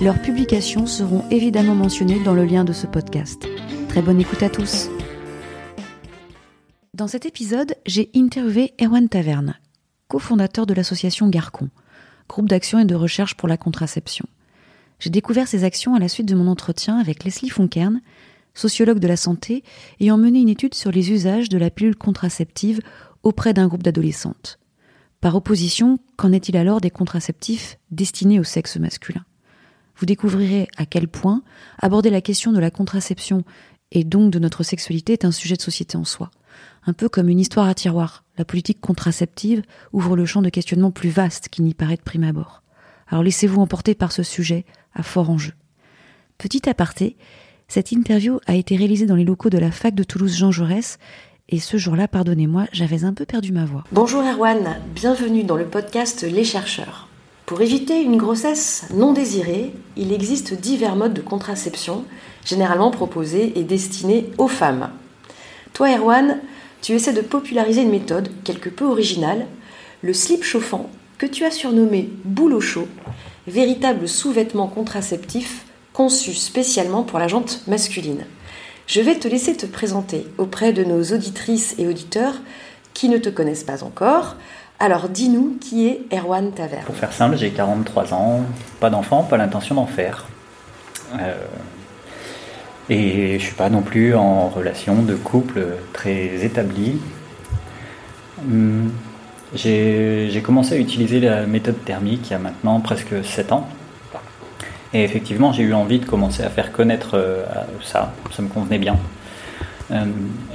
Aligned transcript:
leurs 0.00 0.20
publications 0.20 0.86
seront 0.86 1.24
évidemment 1.30 1.74
mentionnées 1.74 2.22
dans 2.22 2.34
le 2.34 2.44
lien 2.44 2.64
de 2.64 2.72
ce 2.72 2.86
podcast. 2.86 3.46
Très 3.88 4.02
bonne 4.02 4.20
écoute 4.20 4.42
à 4.42 4.50
tous. 4.50 4.88
Dans 6.92 7.08
cet 7.08 7.26
épisode, 7.26 7.74
j'ai 7.86 8.10
interviewé 8.14 8.74
Erwan 8.80 9.08
Taverne, 9.08 9.54
cofondateur 10.08 10.66
de 10.66 10.74
l'association 10.74 11.28
Garcon, 11.28 11.70
groupe 12.28 12.48
d'action 12.48 12.78
et 12.78 12.84
de 12.84 12.94
recherche 12.94 13.34
pour 13.36 13.48
la 13.48 13.56
contraception. 13.56 14.26
J'ai 14.98 15.10
découvert 15.10 15.48
ces 15.48 15.64
actions 15.64 15.94
à 15.94 15.98
la 15.98 16.08
suite 16.08 16.28
de 16.28 16.34
mon 16.34 16.48
entretien 16.48 16.98
avec 16.98 17.24
Leslie 17.24 17.50
Fonkern, 17.50 18.00
sociologue 18.54 18.98
de 18.98 19.08
la 19.08 19.16
santé, 19.16 19.62
ayant 20.00 20.16
mené 20.16 20.40
une 20.40 20.48
étude 20.48 20.74
sur 20.74 20.90
les 20.90 21.10
usages 21.10 21.48
de 21.48 21.58
la 21.58 21.70
pilule 21.70 21.96
contraceptive 21.96 22.80
auprès 23.22 23.52
d'un 23.52 23.66
groupe 23.66 23.82
d'adolescentes. 23.82 24.58
Par 25.20 25.34
opposition, 25.36 25.98
qu'en 26.16 26.32
est-il 26.32 26.56
alors 26.56 26.80
des 26.80 26.90
contraceptifs 26.90 27.78
destinés 27.90 28.40
au 28.40 28.44
sexe 28.44 28.76
masculin? 28.76 29.24
Vous 29.98 30.06
découvrirez 30.06 30.68
à 30.76 30.86
quel 30.86 31.08
point 31.08 31.42
aborder 31.80 32.10
la 32.10 32.20
question 32.20 32.52
de 32.52 32.58
la 32.58 32.70
contraception 32.70 33.44
et 33.92 34.04
donc 34.04 34.30
de 34.30 34.38
notre 34.38 34.62
sexualité 34.62 35.14
est 35.14 35.24
un 35.24 35.30
sujet 35.30 35.56
de 35.56 35.62
société 35.62 35.96
en 35.96 36.04
soi. 36.04 36.30
Un 36.86 36.92
peu 36.92 37.08
comme 37.08 37.28
une 37.28 37.40
histoire 37.40 37.68
à 37.68 37.74
tiroir, 37.74 38.24
la 38.38 38.44
politique 38.44 38.80
contraceptive 38.80 39.62
ouvre 39.92 40.16
le 40.16 40.26
champ 40.26 40.42
de 40.42 40.48
questionnement 40.48 40.90
plus 40.90 41.08
vaste 41.08 41.48
qu'il 41.48 41.64
n'y 41.64 41.74
paraît 41.74 41.96
de 41.96 42.02
prime 42.02 42.24
abord. 42.24 42.62
Alors 43.08 43.22
laissez-vous 43.22 43.60
emporter 43.60 43.94
par 43.94 44.12
ce 44.12 44.22
sujet 44.22 44.64
à 44.94 45.02
fort 45.02 45.30
enjeu. 45.30 45.52
Petit 46.38 46.68
aparté, 46.68 47.16
cette 47.68 47.92
interview 47.92 48.38
a 48.46 48.54
été 48.54 48.76
réalisée 48.76 49.06
dans 49.06 49.16
les 49.16 49.24
locaux 49.24 49.50
de 49.50 49.58
la 49.58 49.70
fac 49.70 49.94
de 49.94 50.04
Toulouse 50.04 50.36
Jean 50.36 50.50
Jaurès 50.50 50.98
et 51.48 51.60
ce 51.60 51.76
jour-là, 51.76 52.08
pardonnez-moi, 52.08 52.66
j'avais 52.72 53.04
un 53.04 53.14
peu 53.14 53.24
perdu 53.24 53.52
ma 53.52 53.64
voix. 53.64 53.84
Bonjour 53.92 54.22
Erwan, 54.22 54.80
bienvenue 54.94 55.44
dans 55.44 55.56
le 55.56 55.66
podcast 55.66 56.22
Les 56.22 56.44
chercheurs. 56.44 57.05
Pour 57.46 57.60
éviter 57.60 58.02
une 58.02 58.16
grossesse 58.16 58.86
non 58.92 59.12
désirée, 59.12 59.72
il 59.96 60.12
existe 60.12 60.52
divers 60.52 60.96
modes 60.96 61.14
de 61.14 61.20
contraception, 61.20 62.04
généralement 62.44 62.90
proposés 62.90 63.52
et 63.54 63.62
destinés 63.62 64.32
aux 64.36 64.48
femmes. 64.48 64.90
Toi 65.72 65.96
Erwan, 65.96 66.40
tu 66.82 66.92
essaies 66.92 67.12
de 67.12 67.20
populariser 67.20 67.82
une 67.82 67.90
méthode 67.90 68.30
quelque 68.42 68.68
peu 68.68 68.84
originale, 68.84 69.46
le 70.02 70.12
slip 70.12 70.42
chauffant, 70.42 70.90
que 71.18 71.26
tu 71.26 71.44
as 71.44 71.52
surnommé 71.52 72.10
boule 72.24 72.52
au 72.52 72.60
chaud, 72.60 72.88
véritable 73.46 74.08
sous-vêtement 74.08 74.66
contraceptif 74.66 75.66
conçu 75.92 76.34
spécialement 76.34 77.04
pour 77.04 77.20
la 77.20 77.28
jante 77.28 77.62
masculine. 77.68 78.26
Je 78.88 79.00
vais 79.00 79.20
te 79.20 79.28
laisser 79.28 79.56
te 79.56 79.66
présenter 79.66 80.26
auprès 80.38 80.72
de 80.72 80.82
nos 80.82 81.00
auditrices 81.14 81.76
et 81.78 81.86
auditeurs 81.86 82.40
qui 82.92 83.08
ne 83.08 83.18
te 83.18 83.28
connaissent 83.28 83.62
pas 83.62 83.84
encore. 83.84 84.34
Alors 84.78 85.08
dis-nous 85.08 85.56
qui 85.60 85.88
est 85.88 86.02
Erwan 86.12 86.52
Taver? 86.52 86.80
Pour 86.84 86.96
faire 86.96 87.12
simple, 87.12 87.36
j'ai 87.36 87.50
43 87.50 88.12
ans, 88.12 88.42
pas 88.78 88.90
d'enfant, 88.90 89.22
pas 89.22 89.38
l'intention 89.38 89.74
d'en 89.74 89.86
faire. 89.86 90.26
Euh, 91.18 91.34
et 92.90 93.30
je 93.30 93.34
ne 93.34 93.38
suis 93.38 93.54
pas 93.54 93.70
non 93.70 93.80
plus 93.80 94.14
en 94.14 94.48
relation 94.48 95.02
de 95.02 95.14
couple 95.14 95.66
très 95.94 96.44
établie. 96.44 97.00
Hum, 98.40 98.92
j'ai 99.54 100.42
commencé 100.44 100.74
à 100.74 100.78
utiliser 100.78 101.20
la 101.20 101.46
méthode 101.46 101.82
thermique 101.84 102.28
il 102.28 102.32
y 102.32 102.34
a 102.34 102.38
maintenant 102.38 102.80
presque 102.80 103.24
7 103.24 103.52
ans. 103.52 103.68
Et 104.92 105.02
effectivement, 105.04 105.52
j'ai 105.52 105.62
eu 105.62 105.72
envie 105.72 105.98
de 105.98 106.06
commencer 106.06 106.42
à 106.42 106.50
faire 106.50 106.70
connaître 106.70 107.12
euh, 107.14 107.44
ça, 107.82 108.12
ça 108.30 108.42
me 108.42 108.48
convenait 108.48 108.78
bien. 108.78 108.98
Euh, 109.92 110.04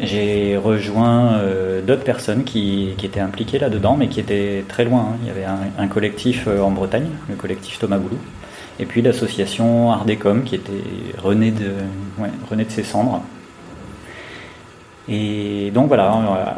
j'ai 0.01 0.57
rejoint 0.57 1.33
euh, 1.33 1.81
d'autres 1.81 2.03
personnes 2.03 2.43
qui, 2.43 2.93
étaient 3.01 3.19
impliquées 3.19 3.59
là-dedans, 3.59 3.95
mais 3.97 4.07
qui 4.07 4.19
étaient 4.19 4.63
très 4.67 4.83
loin. 4.83 5.01
Hein. 5.11 5.17
Il 5.21 5.27
y 5.27 5.31
avait 5.31 5.45
un, 5.77 5.87
collectif 5.87 6.47
en 6.47 6.71
Bretagne, 6.71 7.09
le 7.29 7.35
collectif 7.35 7.79
Thomas 7.79 7.97
Boulou, 7.97 8.17
et 8.79 8.85
puis 8.85 9.01
l'association 9.01 9.91
Ardecom, 9.91 10.43
qui 10.43 10.55
était 10.55 10.71
René 11.17 11.51
de, 11.51 11.71
de 12.55 12.69
ses 12.69 12.83
cendres, 12.83 13.21
et 15.09 15.71
donc 15.71 15.87
voilà, 15.87 16.15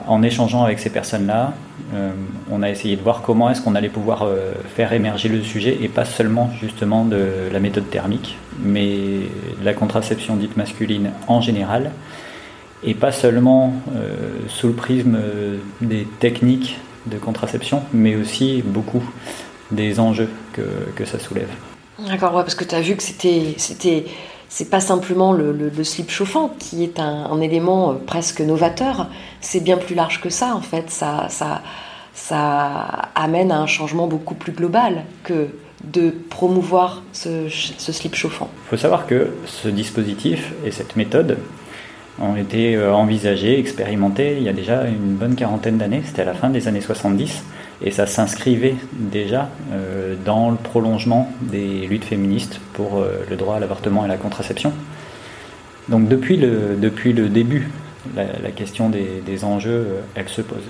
en 0.08 0.22
échangeant 0.22 0.64
avec 0.64 0.80
ces 0.80 0.90
personnes-là, 0.90 1.54
euh, 1.94 2.12
on 2.52 2.62
a 2.62 2.70
essayé 2.70 2.96
de 2.98 3.02
voir 3.02 3.22
comment 3.22 3.50
est-ce 3.50 3.62
qu'on 3.62 3.74
allait 3.74 3.90
pouvoir 3.90 4.24
euh, 4.24 4.54
faire 4.76 4.92
émerger 4.92 5.30
le 5.30 5.42
sujet 5.42 5.78
et 5.82 5.88
pas 5.88 6.06
seulement 6.06 6.52
justement 6.62 7.06
de 7.06 7.50
la 7.52 7.60
méthode 7.60 7.90
thermique, 7.90 8.38
mais 8.60 9.22
la 9.64 9.74
contraception 9.74 10.36
dite 10.36 10.58
masculine 10.58 11.12
en 11.28 11.40
général, 11.40 11.92
et 12.84 12.94
pas 12.94 13.12
seulement 13.12 13.74
euh, 13.96 14.16
sous 14.48 14.68
le 14.68 14.74
prisme 14.74 15.18
des 15.82 16.08
techniques 16.20 16.78
de 17.06 17.18
contraception, 17.18 17.84
mais 17.94 18.16
aussi 18.16 18.62
beaucoup 18.66 19.04
des 19.72 20.00
enjeux 20.00 20.30
que, 20.54 20.62
que 20.96 21.06
ça 21.06 21.20
soulève. 21.20 21.50
D'accord, 22.08 22.36
ouais, 22.36 22.44
parce 22.44 22.56
que 22.56 22.64
tu 22.64 22.76
as 22.76 22.82
vu 22.82 22.96
que 22.96 23.04
c'était 23.04 24.06
c'est 24.54 24.70
pas 24.70 24.80
simplement 24.80 25.34
le, 25.34 25.84
slip 25.84 26.12
chauffant 26.12 26.50
qui 26.60 26.84
est 26.84 27.00
un, 27.00 27.42
élément 27.42 27.90
euh, 27.90 27.94
presque 27.96 28.40
novateur, 28.40 29.08
c'est 29.42 29.62
bien 29.62 29.78
plus 29.78 29.96
large 29.96 30.22
que 30.22 30.30
ça 30.30 30.54
en 30.56 30.62
fait. 30.62 30.92
Ça, 30.92 31.26
ça, 31.30 31.64
ça 32.14 33.10
amène 33.16 33.52
à 33.52 33.58
un 33.58 33.66
changement 33.66 34.06
beaucoup 34.06 34.36
plus 34.36 34.52
global 34.52 35.06
que 35.24 35.48
de 35.84 36.12
promouvoir 36.30 37.02
ce, 37.14 37.50
slip 37.50 38.14
chauffant. 38.14 38.48
Il 38.68 38.70
faut 38.70 38.78
savoir 38.78 39.08
que 39.08 39.32
ce 39.48 39.70
dispositif 39.70 40.54
et 40.64 40.70
cette 40.70 40.96
méthode 40.96 41.40
ont 42.22 42.36
été 42.36 42.76
euh, 42.76 42.94
envisagés, 42.94 43.60
expérimentés 43.60 44.38
il 44.38 44.44
y 44.44 44.50
a 44.50 44.54
déjà 44.54 44.86
une 44.86 45.16
bonne 45.16 45.36
quarantaine 45.36 45.78
d'années, 45.78 46.02
c'était 46.06 46.22
à 46.22 46.26
la 46.26 46.34
fin 46.34 46.50
des 46.50 46.68
années 46.68 46.82
70 46.82 47.44
et 47.82 47.92
ça 47.92 48.06
s'inscrivait 48.06 48.76
déjà 48.94 49.50
euh, 49.72 50.16
dans 50.24 50.52
le 50.52 50.58
prolongement 50.58 51.32
des 51.42 51.88
luttes 51.88 52.06
féministes 52.06 52.60
pour 52.74 53.00
euh, 53.00 53.26
le 53.30 53.36
droit 53.36 53.56
à 53.56 53.60
l'avortement 53.60 54.06
et 54.06 54.08
la 54.08 54.18
contraception. 54.18 54.74
Donc 55.90 56.08
depuis 56.08 56.38
le, 56.38 56.78
depuis 56.80 57.14
le 57.14 57.30
début, 57.30 57.70
la, 58.16 58.52
question 58.52 58.90
des, 58.90 59.44
enjeux, 59.44 59.86
elle 60.16 60.30
se 60.30 60.42
pose. 60.42 60.64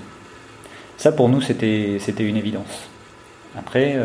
Ça 0.96 1.12
pour 1.12 1.28
nous, 1.28 1.40
c'était 1.40 1.98
une 2.18 2.36
évidence. 2.36 2.88
Après, 3.56 3.96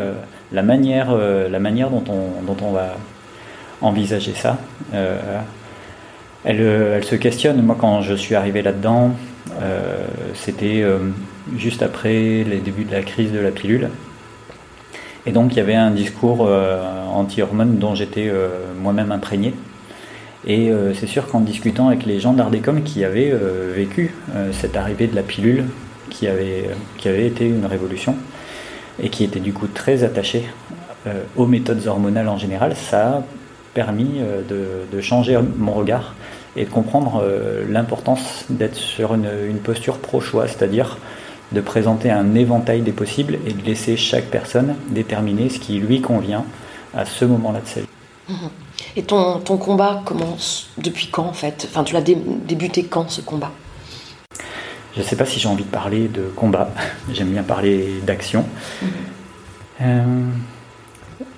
la, 0.52 0.62
manière, 0.62 1.16
la 1.16 1.58
manière 1.58 1.90
dont 1.90 2.04
on, 2.08 2.42
dont 2.42 2.56
on 2.64 2.70
va 2.70 2.96
envisager 3.80 4.34
ça, 4.34 4.58
elle, 6.44 6.60
elle, 6.60 7.04
se 7.04 7.16
questionne. 7.16 7.62
Moi, 7.62 7.76
quand 7.78 8.02
je 8.02 8.14
suis 8.14 8.34
arrivé 8.34 8.62
là-dedans, 8.62 9.14
c'était 10.34 10.84
juste 11.56 11.82
après 11.82 12.44
les 12.44 12.58
débuts 12.58 12.84
de 12.84 12.92
la 12.92 13.02
crise 13.02 13.32
de 13.32 13.38
la 13.38 13.50
pilule. 13.50 13.90
Et 15.26 15.32
donc 15.32 15.52
il 15.52 15.58
y 15.58 15.60
avait 15.60 15.74
un 15.74 15.90
discours 15.90 16.46
euh, 16.46 16.82
anti-hormones 17.06 17.78
dont 17.78 17.94
j'étais 17.94 18.28
euh, 18.28 18.48
moi-même 18.80 19.12
imprégné. 19.12 19.54
Et 20.46 20.70
euh, 20.70 20.94
c'est 20.94 21.06
sûr 21.06 21.28
qu'en 21.28 21.40
discutant 21.40 21.88
avec 21.88 22.06
les 22.06 22.20
gens 22.20 22.32
d'Ardecom 22.32 22.82
qui 22.82 23.04
avaient 23.04 23.34
vécu 23.74 24.14
cette 24.52 24.76
arrivée 24.76 25.06
de 25.06 25.14
la 25.14 25.22
pilule, 25.22 25.64
qui 26.08 26.26
avait, 26.26 26.70
qui 26.96 27.08
avait 27.08 27.26
été 27.26 27.46
une 27.46 27.66
révolution, 27.66 28.16
et 29.02 29.10
qui 29.10 29.24
étaient 29.24 29.40
du 29.40 29.52
coup 29.52 29.66
très 29.66 30.02
attachés 30.02 30.44
aux 31.36 31.46
méthodes 31.46 31.86
hormonales 31.86 32.28
en 32.28 32.38
général, 32.38 32.74
ça 32.74 33.08
a 33.08 33.22
permis 33.74 34.20
de, 34.48 35.00
changer 35.00 35.38
mon 35.58 35.72
regard 35.72 36.14
et 36.56 36.64
de 36.64 36.70
comprendre 36.70 37.24
l'importance 37.68 38.44
d'être 38.50 38.74
sur 38.74 39.14
une, 39.14 39.30
une 39.48 39.58
posture 39.58 39.98
pro-choix, 39.98 40.48
c'est-à-dire 40.48 40.98
de 41.52 41.60
présenter 41.60 42.10
un 42.10 42.34
éventail 42.34 42.82
des 42.82 42.92
possibles 42.92 43.38
et 43.46 43.52
de 43.52 43.62
laisser 43.64 43.96
chaque 43.96 44.26
personne 44.26 44.76
déterminer 44.88 45.48
ce 45.48 45.58
qui 45.58 45.78
lui 45.78 46.00
convient 46.00 46.44
à 46.94 47.04
ce 47.04 47.24
moment-là 47.24 47.60
de 47.60 47.66
sa 47.66 47.80
vie. 47.80 47.86
Mhm. 48.28 48.50
Et 48.96 49.02
ton, 49.02 49.38
ton 49.40 49.56
combat 49.56 50.02
commence 50.04 50.68
depuis 50.78 51.08
quand 51.08 51.24
en 51.24 51.32
fait? 51.32 51.66
Enfin, 51.68 51.84
tu 51.84 51.94
l'as 51.94 52.00
débuté 52.02 52.84
quand 52.84 53.10
ce 53.10 53.20
combat? 53.20 53.50
Je 54.94 55.00
ne 55.00 55.04
sais 55.04 55.16
pas 55.16 55.26
si 55.26 55.38
j'ai 55.38 55.48
envie 55.48 55.64
de 55.64 55.70
parler 55.70 56.08
de 56.08 56.22
combat. 56.34 56.70
J'aime 57.12 57.30
bien 57.30 57.42
parler 57.42 58.00
d'action. 58.04 58.44
Mhm. 58.82 58.88
Euh, 59.82 60.04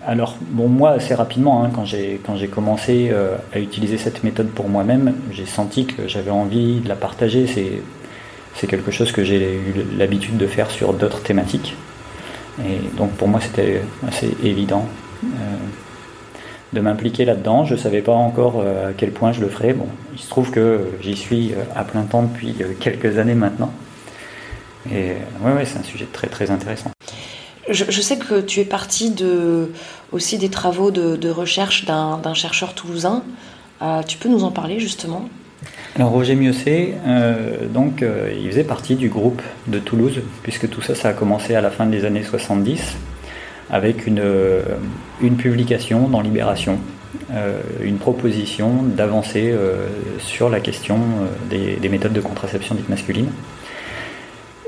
alors, 0.07 0.37
bon, 0.41 0.69
moi, 0.69 0.91
assez 0.91 1.15
rapidement, 1.15 1.65
hein, 1.65 1.71
quand 1.73 1.85
j'ai 1.85 2.49
commencé 2.49 3.11
euh, 3.13 3.37
à 3.53 3.59
utiliser 3.59 3.99
cette 3.99 4.25
méthode 4.25 4.49
pour 4.49 4.69
moi-même, 4.69 5.15
j'ai 5.31 5.47
senti 5.47 5.87
que 5.87 6.09
j'avais 6.09 6.31
envie 6.31 6.81
de 6.81 6.89
la 6.89 6.97
partager. 6.97 7.47
C'est 7.47 8.67
quelque 8.67 8.91
chose 8.91 9.13
que 9.13 9.25
j'ai 9.25 9.55
eu 9.55 9.97
l'habitude 9.97 10.37
de 10.37 10.47
faire 10.47 10.71
sur 10.71 10.93
d'autres 10.93 11.23
thématiques. 11.23 11.77
Et 12.61 12.97
donc 12.99 13.13
pour 13.13 13.29
moi 13.29 13.41
c'était 13.41 13.81
assez 14.07 14.37
évident. 14.43 14.87
Euh, 15.25 15.29
de 16.73 16.81
m'impliquer 16.81 17.25
là-dedans. 17.25 17.65
Je 17.65 17.75
ne 17.75 17.79
savais 17.79 18.03
pas 18.03 18.13
encore 18.13 18.61
euh, 18.61 18.91
à 18.91 18.93
quel 18.93 19.11
point 19.11 19.33
je 19.33 19.41
le 19.41 19.49
ferais. 19.49 19.73
Bon, 19.73 19.89
il 20.13 20.19
se 20.19 20.29
trouve 20.29 20.51
que 20.51 20.89
j'y 21.01 21.17
suis 21.17 21.53
euh, 21.53 21.63
à 21.75 21.85
plein 21.85 22.03
temps 22.03 22.23
depuis 22.23 22.57
euh, 22.61 22.73
quelques 22.79 23.19
années 23.19 23.35
maintenant. 23.35 23.73
Et 24.91 25.13
ouais, 25.43 25.53
ouais 25.53 25.65
c'est 25.65 25.79
un 25.79 25.83
sujet 25.83 26.07
très 26.11 26.29
très 26.29 26.51
intéressant. 26.51 26.91
Je, 27.69 28.01
sais 28.01 28.19
que 28.19 28.41
tu 28.41 28.61
es 28.61 28.65
parti 28.65 29.11
de, 29.11 29.71
aussi 30.11 30.37
des 30.37 30.49
travaux 30.49 30.91
de, 30.91 31.31
recherche 31.31 31.85
d'un 31.85 32.35
chercheur 32.35 32.75
toulousain. 32.75 33.23
tu 34.09 34.19
peux 34.19 34.29
nous 34.29 34.45
en 34.45 34.51
parler 34.51 34.81
justement? 34.81 35.29
Alors 35.95 36.11
Roger 36.11 36.35
Mieuxet, 36.35 36.95
donc 37.73 38.03
il 38.03 38.51
faisait 38.51 38.65
partie 38.65 38.97
du 38.97 39.09
groupe 39.09 39.43
de 39.69 39.79
Toulouse, 39.79 40.23
puisque 40.43 40.69
tout 40.69 40.83
ça, 40.83 40.97
ça 40.97 41.11
a 41.11 41.13
commencé 41.13 41.55
à 41.55 41.61
la 41.61 41.71
fin 41.71 41.87
des 41.87 42.05
années 42.05 42.25
70 42.25 42.97
avec 43.73 44.07
une, 44.07 44.21
euh, 44.21 44.63
une 45.21 45.37
publication 45.37 46.07
dans 46.09 46.21
Libération, 46.21 46.79
euh, 47.33 47.61
une 47.83 47.97
proposition 47.97 48.83
d'avancer 48.83 49.51
euh, 49.51 49.87
sur 50.19 50.51
la 50.51 50.61
question 50.61 50.99
des, 51.51 51.89
méthodes 51.89 52.13
de 52.13 52.21
contraception 52.21 52.75
dites 52.75 52.91
masculines. 52.91 53.31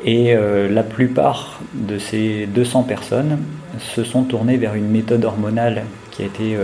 Et 0.07 0.37
la 0.37 0.83
plupart 0.83 1.61
de 1.73 1.99
ces 1.99 2.47
200 2.47 2.83
personnes 2.83 3.39
se 3.79 4.05
sont 4.05 4.25
tournées 4.25 4.59
vers 4.59 4.75
une 4.75 4.89
méthode 4.89 5.25
hormonale 5.25 5.85
qui 6.11 6.23
a 6.23 6.27
été, 6.27 6.59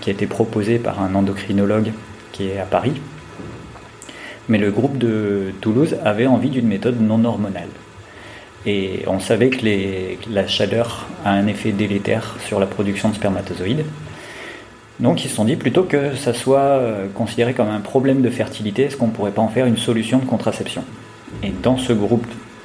qui 0.00 0.08
a 0.08 0.12
été 0.14 0.26
proposée 0.26 0.78
par 0.78 1.02
un 1.02 1.14
endocrinologue 1.14 1.92
qui 2.32 2.48
est 2.48 2.58
à 2.58 2.64
Paris. 2.64 2.94
Mais 4.48 4.56
le 4.56 4.70
groupe 4.70 4.96
de 4.96 5.52
Toulouse 5.60 5.96
avait 6.02 6.26
envie 6.26 6.48
d'une 6.48 6.66
méthode 6.66 7.00
non 7.00 7.24
hormonale. 7.24 7.68
Et 8.66 9.02
on 9.06 9.20
savait 9.20 9.50
que 9.50 9.64
la 10.30 10.46
chaleur 10.46 11.06
a 11.24 11.30
un 11.30 11.46
effet 11.46 11.72
délétère 11.72 12.36
sur 12.44 12.58
la 12.58 12.66
production 12.66 13.10
de 13.10 13.14
spermatozoïdes. 13.14 13.84
Donc 15.00 15.24
ils 15.24 15.28
se 15.28 15.36
sont 15.36 15.44
dit 15.44 15.56
plutôt 15.56 15.84
que 15.84 16.16
ça 16.16 16.34
soit 16.34 16.58
euh, 16.58 17.06
considéré 17.14 17.54
comme 17.54 17.68
un 17.68 17.80
problème 17.80 18.20
de 18.20 18.30
fertilité, 18.30 18.84
est-ce 18.84 18.96
qu'on 18.96 19.06
ne 19.06 19.12
pourrait 19.12 19.30
pas 19.30 19.42
en 19.42 19.48
faire 19.48 19.66
une 19.66 19.76
solution 19.76 20.18
de 20.18 20.24
contraception? 20.24 20.82
Et 21.44 21.52
dans 21.62 21.76
ce 21.76 21.92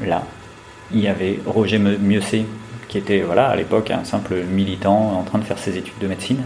groupe-là, 0.04 0.24
il 0.94 1.00
y 1.00 1.08
avait 1.08 1.40
Roger 1.46 1.80
Mieuxet, 1.80 2.46
qui 2.88 2.98
était 2.98 3.22
voilà, 3.22 3.48
à 3.48 3.56
l'époque 3.56 3.92
un 3.92 4.04
simple 4.04 4.36
militant 4.44 5.20
en 5.20 5.24
train 5.24 5.40
de 5.40 5.44
faire 5.44 5.58
ses 5.58 5.78
études 5.78 5.98
de 6.00 6.08
médecine, 6.08 6.44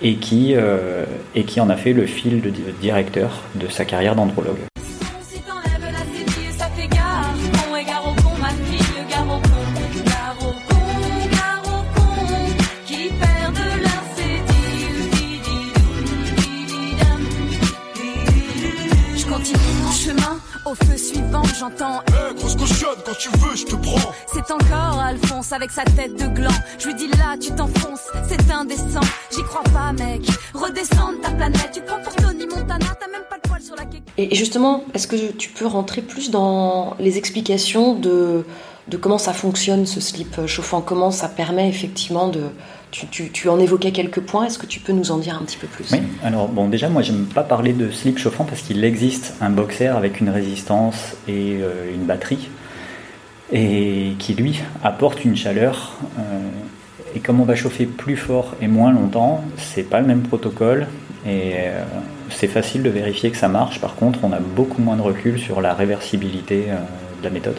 et 0.00 0.16
qui, 0.16 0.54
euh, 0.56 1.04
et 1.34 1.44
qui 1.44 1.60
en 1.60 1.70
a 1.70 1.76
fait 1.76 1.92
le 1.92 2.06
fil 2.06 2.40
de 2.40 2.50
directeur 2.80 3.42
de 3.54 3.68
sa 3.68 3.84
carrière 3.84 4.16
d'andrologue. 4.16 4.58
j'entends. 21.62 22.02
Eh, 22.08 22.11
grosse 22.11 22.11
quand 23.04 23.16
tu 23.18 23.28
veux, 23.38 23.56
je 23.56 23.64
te 23.64 23.76
prends. 23.76 24.12
C'est 24.26 24.50
encore 24.50 25.00
Alphonse 25.00 25.52
avec 25.52 25.70
sa 25.70 25.84
tête 25.84 26.14
de 26.14 26.26
gland. 26.26 26.50
Je 26.78 26.88
lui 26.88 26.94
dis 26.94 27.08
là, 27.08 27.36
tu 27.40 27.50
t'enfonces, 27.52 28.08
c'est 28.28 28.50
indécent. 28.50 29.00
J'y 29.30 29.42
crois 29.44 29.62
pas, 29.72 29.92
mec. 29.92 30.22
Redescends 30.54 31.12
de 31.12 31.18
ta 31.22 31.30
planète, 31.30 31.70
tu 31.72 31.80
te 31.80 31.86
prends 31.86 32.00
pour 32.00 32.14
Tony 32.14 32.46
Montana, 32.46 32.86
t'as 33.00 33.08
même 33.08 33.24
pas 33.28 33.36
le 33.42 33.48
poil 33.48 33.62
sur 33.62 33.76
la 33.76 33.84
queue. 33.84 33.98
Et 34.18 34.34
justement, 34.34 34.84
est-ce 34.94 35.06
que 35.06 35.32
tu 35.32 35.50
peux 35.50 35.66
rentrer 35.66 36.02
plus 36.02 36.30
dans 36.30 36.96
les 36.98 37.18
explications 37.18 37.94
de, 37.94 38.44
de 38.88 38.96
comment 38.96 39.18
ça 39.18 39.32
fonctionne 39.32 39.86
ce 39.86 40.00
slip 40.00 40.46
chauffant? 40.46 40.80
Comment 40.80 41.10
ça 41.10 41.28
permet 41.28 41.68
effectivement 41.68 42.28
de 42.28 42.42
tu, 42.90 43.48
en 43.48 43.58
évoquais 43.58 43.90
quelques 43.90 44.20
points, 44.20 44.44
est-ce 44.44 44.58
que 44.58 44.66
tu 44.66 44.78
peux 44.78 44.92
nous 44.92 45.12
en 45.12 45.16
dire 45.16 45.34
un 45.40 45.44
petit 45.46 45.56
peu 45.56 45.66
plus? 45.66 45.90
Oui, 45.92 46.00
alors 46.22 46.48
bon, 46.48 46.68
déjà, 46.68 46.90
moi, 46.90 47.00
j'aime 47.00 47.24
pas 47.24 47.42
parler 47.42 47.72
de 47.72 47.90
slip 47.90 48.18
chauffant 48.18 48.44
parce 48.44 48.60
qu'il 48.60 48.84
existe 48.84 49.32
un 49.40 49.48
boxer 49.48 49.86
avec 49.86 50.20
une 50.20 50.28
résistance 50.28 51.14
et 51.26 51.56
euh, 51.62 51.90
une 51.94 52.04
batterie, 52.04 52.50
et 53.52 54.14
qui 54.18 54.34
lui 54.34 54.60
apporte 54.82 55.24
une 55.24 55.36
chaleur. 55.36 55.96
Euh, 56.18 56.22
et 57.14 57.20
comme 57.20 57.40
on 57.40 57.44
va 57.44 57.54
chauffer 57.54 57.86
plus 57.86 58.16
fort 58.16 58.54
et 58.62 58.68
moins 58.68 58.92
longtemps, 58.92 59.44
c'est 59.56 59.82
pas 59.82 60.00
le 60.00 60.06
même 60.06 60.22
protocole, 60.22 60.86
et 61.26 61.52
euh, 61.56 61.84
c'est 62.30 62.48
facile 62.48 62.82
de 62.82 62.90
vérifier 62.90 63.30
que 63.30 63.36
ça 63.36 63.48
marche. 63.48 63.80
Par 63.80 63.94
contre, 63.94 64.20
on 64.22 64.32
a 64.32 64.40
beaucoup 64.40 64.80
moins 64.80 64.96
de 64.96 65.02
recul 65.02 65.38
sur 65.38 65.60
la 65.60 65.74
réversibilité 65.74 66.64
de 67.18 67.24
la 67.24 67.30
méthode. 67.30 67.58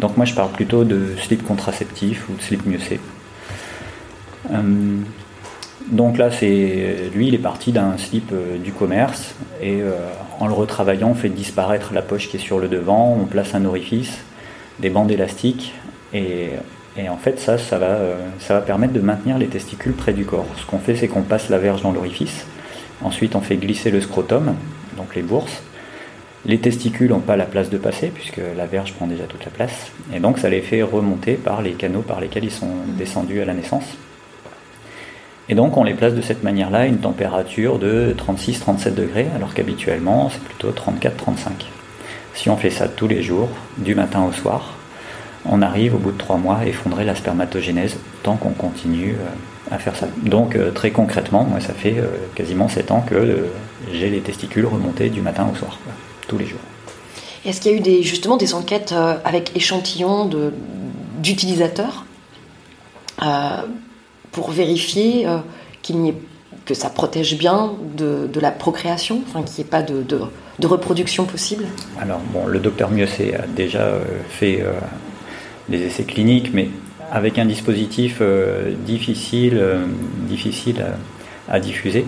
Donc 0.00 0.16
moi, 0.16 0.26
je 0.26 0.34
parle 0.34 0.50
plutôt 0.50 0.84
de 0.84 1.14
slip 1.16 1.42
contraceptif 1.46 2.28
ou 2.28 2.36
de 2.36 2.42
slip 2.42 2.66
mieux 2.66 2.78
euh, 4.50 4.62
donc 5.90 6.16
là, 6.16 6.30
c'est 6.30 7.10
lui, 7.14 7.28
il 7.28 7.34
est 7.34 7.38
parti 7.38 7.70
d'un 7.70 7.98
slip 7.98 8.30
euh, 8.32 8.56
du 8.56 8.72
commerce 8.72 9.34
et 9.60 9.82
euh, 9.82 9.92
en 10.40 10.46
le 10.46 10.54
retravaillant, 10.54 11.10
on 11.10 11.14
fait 11.14 11.28
disparaître 11.28 11.92
la 11.92 12.02
poche 12.02 12.28
qui 12.28 12.38
est 12.38 12.40
sur 12.40 12.58
le 12.58 12.68
devant, 12.68 13.16
on 13.20 13.26
place 13.26 13.54
un 13.54 13.64
orifice, 13.64 14.24
des 14.78 14.90
bandes 14.90 15.10
élastiques 15.10 15.74
et, 16.12 16.50
en 17.08 17.16
fait, 17.16 17.40
ça, 17.40 17.58
ça 17.58 17.78
va, 17.78 17.98
ça 18.38 18.54
va 18.54 18.60
permettre 18.60 18.92
de 18.92 19.00
maintenir 19.00 19.36
les 19.36 19.46
testicules 19.46 19.94
près 19.94 20.12
du 20.12 20.24
corps. 20.24 20.46
Ce 20.56 20.66
qu'on 20.66 20.78
fait, 20.78 20.94
c'est 20.94 21.08
qu'on 21.08 21.22
passe 21.22 21.48
la 21.48 21.58
verge 21.58 21.82
dans 21.82 21.92
l'orifice. 21.92 22.46
Ensuite, 23.02 23.34
on 23.34 23.40
fait 23.40 23.56
glisser 23.56 23.90
le 23.90 24.00
scrotum, 24.00 24.54
donc 24.96 25.14
les 25.16 25.22
bourses. 25.22 25.62
Les 26.46 26.58
testicules 26.58 27.10
n'ont 27.10 27.20
pas 27.20 27.36
la 27.36 27.46
place 27.46 27.70
de 27.70 27.78
passer 27.78 28.12
puisque 28.14 28.40
la 28.56 28.66
verge 28.66 28.92
prend 28.92 29.06
déjà 29.06 29.24
toute 29.24 29.44
la 29.44 29.50
place. 29.50 29.90
Et 30.14 30.20
donc, 30.20 30.38
ça 30.38 30.48
les 30.48 30.60
fait 30.60 30.82
remonter 30.82 31.34
par 31.34 31.62
les 31.62 31.72
canaux 31.72 32.02
par 32.02 32.20
lesquels 32.20 32.44
ils 32.44 32.52
sont 32.52 32.70
descendus 32.96 33.40
à 33.40 33.44
la 33.44 33.54
naissance. 33.54 33.96
Et 35.48 35.54
donc 35.54 35.76
on 35.76 35.84
les 35.84 35.92
place 35.92 36.14
de 36.14 36.22
cette 36.22 36.42
manière-là 36.42 36.78
à 36.80 36.86
une 36.86 36.98
température 36.98 37.78
de 37.78 38.14
36-37 38.16 38.94
degrés, 38.94 39.26
alors 39.36 39.52
qu'habituellement 39.52 40.30
c'est 40.30 40.42
plutôt 40.42 40.70
34-35. 40.70 41.10
Si 42.34 42.50
on 42.50 42.56
fait 42.56 42.70
ça 42.70 42.88
tous 42.88 43.06
les 43.06 43.22
jours, 43.22 43.48
du 43.78 43.94
matin 43.94 44.24
au 44.24 44.32
soir, 44.32 44.74
on 45.46 45.62
arrive 45.62 45.94
au 45.94 45.98
bout 45.98 46.12
de 46.12 46.18
3 46.18 46.36
mois 46.36 46.56
à 46.58 46.66
effondrer 46.66 47.04
la 47.04 47.14
spermatogénèse 47.14 47.96
tant 48.22 48.36
qu'on 48.36 48.50
continue 48.50 49.12
euh, 49.12 49.74
à 49.74 49.78
faire 49.78 49.94
ça. 49.94 50.08
Donc 50.22 50.56
euh, 50.56 50.70
très 50.70 50.90
concrètement, 50.90 51.44
moi 51.44 51.60
ça 51.60 51.74
fait 51.74 51.98
euh, 51.98 52.06
quasiment 52.34 52.68
7 52.68 52.90
ans 52.90 53.04
que 53.08 53.48
j'ai 53.92 54.10
les 54.10 54.20
testicules 54.20 54.66
remontés 54.66 55.10
du 55.10 55.20
matin 55.20 55.48
au 55.52 55.56
soir, 55.56 55.78
tous 56.26 56.38
les 56.38 56.46
jours. 56.46 56.60
Est-ce 57.44 57.60
qu'il 57.60 57.72
y 57.72 57.74
a 57.74 57.78
eu 57.78 57.82
des, 57.82 58.02
justement 58.02 58.36
des 58.36 58.54
enquêtes 58.54 58.94
avec 59.24 59.54
échantillons 59.54 60.30
d'utilisateurs 61.18 62.06
pour 64.32 64.50
vérifier 64.50 65.26
que 66.64 66.72
ça 66.72 66.88
protège 66.88 67.36
bien 67.36 67.74
de, 67.98 68.40
la 68.40 68.50
procréation, 68.50 69.20
qu'il 69.20 69.40
n'y 69.40 69.60
ait 69.60 69.64
pas 69.64 69.82
de, 69.82 70.02
reproduction 70.62 71.24
possible 71.24 71.64
Alors, 72.00 72.20
bon, 72.32 72.46
le 72.46 72.58
docteur 72.58 72.90
Mieuxet 72.90 73.34
a 73.34 73.46
déjà 73.46 73.82
euh, 73.82 74.04
fait 74.28 74.60
euh, 74.62 74.72
des 75.68 75.82
essais 75.82 76.04
cliniques, 76.04 76.52
mais 76.52 76.68
avec 77.10 77.38
un 77.38 77.44
dispositif 77.44 78.20
difficile, 78.84 79.62
difficile 80.26 80.84
à, 81.48 81.60
diffuser. 81.60 82.06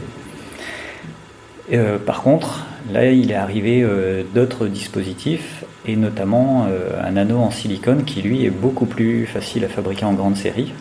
par 2.06 2.22
contre, 2.22 2.66
là, 2.92 3.10
il 3.10 3.30
est 3.30 3.36
arrivé 3.36 3.86
d'autres 4.34 4.66
dispositifs, 4.66 5.64
et 5.86 5.94
notamment 5.94 6.66
un 6.66 7.16
anneau 7.16 7.38
en 7.38 7.52
silicone 7.52 8.04
qui, 8.04 8.20
lui, 8.22 8.46
est 8.46 8.50
beaucoup 8.50 8.86
plus 8.86 9.26
facile 9.26 9.64
à 9.64 9.68
fabriquer 9.68 10.06
en 10.06 10.14
grande 10.14 10.36
série. 10.36 10.72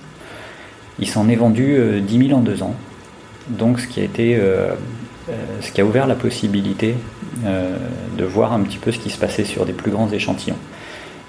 Il 1.00 1.08
s'en 1.08 1.28
est 1.28 1.36
vendu 1.36 1.78
10 2.02 2.18
euh, 2.18 2.28
000 2.28 2.40
en 2.40 2.42
deux 2.42 2.64
ans. 2.64 2.76
Donc 3.50 3.80
ce 3.80 3.88
qui 3.88 4.00
a 4.00 4.04
été, 4.04 4.36
euh, 4.36 4.40
euh, 4.40 4.76
ce 5.62 5.72
qui 5.72 5.82
a 5.82 5.86
ouvert 5.86 6.08
la 6.08 6.16
possibilité 6.16 6.96
de 7.44 8.26
voir 8.26 8.54
un 8.54 8.62
petit 8.62 8.78
peu 8.78 8.92
ce 8.92 9.00
qui 9.00 9.10
se 9.10 9.18
passait 9.18 9.44
sur 9.44 9.66
des 9.66 9.74
plus 9.74 9.92
grands 9.92 10.12
échantillons. 10.12 10.58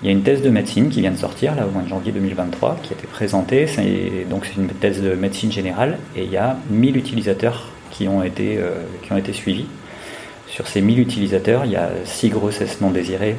Il 0.02 0.06
y 0.06 0.08
a 0.10 0.12
une 0.12 0.22
thèse 0.22 0.42
de 0.42 0.50
médecine 0.50 0.90
qui 0.90 1.00
vient 1.00 1.10
de 1.10 1.16
sortir 1.16 1.54
là 1.54 1.66
au 1.66 1.70
mois 1.70 1.82
de 1.82 1.88
janvier 1.88 2.12
2023 2.12 2.78
qui 2.82 2.92
a 2.92 2.96
été 2.96 3.06
présentée. 3.06 3.66
C'est, 3.66 4.26
donc 4.28 4.44
c'est 4.44 4.60
une 4.60 4.68
thèse 4.68 5.00
de 5.00 5.14
médecine 5.14 5.50
générale 5.50 5.98
et 6.14 6.24
il 6.24 6.30
y 6.30 6.36
a 6.36 6.58
1000 6.70 6.96
utilisateurs 6.98 7.68
qui 7.90 8.06
ont 8.06 8.22
été, 8.22 8.60
qui 9.02 9.12
ont 9.12 9.16
été 9.16 9.32
suivis. 9.32 9.66
Sur 10.48 10.68
ces 10.68 10.82
1000 10.82 11.00
utilisateurs, 11.00 11.64
il 11.64 11.72
y 11.72 11.76
a 11.76 11.90
6 12.04 12.28
grossesses 12.28 12.80
non 12.80 12.90
désirées 12.90 13.36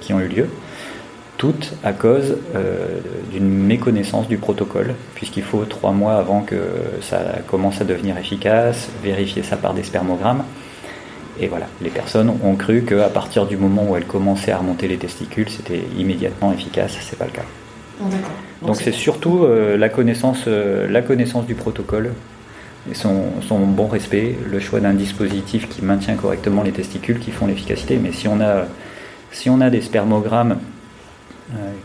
qui 0.00 0.14
ont 0.14 0.20
eu 0.20 0.28
lieu 0.28 0.48
toutes 1.36 1.74
à 1.84 1.92
cause 1.92 2.36
euh, 2.54 2.98
d'une 3.30 3.48
méconnaissance 3.48 4.28
du 4.28 4.38
protocole, 4.38 4.94
puisqu'il 5.14 5.42
faut 5.42 5.64
trois 5.64 5.92
mois 5.92 6.14
avant 6.14 6.40
que 6.40 6.56
ça 7.02 7.18
commence 7.46 7.80
à 7.80 7.84
devenir 7.84 8.16
efficace, 8.18 8.88
vérifier 9.02 9.42
ça 9.42 9.56
par 9.56 9.74
des 9.74 9.82
spermogrammes. 9.82 10.44
Et 11.38 11.48
voilà, 11.48 11.66
les 11.82 11.90
personnes 11.90 12.32
ont 12.42 12.54
cru 12.56 12.82
qu'à 12.82 13.08
partir 13.08 13.46
du 13.46 13.58
moment 13.58 13.84
où 13.90 13.96
elles 13.96 14.06
commençaient 14.06 14.52
à 14.52 14.58
remonter 14.58 14.88
les 14.88 14.96
testicules, 14.96 15.50
c'était 15.50 15.82
immédiatement 15.98 16.52
efficace. 16.52 16.96
C'est 17.00 17.18
pas 17.18 17.26
le 17.26 17.32
cas. 17.32 17.44
Donc 18.62 18.76
c'est 18.76 18.92
surtout 18.92 19.44
euh, 19.44 19.76
la, 19.76 19.88
connaissance, 19.88 20.44
euh, 20.46 20.88
la 20.88 21.02
connaissance 21.02 21.46
du 21.46 21.54
protocole 21.54 22.12
et 22.90 22.94
son, 22.94 23.24
son 23.46 23.58
bon 23.60 23.86
respect, 23.86 24.36
le 24.50 24.60
choix 24.60 24.80
d'un 24.80 24.94
dispositif 24.94 25.68
qui 25.68 25.82
maintient 25.82 26.14
correctement 26.14 26.62
les 26.62 26.72
testicules 26.72 27.18
qui 27.18 27.32
font 27.32 27.46
l'efficacité. 27.46 27.98
Mais 28.02 28.12
si 28.12 28.28
on 28.28 28.40
a, 28.40 28.64
si 29.30 29.50
on 29.50 29.60
a 29.60 29.70
des 29.70 29.82
spermogrammes 29.82 30.58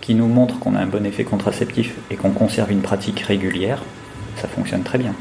qui 0.01 0.15
nous 0.15 0.27
montre 0.27 0.59
qu'on 0.59 0.75
a 0.75 0.79
un 0.79 0.87
bon 0.87 1.05
effet 1.05 1.23
contraceptif 1.23 1.95
et 2.09 2.15
qu'on 2.15 2.31
conserve 2.31 2.71
une 2.71 2.81
pratique 2.81 3.19
régulière, 3.19 3.83
ça 4.37 4.47
fonctionne 4.47 4.83
très 4.83 4.97
bien. 4.97 5.13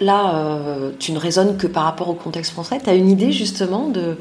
là, 0.00 0.54
tu 0.98 1.12
ne 1.12 1.18
raisonnes 1.18 1.56
que 1.56 1.66
par 1.66 1.84
rapport 1.84 2.08
au 2.08 2.14
contexte 2.14 2.52
français. 2.52 2.78
Tu 2.82 2.90
as 2.90 2.94
une 2.94 3.10
idée 3.10 3.32
justement 3.32 3.88
de, 3.88 4.16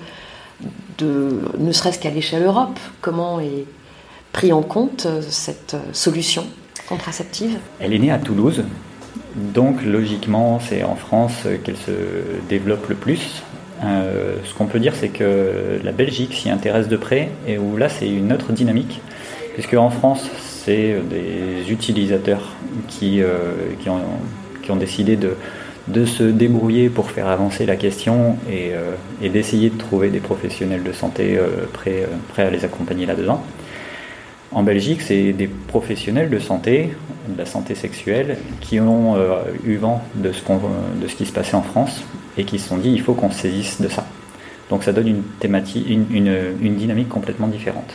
de 0.98 1.40
ne 1.58 1.72
serait-ce 1.72 2.00
qu'à 2.00 2.10
l'échelle 2.10 2.44
Europe, 2.44 2.80
comment 3.02 3.40
est 3.40 3.66
pris 4.32 4.52
en 4.52 4.62
compte 4.62 5.08
cette 5.22 5.76
solution 5.94 6.46
contraceptive? 6.88 7.58
Elle 7.80 7.94
est 7.94 8.00
née 8.00 8.12
à 8.12 8.20
Toulouse, 8.20 8.64
donc 9.36 9.84
logiquement 9.84 10.60
c'est 10.60 10.84
en 10.84 10.96
France 10.96 11.48
qu'elle 11.64 11.78
se 11.78 11.92
développe 12.50 12.88
le 12.90 12.96
plus. 12.96 13.44
Euh, 13.84 14.38
ce 14.46 14.54
qu'on 14.54 14.68
peut 14.68 14.80
dire 14.80 14.94
c'est 14.96 15.10
que 15.10 15.82
la 15.84 15.92
Belgique 15.92 16.34
s'y 16.34 16.50
intéresse 16.50 16.88
de 16.88 16.96
près 16.96 17.30
et 17.46 17.58
où 17.58 17.76
là 17.76 17.90
c'est 17.90 18.08
une 18.08 18.32
autre 18.32 18.54
dynamique, 18.54 19.02
puisque 19.56 19.74
en 19.74 19.90
France 19.90 20.30
c'est 20.38 20.96
des 21.10 21.72
utilisateurs 21.72 22.54
qui, 22.88 23.22
euh, 23.22 23.54
ont, 24.70 24.76
décidé 24.76 25.18
de, 25.18 26.06
se 26.06 26.24
débrouiller 26.24 26.90
pour 26.90 27.10
faire 27.10 27.28
avancer 27.28 27.66
la 27.66 27.76
question 27.76 28.38
et, 28.48 28.74
euh, 28.74 29.30
d'essayer 29.30 29.70
de 29.72 29.78
trouver 29.78 30.10
des 30.10 30.20
professionnels 30.20 30.84
de 30.84 30.92
santé 30.92 31.40
prêts, 31.74 32.06
à 32.38 32.50
les 32.52 32.64
accompagner 32.64 33.08
là-dedans. 33.08 33.42
En 34.52 34.64
Belgique, 34.64 35.02
c'est 35.02 35.34
des 35.34 35.48
professionnels 35.48 36.30
de 36.30 36.40
santé, 36.40 36.92
de 37.28 37.38
la 37.38 37.46
santé 37.46 37.76
sexuelle, 37.76 38.38
qui 38.62 38.80
ont 38.80 39.16
euh, 39.16 39.42
eu 39.66 39.76
vent 39.76 40.02
de 40.16 40.32
ce, 40.32 41.16
qui 41.16 41.26
se 41.26 41.34
passait 41.34 41.56
en 41.56 41.62
France 41.62 42.04
et 42.38 42.46
qui 42.46 42.60
se 42.60 42.70
sont 42.70 42.78
dit 42.78 42.90
il 42.90 43.02
faut 43.02 43.14
qu'on 43.16 43.32
se 43.32 43.40
saisisse 43.40 43.82
de 43.82 43.90
ça. 43.90 44.06
Donc 44.70 44.84
ça 44.84 44.94
donne 44.94 45.08
une, 45.08 46.76
dynamique 46.78 47.10
complètement 47.10 47.48
différente. 47.48 47.94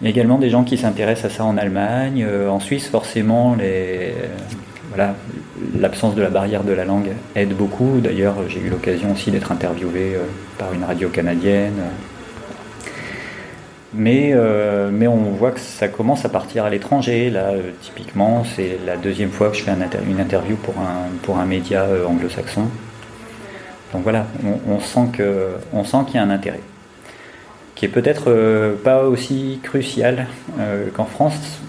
Il 0.00 0.04
y 0.04 0.06
a 0.06 0.10
également 0.10 0.38
des 0.38 0.48
gens 0.48 0.64
qui 0.64 0.78
s'intéressent 0.78 1.32
à 1.32 1.36
ça 1.36 1.44
en 1.44 1.56
Allemagne. 1.58 2.24
Euh, 2.26 2.48
en 2.48 2.58
Suisse, 2.58 2.88
forcément, 2.88 3.56
voilà, 4.88 5.14
l'absence 5.78 6.14
de 6.14 6.22
la 6.22 6.30
barrière 6.30 6.64
de 6.64 6.72
la 6.72 6.84
langue 6.84 7.10
aide 7.34 7.54
beaucoup. 7.54 8.00
D'ailleurs, 8.00 8.36
j'ai 8.48 8.60
eu 8.60 8.70
l'occasion 8.70 9.12
aussi 9.12 9.30
d'être 9.30 9.52
interviewé 9.52 10.14
euh, 10.14 10.20
par 10.58 10.72
une 10.72 10.84
radio 10.84 11.08
canadienne 11.08 11.74
mais, 13.92 14.30
euh, 14.34 14.90
mais 14.92 15.08
on 15.08 15.32
voit 15.32 15.50
que 15.50 15.60
ça 15.60 15.88
commence 15.88 16.24
à 16.24 16.28
partir 16.28 16.64
à 16.64 16.70
l'étranger. 16.70 17.28
Là, 17.30 17.52
typiquement, 17.80 18.44
c'est 18.44 18.78
la 18.86 18.96
deuxième 18.96 19.30
fois 19.30 19.50
que 19.50 19.56
je 19.56 19.64
fais 19.64 19.72
une 20.08 20.20
interview 20.20 20.56
pour 20.56 20.74
un, 20.78 21.08
pour 21.22 21.38
un 21.38 21.44
média 21.44 21.86
anglo-saxon. 22.08 22.68
Donc 23.92 24.04
voilà, 24.04 24.26
on, 24.68 24.78
sent 24.78 25.08
qu'il 25.12 26.14
y 26.14 26.18
a 26.18 26.22
un 26.22 26.30
intérêt, 26.30 26.60
qui 27.80 27.86
est 27.86 27.88
peut-être 27.88 28.76
pas 28.84 29.04
aussi 29.04 29.58
crucial 29.62 30.26
qu'en 30.94 31.06
France. 31.06 31.60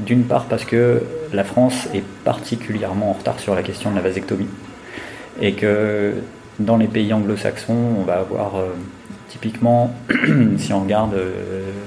D'une 0.00 0.24
part 0.24 0.46
parce 0.46 0.64
que 0.64 1.02
la 1.32 1.44
France 1.44 1.88
est 1.94 2.02
particulièrement 2.24 3.10
en 3.10 3.12
retard 3.12 3.38
sur 3.38 3.54
la 3.54 3.62
question 3.62 3.92
de 3.92 3.96
la 3.96 4.02
vasectomie, 4.02 4.48
et 5.40 5.52
que 5.52 6.14
dans 6.58 6.76
les 6.76 6.88
pays 6.88 7.12
anglo-saxons, 7.12 7.78
on 8.00 8.02
va 8.02 8.14
avoir 8.14 8.54
Typiquement, 9.34 9.92
si 10.58 10.72
on 10.72 10.84
regarde, 10.84 11.14
euh, 11.14 11.32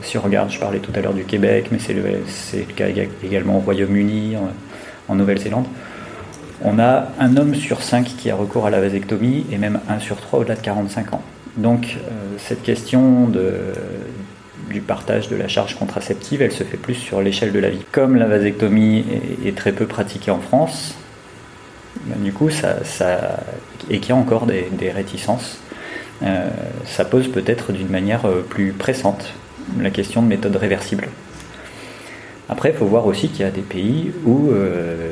si 0.01 0.17
on 0.17 0.21
regarde, 0.21 0.51
je 0.51 0.59
parlais 0.59 0.79
tout 0.79 0.91
à 0.93 0.99
l'heure 0.99 1.13
du 1.13 1.23
Québec, 1.23 1.69
mais 1.71 1.79
c'est 1.79 1.93
le, 1.93 2.03
cas 2.75 2.87
également 3.23 3.55
au 3.55 3.61
Royaume-Uni, 3.61 4.35
en, 5.07 5.15
Nouvelle-Zélande, 5.15 5.65
on 6.61 6.77
a 6.77 7.07
un 7.21 7.37
homme 7.37 7.55
sur 7.55 7.81
cinq 7.81 8.17
qui 8.17 8.29
a 8.29 8.35
recours 8.35 8.65
à 8.65 8.69
la 8.69 8.81
vasectomie 8.81 9.45
et 9.49 9.57
même 9.57 9.79
un 9.87 9.99
sur 9.99 10.17
trois 10.17 10.39
au-delà 10.39 10.55
de 10.55 10.59
45 10.59 11.13
ans. 11.13 11.21
Donc 11.57 11.97
euh, 11.97 12.35
cette 12.37 12.61
question 12.61 13.31
du 14.69 14.81
partage 14.81 15.27
de 15.27 15.35
la 15.35 15.47
charge 15.47 15.75
contraceptive, 15.75 16.41
elle 16.41 16.51
se 16.51 16.63
fait 16.63 16.77
plus 16.77 16.93
sur 16.93 17.21
l'échelle 17.21 17.51
de 17.51 17.59
la 17.59 17.69
vie. 17.69 17.83
Comme 17.91 18.15
la 18.15 18.27
vasectomie 18.27 19.03
est, 19.43 19.57
très 19.57 19.71
peu 19.71 19.87
pratiquée 19.87 20.29
en 20.29 20.39
France, 20.39 20.93
ben, 22.05 22.21
du 22.23 22.31
coup, 22.31 22.49
et 23.89 23.99
qu'il 23.99 24.09
y 24.09 24.11
a 24.11 24.15
encore 24.15 24.45
des, 24.45 24.91
réticences, 24.91 25.59
euh, 26.23 26.49
ça 26.85 27.05
pose 27.05 27.27
peut-être 27.27 27.71
d'une 27.71 27.89
manière 27.89 28.25
euh, 28.25 28.45
plus 28.47 28.71
pressante 28.71 29.33
la 29.79 29.89
question 29.89 30.21
de 30.21 30.27
méthode 30.27 30.55
réversible. 30.55 31.09
Après, 32.49 32.69
il 32.69 32.75
faut 32.75 32.85
voir 32.85 33.07
aussi 33.07 33.29
qu'il 33.29 33.41
y 33.41 33.49
a 33.49 33.51
des 33.51 33.61
pays 33.61 34.13
où 34.25 34.51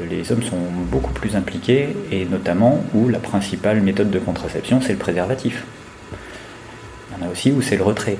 les 0.09 0.31
hommes 0.31 0.41
sont 0.41 0.55
beaucoup 0.89 1.11
plus 1.11 1.35
impliqués 1.35 1.89
et 2.09 2.23
notamment 2.23 2.81
où 2.93 3.09
la 3.09 3.19
principale 3.19 3.81
méthode 3.81 4.09
de 4.09 4.19
contraception, 4.19 4.79
c'est 4.79 4.93
le 4.93 4.99
préservatif. 4.99 5.65
Il 7.17 7.23
en 7.23 7.27
a 7.27 7.31
aussi 7.31 7.51
où 7.51 7.61
c'est 7.61 7.77
le 7.77 7.83
retrait. 7.83 8.17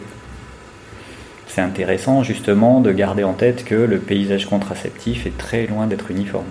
C'est 1.48 1.62
intéressant 1.62 2.24
justement 2.24 2.82
de 2.82 2.92
garder 2.92 3.24
en 3.24 3.34
tête 3.34 3.64
que 3.64 3.76
le 3.76 4.00
paysage 4.00 4.46
contraceptif 4.46 5.26
est 5.26 5.38
très 5.38 5.68
loin 5.68 5.88
d'être 5.88 6.12
uniforme. 6.12 6.46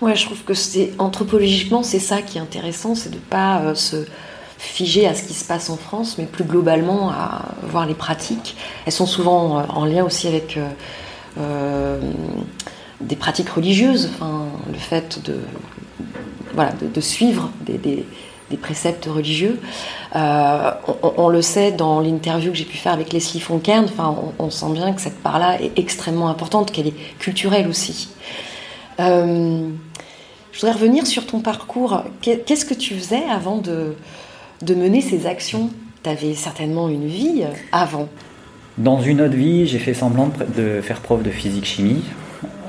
Ouais, 0.00 0.16
je 0.16 0.24
trouve 0.24 0.42
que 0.42 0.54
c'est 0.54 0.90
anthropologiquement, 0.98 1.84
c'est 1.84 2.00
ça 2.00 2.22
qui 2.22 2.38
est 2.38 2.40
intéressant, 2.40 2.96
c'est 2.96 3.10
de 3.10 3.18
pas 3.18 3.74
se 3.76 4.04
figé 4.62 5.08
à 5.08 5.14
ce 5.14 5.24
qui 5.24 5.34
se 5.34 5.44
passe 5.44 5.70
en 5.70 5.76
France, 5.76 6.16
mais 6.18 6.24
plus 6.24 6.44
globalement 6.44 7.10
à 7.10 7.46
voir 7.64 7.84
les 7.84 7.94
pratiques. 7.94 8.56
Elles 8.86 8.92
sont 8.92 9.06
souvent 9.06 9.58
euh, 9.58 9.62
en 9.68 9.84
lien 9.84 10.04
aussi 10.04 10.28
avec 10.28 10.56
euh, 10.56 10.68
euh, 11.38 12.00
des 13.00 13.16
pratiques 13.16 13.48
religieuses, 13.48 14.08
enfin, 14.14 14.46
le 14.68 14.78
fait 14.78 15.20
de, 15.24 15.40
voilà, 16.54 16.72
de, 16.72 17.00
suivre 17.00 17.50
des, 17.66 18.06
préceptes 18.56 19.06
religieux. 19.06 19.60
on, 20.14 21.28
le 21.28 21.42
sait 21.42 21.72
dans 21.72 22.00
l'interview 22.00 22.50
que 22.50 22.56
j'ai 22.56 22.64
pu 22.64 22.76
faire 22.76 22.92
avec 22.92 23.12
Leslie 23.12 23.40
Fonkern, 23.40 23.84
enfin, 23.84 24.14
on, 24.38 24.50
sent 24.50 24.72
bien 24.72 24.92
que 24.92 25.00
cette 25.00 25.22
part-là 25.22 25.60
est 25.60 25.78
extrêmement 25.78 26.28
importante, 26.28 26.70
qu'elle 26.70 26.88
est 26.88 27.18
culturelle 27.18 27.68
aussi. 27.68 28.08
je 28.98 29.70
voudrais 30.54 30.72
revenir 30.72 31.06
sur 31.06 31.26
ton 31.26 31.40
parcours. 31.40 32.04
Qu'est-ce 32.20 32.64
que 32.64 32.74
tu 32.74 32.94
faisais 32.94 33.24
avant 33.30 33.58
de, 33.58 33.94
mener 34.74 35.00
ces 35.00 35.26
actions? 35.26 35.70
Tu 36.02 36.10
avais 36.10 36.34
certainement 36.34 36.88
une 36.88 37.06
vie 37.06 37.44
avant. 37.70 38.08
Dans 38.78 39.00
une 39.00 39.20
autre 39.20 39.34
vie, 39.34 39.66
j'ai 39.66 39.78
fait 39.78 39.94
semblant 39.94 40.30
de, 40.56 40.80
faire 40.80 41.00
preuve 41.00 41.22
de 41.22 41.30
physique-chimie. 41.30 42.02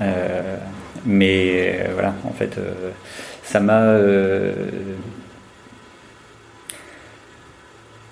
Euh, 0.02 0.58
mais 1.06 1.80
euh, 1.80 1.94
voilà, 1.94 2.14
en 2.28 2.34
fait, 2.34 2.58
euh, 2.58 2.92
ça 3.44 3.60
m'a. 3.60 3.96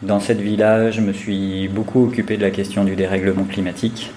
Dans 0.02 0.20
cette 0.20 0.40
vie-là, 0.40 0.92
je 0.92 1.02
me 1.02 1.14
suis 1.14 1.68
beaucoup 1.68 2.06
occupé 2.06 2.38
de 2.38 2.42
la 2.42 2.52
question 2.52 2.84
du 2.84 2.96
dérèglement 2.96 3.44
climatique, 3.44 4.12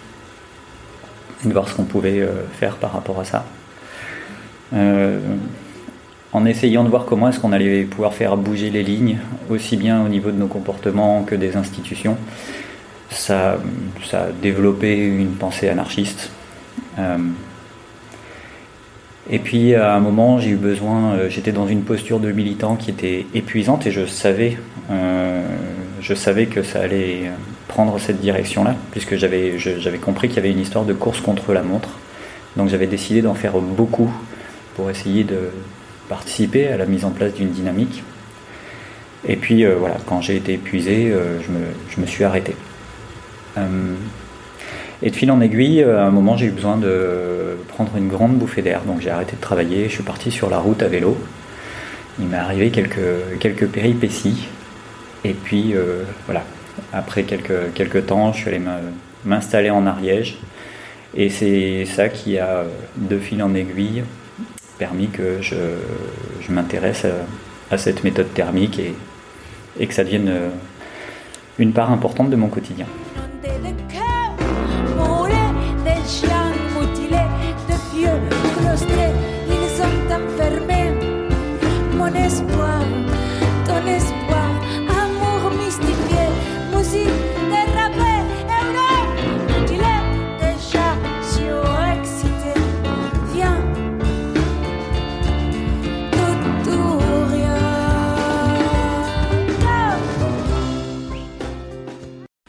de 1.45 1.53
voir 1.53 1.69
ce 1.69 1.75
qu'on 1.75 1.85
pouvait 1.85 2.27
faire 2.59 2.77
par 2.77 2.93
rapport 2.93 3.21
à 3.21 3.25
ça 3.25 3.45
en 6.35 6.45
essayant 6.45 6.83
de 6.83 6.89
voir 6.89 7.05
comment 7.07 7.29
est-ce 7.29 7.39
qu'on 7.39 7.53
allait 7.53 7.85
pouvoir 7.85 8.13
faire 8.13 8.37
bouger 8.37 8.69
les 8.69 8.83
lignes, 8.83 9.19
aussi 9.49 9.77
bien 9.77 10.05
au 10.05 10.09
niveau 10.09 10.33
de 10.33 10.37
nos 10.37 10.49
comportements 10.49 11.23
que 11.23 11.37
des 11.37 11.57
institutions. 11.57 12.17
Ça, 13.09 13.59
ça 14.05 14.25
a 14.25 14.33
développé 14.33 14.97
une 14.97 15.37
pensée 15.37 15.69
anarchiste. 15.69 16.31
Euh, 16.99 17.19
et 19.31 19.39
puis 19.39 19.75
à 19.75 19.95
un 19.95 20.01
moment, 20.01 20.39
j'ai 20.39 20.51
eu 20.51 20.57
besoin, 20.57 21.15
euh, 21.15 21.31
j'étais 21.31 21.53
dans 21.53 21.67
une 21.67 21.83
posture 21.83 22.21
de 22.21 22.31
militant 22.33 22.77
qui 22.77 22.91
était 22.91 23.27
épuisante 23.35 23.87
et 23.87 23.91
je 23.91 24.07
savais, 24.07 24.59
euh, 24.91 25.43
je 26.01 26.15
savais 26.15 26.47
que 26.47 26.63
ça 26.63 26.81
allait 26.81 27.31
prendre 27.69 27.99
cette 27.99 28.21
direction-là, 28.21 28.77
puisque 28.91 29.17
j'avais, 29.17 29.57
compris 30.01 30.29
qu'il 30.29 30.37
y 30.37 30.41
avait 30.41 30.53
une 30.53 30.61
histoire 30.61 30.85
de 30.85 30.93
course 30.93 31.21
contre 31.21 31.53
la 31.53 31.63
montre. 31.63 31.91
Donc 32.57 32.69
j'avais 32.69 32.87
décidé 32.87 33.23
d'en 33.23 33.35
faire 33.35 33.59
beaucoup 33.59 34.11
pour 34.77 34.91
essayer 34.91 35.25
de, 35.25 35.51
participer 36.09 36.69
à 36.69 36.77
la 36.77 36.87
mise 36.87 37.05
en 37.05 37.11
place 37.11 37.35
d'une 37.35 37.51
dynamique. 37.51 38.03
Et 39.27 39.37
puis 39.37 39.65
euh, 39.65 39.77
voilà, 39.79 39.97
quand 40.07 40.21
j'ai 40.21 40.37
été 40.37 40.55
épuisé, 40.55 41.11
euh, 41.11 41.41
je, 41.43 41.51
me, 41.51 41.65
je, 41.89 42.01
me, 42.01 42.07
suis 42.07 42.25
arrêté. 42.25 42.55
Euh, 43.57 43.95
et 45.03 45.11
de 45.11 45.17
fil 45.17 45.31
en 45.31 45.41
aiguille, 45.41 45.83
à 45.83 46.05
un 46.05 46.11
moment, 46.11 46.37
j'ai 46.37 46.47
eu 46.47 46.51
besoin 46.51 46.77
de 46.77 47.54
prendre 47.75 47.97
une 47.97 48.09
grande 48.09 48.37
bouffée 48.39 48.63
d'air. 48.63 48.83
Donc 48.83 49.01
j'ai 49.01 49.11
arrêté 49.11 49.37
de 49.37 49.41
travailler, 49.41 49.89
je 49.89 49.95
suis 49.95 50.03
parti 50.03 50.31
sur 50.31 50.49
la 50.49 50.59
route 50.59 50.83
à 50.83 50.89
vélo. 50.89 51.17
Il 52.19 52.27
m'est 52.27 52.37
arrivé 52.37 52.71
quelques, 52.71 53.39
quelques 53.41 53.67
péripéties. 53.67 54.49
Et 55.25 55.35
puis 55.35 55.75
voilà, 56.27 56.45
après 56.93 57.25
quelques, 57.25 57.73
quelques 57.75 58.07
temps, 58.07 58.33
je 58.33 58.39
suis 58.39 58.49
allé 58.49 58.61
m'installer 59.25 59.71
en 59.71 59.87
Ariège. 59.87 60.39
Et 61.17 61.29
c'est 61.29 61.85
ça 61.85 62.09
qui 62.09 62.39
a, 62.39 62.65
de 62.97 63.19
fil 63.19 63.43
en 63.43 63.55
aiguille, 63.55 64.03
permis 64.79 65.09
que 65.09 65.41
je, 65.41 65.55
je 66.41 66.53
m'intéresse 66.53 67.07
à, 67.71 67.79
cette 67.79 68.05
méthode 68.05 68.33
thermique 68.35 68.79
et, 68.79 68.95
et 69.81 69.87
que 69.87 69.95
ça 69.95 70.05
devienne 70.05 70.29
euh, 70.29 70.49
une 71.59 71.73
part 71.73 71.91
importante 71.91 72.31
de 72.31 72.37
mon 72.37 72.49
quotidien. 72.49 72.87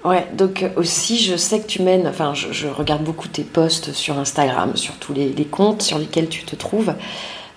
Ouais, 0.05 0.27
donc 0.33 0.63
aussi, 0.75 1.17
je 1.17 1.35
sais 1.35 1.59
que 1.59 1.65
tu 1.65 1.81
mènes, 1.81 2.05
enfin, 2.07 2.35
je, 2.35 2.67
regarde 2.67 3.03
beaucoup 3.03 3.27
tes 3.27 3.41
posts 3.41 3.91
sur 3.91 4.19
Instagram, 4.19 4.77
sur 4.77 4.93
tous 4.97 5.13
les, 5.13 5.33
comptes 5.45 5.81
sur 5.81 5.97
lesquels 5.97 6.29
tu 6.29 6.43
te 6.43 6.55
trouves. 6.55 6.93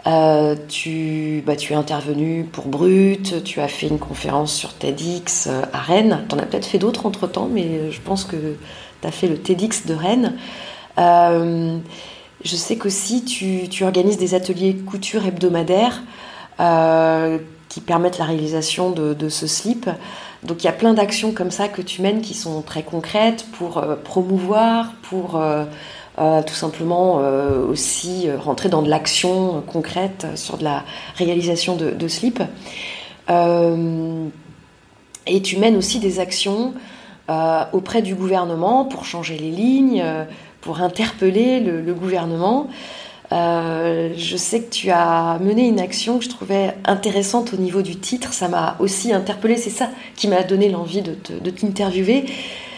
Euh, 0.07 0.57
tu, 0.67 1.43
bah, 1.45 1.57
tu 1.57 1.75
es 1.75 1.77
intervenu 1.77 2.49
pour 2.51 2.69
Brut, 2.69 3.45
tu 3.45 3.61
as 3.61 3.69
fait 3.69 3.89
une 3.89 3.99
conférence 3.99 4.55
sur 4.55 4.73
TEDx 4.73 5.49
euh, 5.49 5.61
à 5.75 5.79
Rennes. 5.79 6.25
Tu 6.27 6.35
en 6.35 6.39
as 6.39 6.47
peut-être 6.47 6.65
fait 6.65 6.79
d'autres 6.79 7.05
entre 7.05 7.27
temps, 7.27 7.51
mais 7.53 7.93
je 7.93 8.01
pense 8.01 8.25
que 8.25 8.37
tu 9.03 9.07
as 9.07 9.11
fait 9.11 9.27
le 9.27 9.37
TEDx 9.37 9.85
de 9.85 9.93
Rennes. 9.93 10.39
Euh, 10.97 11.77
je 12.43 12.57
sais 12.57 12.79
qu'aussi 12.79 13.25
tu, 13.27 13.69
tu, 13.69 13.85
organises 13.85 14.17
des 14.17 14.33
ateliers 14.33 14.75
couture 14.75 15.27
hebdomadaires 15.27 16.03
qui 17.69 17.81
permettent 17.83 18.19
la 18.19 18.25
réalisation 18.25 18.91
de 18.91 19.29
ce 19.29 19.47
slip. 19.47 19.91
Donc 20.43 20.63
il 20.63 20.67
y 20.67 20.71
a 20.71 20.73
plein 20.73 20.95
d'actions 20.95 21.33
comme 21.33 21.51
ça 21.51 21.69
que 21.69 21.83
tu 21.83 22.01
mènes 22.03 22.21
qui 22.21 22.35
sont 22.35 22.63
très 22.63 22.83
concrètes 22.83 23.45
pour 23.53 23.79
euh, 23.79 23.97
promouvoir, 23.97 24.93
pour 25.03 25.37
euh, 25.37 25.65
euh, 26.19 26.43
tout 26.43 26.55
simplement 26.55 27.17
aussi 27.69 28.29
rentrer 28.31 28.69
dans 28.69 28.83
de 28.83 28.91
l'action 28.91 29.63
concrète 29.63 30.27
sur 30.35 30.59
de 30.59 30.65
la 30.65 30.85
réalisation 31.17 31.77
de, 31.77 31.91
de 31.91 32.09
slip. 32.09 32.43
et 35.27 35.43
tu 35.43 35.57
mènes 35.59 35.77
aussi 35.77 36.01
des 36.01 36.19
actions 36.19 36.75
auprès 37.73 38.03
du 38.03 38.17
gouvernement 38.17 38.85
pour 38.85 39.05
changer 39.05 39.39
les 39.39 39.51
lignes, 39.53 40.05
pour 40.61 40.81
interpeller 40.81 41.61
le 41.61 41.95
gouvernement. 41.95 42.69
Euh, 43.31 44.15
je 44.17 44.37
sais 44.37 44.63
que 44.63 44.71
tu 44.71 44.91
as 44.91 45.39
mené 45.41 45.69
une 45.69 45.81
action 45.81 46.19
que 46.19 46.25
je 46.25 46.31
trouvais 46.31 46.75
intéressante 46.85 47.53
au 47.53 47.57
niveau 47.57 47.83
du 47.83 47.97
titre. 47.97 48.33
Ça 48.33 48.49
m'a 48.49 48.77
aussi 48.79 49.13
interpellée. 49.13 49.57
C'est 49.57 49.71
ça 49.71 49.91
qui 50.17 50.29
m'a 50.29 50.43
donné 50.43 50.69
l'envie 50.69 51.03
de, 51.03 51.51
t'interviewer. 51.51 52.25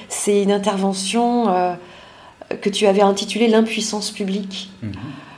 C'est 0.08 0.42
une 0.42 0.50
intervention 0.50 1.48
euh, 1.48 1.74
que 2.60 2.68
tu 2.68 2.86
avais 2.86 3.02
intitulée 3.02 3.46
L'impuissance 3.46 4.10
publique. 4.10 4.70
Mhm. 4.82 4.92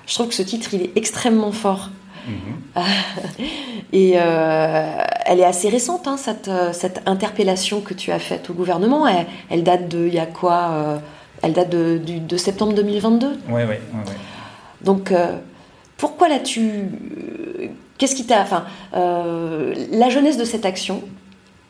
Je 0.06 0.14
trouve 0.14 0.28
que 0.28 0.34
ce 0.34 0.42
titre, 0.42 0.72
il 0.74 0.82
est 0.82 0.96
extrêmement 0.96 1.52
fort. 1.52 1.90
Mhm. 2.26 2.82
Et 3.92 4.14
euh, 4.16 4.96
elle 5.26 5.40
est 5.40 5.44
assez 5.44 5.68
récente, 5.68 6.08
hein, 6.08 6.16
cette, 6.16 6.50
cette, 6.72 7.02
interpellation 7.04 7.82
que 7.82 7.92
tu 7.92 8.10
as 8.10 8.18
faite 8.18 8.48
au 8.48 8.54
gouvernement. 8.54 9.06
Elle, 9.50 9.62
date 9.62 9.88
de, 9.88 10.06
il 10.06 10.14
y 10.14 10.18
a 10.18 10.24
quoi 10.24 11.02
Elle 11.42 11.52
date 11.52 11.68
de, 11.68 12.00
de, 12.02 12.36
septembre 12.38 12.72
2022 12.72 13.38
Oui, 13.50 13.62
oui, 13.68 13.74
oui. 13.92 14.12
Donc, 14.84 15.12
euh, 15.12 15.38
pourquoi 15.96 16.28
l'as-tu. 16.28 16.60
Euh, 16.60 17.68
qu'est-ce 17.98 18.14
qui 18.14 18.26
t'a. 18.26 18.42
Enfin, 18.42 18.64
euh, 18.94 19.74
la 19.90 20.10
jeunesse 20.10 20.36
de 20.36 20.44
cette 20.44 20.66
action, 20.66 21.02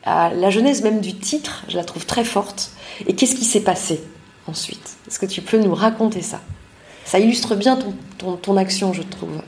la 0.05 0.49
jeunesse 0.49 0.83
même 0.83 0.99
du 0.99 1.13
titre, 1.15 1.63
je 1.69 1.77
la 1.77 1.83
trouve 1.83 2.05
très 2.05 2.23
forte. 2.23 2.71
Et 3.07 3.15
qu'est-ce 3.15 3.35
qui 3.35 3.45
s'est 3.45 3.63
passé 3.63 4.03
ensuite? 4.47 4.97
Est-ce 5.07 5.19
que 5.19 5.25
tu 5.25 5.41
peux 5.41 5.57
nous 5.57 5.73
raconter 5.73 6.21
ça? 6.21 6.41
Ça 7.05 7.19
illustre 7.19 7.55
bien 7.55 7.77
ton, 8.17 8.57
action, 8.57 8.93
je 8.93 9.01
trouve. 9.01 9.41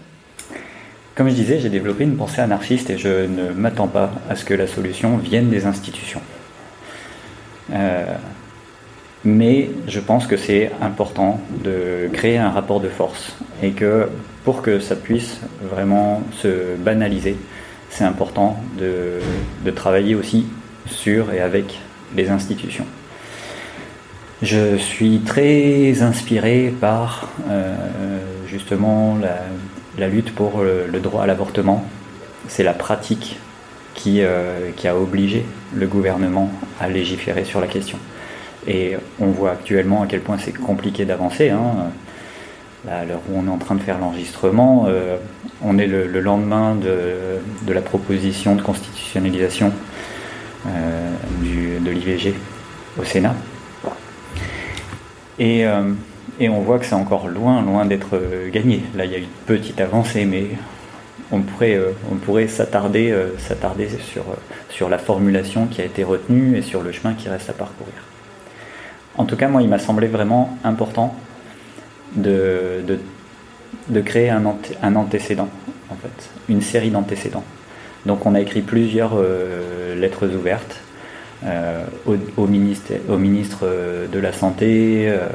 Comme 1.16 1.30
je 1.30 1.34
disais, 1.34 1.60
j'ai 1.60 1.70
développé 1.70 2.04
une 2.04 2.18
pensée 2.18 2.42
anarchiste 2.42 2.90
et 2.90 2.98
je 2.98 3.26
ne 3.26 3.52
m'attends 3.52 3.88
pas 3.88 4.12
à 4.30 4.36
ce 4.36 4.44
que 4.44 4.54
la 4.54 4.68
solution 4.68 5.18
vienne 5.18 5.50
des 5.50 5.66
institutions. 5.66 6.22
Mais 9.26 9.72
je 9.88 10.00
pense 10.00 10.28
que 10.28 10.38
c'est 10.38 10.72
important 10.82 11.42
de 11.64 12.10
créer 12.14 12.38
un 12.38 12.52
rapport 12.52 12.80
de 12.80 12.90
force 12.90 13.36
et 13.64 13.72
que 13.72 14.08
pour 14.44 14.62
que 14.62 14.80
ça 14.80 14.96
puisse 14.96 15.40
vraiment 15.64 16.22
se 16.38 16.76
banaliser, 16.78 17.36
c'est 17.90 18.04
important 18.04 18.60
de, 18.78 19.72
travailler 19.72 20.14
aussi 20.14 20.46
sur 20.86 21.34
et 21.34 21.42
avec 21.42 21.80
les 22.16 22.30
institutions. 22.30 22.86
Je 24.44 24.78
suis 24.78 25.22
très 25.26 26.04
inspiré 26.04 26.72
par 26.80 27.30
euh, 27.50 27.76
justement 28.48 29.18
la, 29.98 30.08
lutte 30.08 30.36
pour 30.36 30.62
le, 30.62 31.00
droit 31.00 31.24
à 31.24 31.26
l'avortement. 31.26 31.84
C'est 32.48 32.64
la 32.64 32.74
pratique 32.74 33.40
euh, 34.08 34.70
qui 34.76 34.88
a 34.88 34.96
obligé 34.96 35.46
le 35.74 35.88
gouvernement 35.88 36.52
à 36.80 36.88
légiférer 36.90 37.44
sur 37.44 37.60
la 37.60 37.66
question. 37.66 37.98
Et 38.68 38.96
on 39.20 39.28
voit 39.28 39.52
actuellement 39.52 40.02
à 40.02 40.08
quel 40.08 40.22
point 40.22 40.38
c'est 40.38 40.52
compliqué 40.52 41.06
d'avancer. 41.06 41.50
Hein. 41.50 41.92
À 42.90 43.04
l'heure 43.04 43.22
où 43.30 43.40
on 43.40 43.48
est 43.48 43.50
en 43.50 43.58
train 43.58 43.76
de 43.76 43.82
faire 43.82 43.98
l'enregistrement, 43.98 44.86
euh, 44.88 45.18
on 45.64 45.80
est 45.80 45.88
le, 45.88 46.06
lendemain 46.20 46.76
de, 46.76 47.74
la 47.74 47.82
proposition 47.82 48.56
de 48.56 48.62
constitutionnalisation 48.62 49.72
euh, 50.68 51.16
de 51.80 51.90
l'IVG 51.90 52.36
au 53.00 53.04
Sénat. 53.04 53.36
Euh, 55.40 55.94
et, 56.40 56.50
on 56.50 56.62
voit 56.62 56.78
que 56.78 56.86
c'est 56.86 56.94
encore 56.94 57.28
loin, 57.28 57.64
loin 57.64 57.86
d'être 57.86 58.22
gagné. 58.52 58.84
Là, 58.96 59.06
il 59.06 59.12
y 59.12 59.16
a 59.16 59.20
une 59.20 59.26
petite 59.48 59.82
avancée, 59.82 60.26
mais 60.26 60.50
on 61.32 61.42
pourrait, 61.42 62.48
s'attarder, 62.48 63.16
sur 64.70 64.90
la 64.90 64.98
formulation 65.00 65.66
qui 65.66 65.82
a 65.82 65.86
été 65.86 66.04
retenue 66.04 66.56
et 66.56 66.62
sur 66.62 66.84
le 66.84 66.92
chemin 66.92 67.16
qui 67.16 67.30
reste 67.30 67.50
à 67.50 67.54
parcourir. 67.54 67.96
En 69.18 69.26
tout 69.26 69.36
cas, 69.36 69.48
moi, 69.48 69.62
il 69.62 69.70
m'a 69.70 69.80
semblé 69.80 70.08
vraiment 70.08 70.58
important 70.64 71.16
de, 72.16 73.00
créer 74.04 74.30
un, 74.30 74.46
antécédent, 74.96 75.50
en 75.90 75.96
fait, 75.96 76.30
une 76.50 76.62
série 76.62 76.90
d'antécédents. 76.90 77.44
Donc, 78.06 78.26
on 78.26 78.36
a 78.36 78.42
écrit 78.42 78.62
plusieurs 78.62 79.14
euh, 79.16 79.96
lettres 79.96 80.28
ouvertes 80.28 80.82
euh, 81.46 81.84
au, 82.06 82.48
ministre, 82.48 82.94
ministre, 83.18 83.66
de 84.12 84.20
la 84.20 84.34
Santé. 84.34 85.06
Euh, 85.08 85.28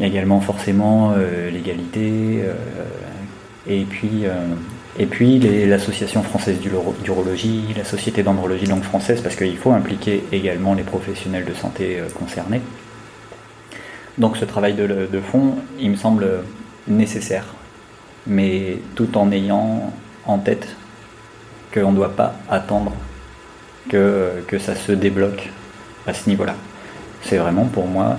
également 0.00 0.40
forcément 0.40 1.14
l'égalité. 1.52 2.42
et 3.68 3.84
puis 3.84 4.24
et 4.96 5.06
puis 5.06 5.40
l'Association 5.66 6.22
française 6.22 6.58
d'urologie, 7.02 7.74
la 7.76 7.84
Société 7.84 8.22
d'andrologie 8.22 8.66
langue 8.66 8.84
française, 8.84 9.20
parce 9.20 9.34
qu'il 9.34 9.56
faut 9.56 9.72
impliquer 9.72 10.24
également 10.30 10.74
les 10.74 10.84
professionnels 10.84 11.44
de 11.44 11.54
santé 11.54 11.98
euh, 11.98 12.08
concernés. 12.16 12.60
Donc 14.18 14.36
ce 14.36 14.44
travail 14.44 14.74
de, 14.74 15.20
fond, 15.20 15.56
il 15.80 15.90
me 15.90 15.96
semble 15.96 16.44
nécessaire, 16.86 17.46
mais 18.28 18.78
tout 18.94 19.18
en 19.18 19.32
ayant 19.32 19.92
en 20.24 20.38
tête 20.38 20.68
qu'on 21.72 21.90
ne 21.90 21.96
doit 21.96 22.14
pas 22.14 22.36
attendre 22.48 22.92
que, 23.88 24.44
que 24.46 24.60
ça 24.60 24.76
se 24.76 24.92
débloque 24.92 25.50
à 26.06 26.14
ce 26.14 26.28
niveau-là. 26.28 26.54
C'est 27.22 27.38
vraiment 27.38 27.64
pour 27.64 27.88
moi 27.88 28.18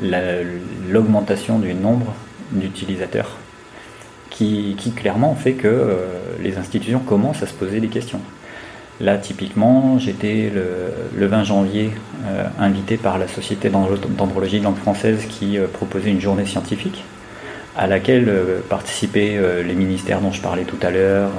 l'augmentation 0.00 1.58
du 1.58 1.74
nombre 1.74 2.14
d'utilisateurs 2.52 3.38
qui, 4.76 4.92
clairement 4.92 5.34
fait 5.34 5.52
que 5.52 5.68
euh, 5.68 6.06
les 6.40 6.58
institutions 6.58 7.00
commencent 7.00 7.42
à 7.42 7.46
se 7.46 7.54
poser 7.54 7.80
des 7.80 7.88
questions. 7.88 8.20
Là, 9.00 9.16
typiquement, 9.16 9.98
j'étais 9.98 10.50
le, 11.14 11.26
20 11.26 11.44
janvier 11.44 11.90
euh, 12.26 12.44
invité 12.58 12.96
par 12.96 13.18
la 13.18 13.26
Société 13.26 13.68
d'andrologie 13.70 14.58
de 14.58 14.64
langue 14.64 14.76
française 14.76 15.24
qui 15.28 15.58
euh, 15.58 15.66
proposait 15.66 16.10
une 16.10 16.20
journée 16.20 16.46
scientifique 16.46 17.04
à 17.76 17.86
laquelle 17.86 18.30
participaient 18.68 19.40
les 19.64 19.72
ministères 19.72 20.20
dont 20.20 20.30
je 20.30 20.42
parlais 20.42 20.64
tout 20.64 20.76
à 20.82 20.90
l'heure 20.90 21.30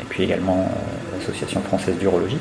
et 0.00 0.04
puis 0.08 0.24
également 0.24 0.68
l'Association 1.16 1.60
française 1.60 1.96
d'urologie. 1.96 2.40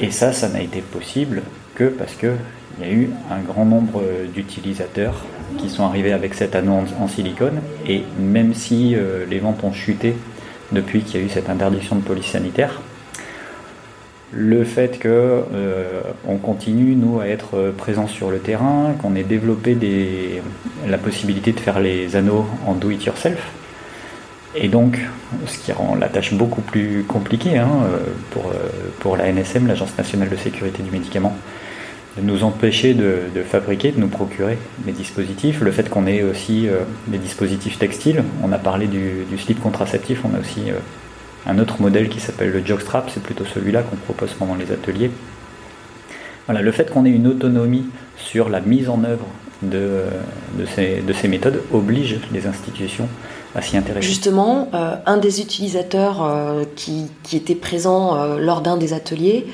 Et 0.00 0.12
ça, 0.12 0.32
ça 0.32 0.48
n'a 0.48 0.62
été 0.62 0.80
possible 0.80 1.42
que 1.74 1.88
parce 1.88 2.14
qu'il 2.14 2.36
y 2.80 2.84
a 2.84 2.88
eu 2.88 3.10
un 3.32 3.40
grand 3.40 3.64
nombre 3.64 4.00
d'utilisateurs 4.32 5.24
qui 5.56 5.70
sont 5.70 5.84
arrivés 5.84 6.12
avec 6.12 6.34
cet 6.34 6.54
anneau 6.54 6.84
en, 7.00 7.08
silicone. 7.08 7.60
Et 7.86 8.02
même 8.18 8.54
si 8.54 8.94
euh, 8.94 9.24
les 9.28 9.38
ventes 9.38 9.64
ont 9.64 9.72
chuté 9.72 10.14
depuis 10.72 11.02
qu'il 11.02 11.20
y 11.20 11.22
a 11.22 11.26
eu 11.26 11.30
cette 11.30 11.48
interdiction 11.48 11.96
de 11.96 12.02
police 12.02 12.26
sanitaire, 12.26 12.82
le 14.30 14.62
fait 14.64 14.98
que 14.98 15.08
euh, 15.08 16.02
on 16.26 16.36
continue 16.36 16.94
nous 16.94 17.20
à 17.20 17.26
être 17.28 17.56
euh, 17.56 17.72
présents 17.72 18.08
sur 18.08 18.30
le 18.30 18.38
terrain, 18.38 18.94
qu'on 19.00 19.14
ait 19.14 19.22
développé 19.22 19.76
la 20.86 20.98
possibilité 20.98 21.52
de 21.52 21.60
faire 21.60 21.80
les 21.80 22.14
anneaux 22.14 22.44
en 22.66 22.74
do 22.74 22.90
it 22.90 23.02
yourself, 23.04 23.50
et 24.54 24.68
donc 24.68 24.98
ce 25.46 25.58
qui 25.58 25.72
rend 25.72 25.94
la 25.94 26.08
tâche 26.08 26.34
beaucoup 26.34 26.60
plus 26.60 27.04
compliquée 27.04 27.58
hein, 27.58 27.68
pour, 28.30 28.52
pour 28.98 29.16
la 29.16 29.30
NSM, 29.30 29.66
l'Agence 29.66 29.96
nationale 29.96 30.30
de 30.30 30.36
sécurité 30.36 30.82
du 30.82 30.90
médicament, 30.90 31.36
nous 32.22 32.44
empêcher 32.44 32.94
de, 32.94 33.42
fabriquer, 33.48 33.92
de 33.92 34.00
nous 34.00 34.08
procurer 34.08 34.58
des 34.78 34.92
dispositifs. 34.92 35.60
Le 35.60 35.70
fait 35.70 35.88
qu'on 35.88 36.06
ait 36.06 36.22
aussi 36.22 36.68
euh, 36.68 36.80
des 37.06 37.18
dispositifs 37.18 37.78
textiles, 37.78 38.22
on 38.42 38.52
a 38.52 38.58
parlé 38.58 38.86
du, 38.86 39.26
slip 39.38 39.60
contraceptif, 39.60 40.24
on 40.24 40.36
a 40.36 40.40
aussi 40.40 40.70
euh, 40.70 40.74
un 41.46 41.58
autre 41.58 41.80
modèle 41.80 42.08
qui 42.08 42.20
s'appelle 42.20 42.50
le 42.50 42.64
jockstrap, 42.64 43.10
c'est 43.12 43.22
plutôt 43.22 43.44
celui-là 43.44 43.82
qu'on 43.82 43.96
propose 43.96 44.32
pendant 44.34 44.54
les 44.54 44.72
ateliers. 44.72 45.10
Voilà, 46.46 46.62
le 46.62 46.72
fait 46.72 46.90
qu'on 46.90 47.04
ait 47.04 47.10
une 47.10 47.26
autonomie 47.26 47.86
sur 48.16 48.48
la 48.48 48.60
mise 48.60 48.88
en 48.88 49.04
œuvre 49.04 49.26
de, 49.62 50.04
ces, 50.74 51.28
méthodes 51.28 51.62
oblige 51.72 52.20
les 52.32 52.46
institutions 52.46 53.08
à 53.54 53.60
s'y 53.60 53.76
intéresser. 53.76 54.06
Justement, 54.06 54.68
euh, 54.72 54.96
un 55.04 55.18
des 55.18 55.40
utilisateurs 55.40 56.64
qui, 56.76 57.06
qui, 57.22 57.36
était 57.36 57.54
présent 57.54 58.36
lors 58.36 58.62
d'un 58.62 58.76
des 58.76 58.92
ateliers 58.92 59.46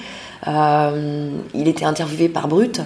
il 0.46 1.68
était 1.68 1.84
interviewé 1.84 2.28
par 2.28 2.48
Brut 2.48 2.80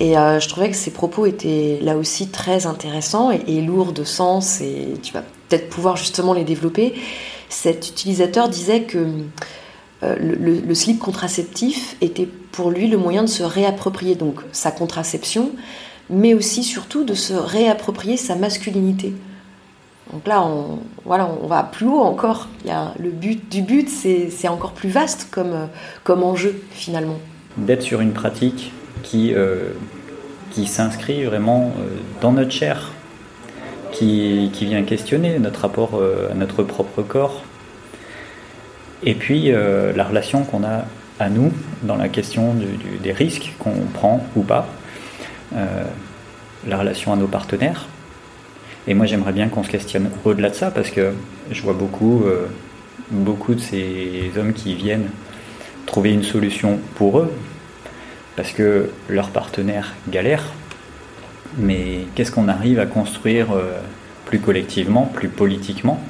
et 0.00 0.14
je 0.14 0.48
trouvais 0.48 0.70
que 0.70 0.76
ses 0.76 0.90
propos 0.90 1.26
étaient 1.26 1.78
là 1.82 1.96
aussi 1.96 2.28
très 2.28 2.66
intéressants 2.66 3.30
et, 3.30 3.60
lourds 3.60 3.92
de 3.92 4.04
sens 4.04 4.60
et 4.60 4.94
tu 5.02 5.12
vas 5.12 5.22
peut-être 5.48 5.68
pouvoir 5.68 5.96
justement 5.96 6.32
les 6.32 6.44
développer. 6.44 6.94
Cet 7.48 7.88
utilisateur 7.88 8.48
disait 8.48 8.82
que 8.82 8.98
le, 10.02 10.34
le, 10.36 10.74
slip 10.74 10.98
contraceptif 10.98 11.96
était 12.00 12.28
pour 12.52 12.70
lui 12.70 12.86
le 12.88 12.98
moyen 12.98 13.22
de 13.22 13.28
se 13.28 13.42
réapproprier 13.42 14.14
donc 14.14 14.36
sa 14.52 14.70
contraception, 14.70 15.52
mais 16.10 16.34
aussi 16.34 16.64
surtout 16.64 17.04
de 17.04 17.14
se 17.14 17.32
réapproprier 17.32 18.16
sa 18.16 18.34
masculinité. 18.34 19.14
Donc 20.12 20.26
là, 20.26 20.42
on, 20.42 20.80
voilà, 21.04 21.28
on 21.42 21.46
va 21.46 21.62
plus 21.62 21.86
haut 21.86 22.00
encore. 22.00 22.48
Le 22.64 23.10
but 23.10 23.50
du 23.50 23.62
but, 23.62 23.88
c'est 23.88 24.48
encore 24.48 24.72
plus 24.72 24.88
vaste 24.88 25.28
comme, 25.30 25.68
comme 26.04 26.22
enjeu 26.22 26.60
finalement. 26.72 27.18
D'être 27.56 27.82
sur 27.82 28.00
une 28.00 28.12
pratique 28.12 28.72
qui, 29.02 29.34
euh, 29.34 29.70
qui 30.50 30.66
s'inscrit 30.66 31.24
vraiment 31.24 31.72
euh, 31.78 31.96
dans 32.20 32.32
notre 32.32 32.50
chair, 32.50 32.92
qui, 33.92 34.50
qui, 34.52 34.66
vient 34.66 34.82
questionner 34.82 35.38
notre 35.38 35.62
rapport 35.62 35.90
euh, 35.94 36.30
à 36.30 36.34
notre 36.34 36.62
propre 36.62 37.02
corps, 37.02 37.42
et 39.02 39.14
puis 39.14 39.50
la 39.50 40.04
relation 40.04 40.44
qu'on 40.44 40.62
a 40.62 40.84
à 41.18 41.30
nous 41.30 41.52
dans 41.84 41.96
la 41.96 42.10
question 42.10 42.54
des 43.02 43.12
risques 43.12 43.54
qu'on 43.58 43.72
prend 43.94 44.22
ou 44.36 44.42
pas, 44.42 44.68
la 45.54 46.76
relation 46.76 47.10
à 47.10 47.16
nos 47.16 47.26
partenaires 47.26 47.86
et 48.86 48.94
moi, 48.94 49.06
j'aimerais 49.06 49.32
bien 49.32 49.48
qu'on 49.48 49.62
se 49.62 49.68
questionne 49.68 50.10
au-delà 50.24 50.50
de 50.50 50.54
ça, 50.54 50.70
parce 50.70 50.90
que 50.90 51.12
je 51.50 51.62
vois 51.62 51.74
beaucoup, 51.74 52.22
euh, 52.24 52.46
beaucoup 53.10 53.54
de 53.54 53.60
ces 53.60 54.30
hommes 54.38 54.52
qui 54.52 54.74
viennent 54.74 55.10
trouver 55.86 56.12
une 56.12 56.22
solution 56.22 56.78
pour 56.94 57.20
eux, 57.20 57.32
parce 58.36 58.52
que 58.52 58.90
leur 59.08 59.30
partenaire 59.30 59.94
galère. 60.08 60.44
Mais 61.58 62.06
qu'est-ce 62.14 62.30
qu'on 62.30 62.48
arrive 62.48 62.78
à 62.78 62.86
construire 62.86 63.52
euh, 63.52 63.80
plus 64.24 64.38
collectivement, 64.38 65.04
plus 65.04 65.28
politiquement, 65.28 66.02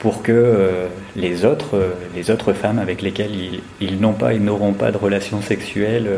pour 0.00 0.22
que 0.22 0.32
euh, 0.32 0.88
les, 1.14 1.44
autres, 1.44 1.94
les 2.16 2.30
autres 2.30 2.52
femmes 2.52 2.78
avec 2.78 3.00
lesquelles 3.00 3.60
ils, 3.80 4.00
n'ont 4.00 4.12
pas 4.12 4.34
et 4.34 4.38
n'auront 4.40 4.72
pas 4.72 4.90
de 4.90 4.98
relations 4.98 5.40
sexuelles 5.40 6.10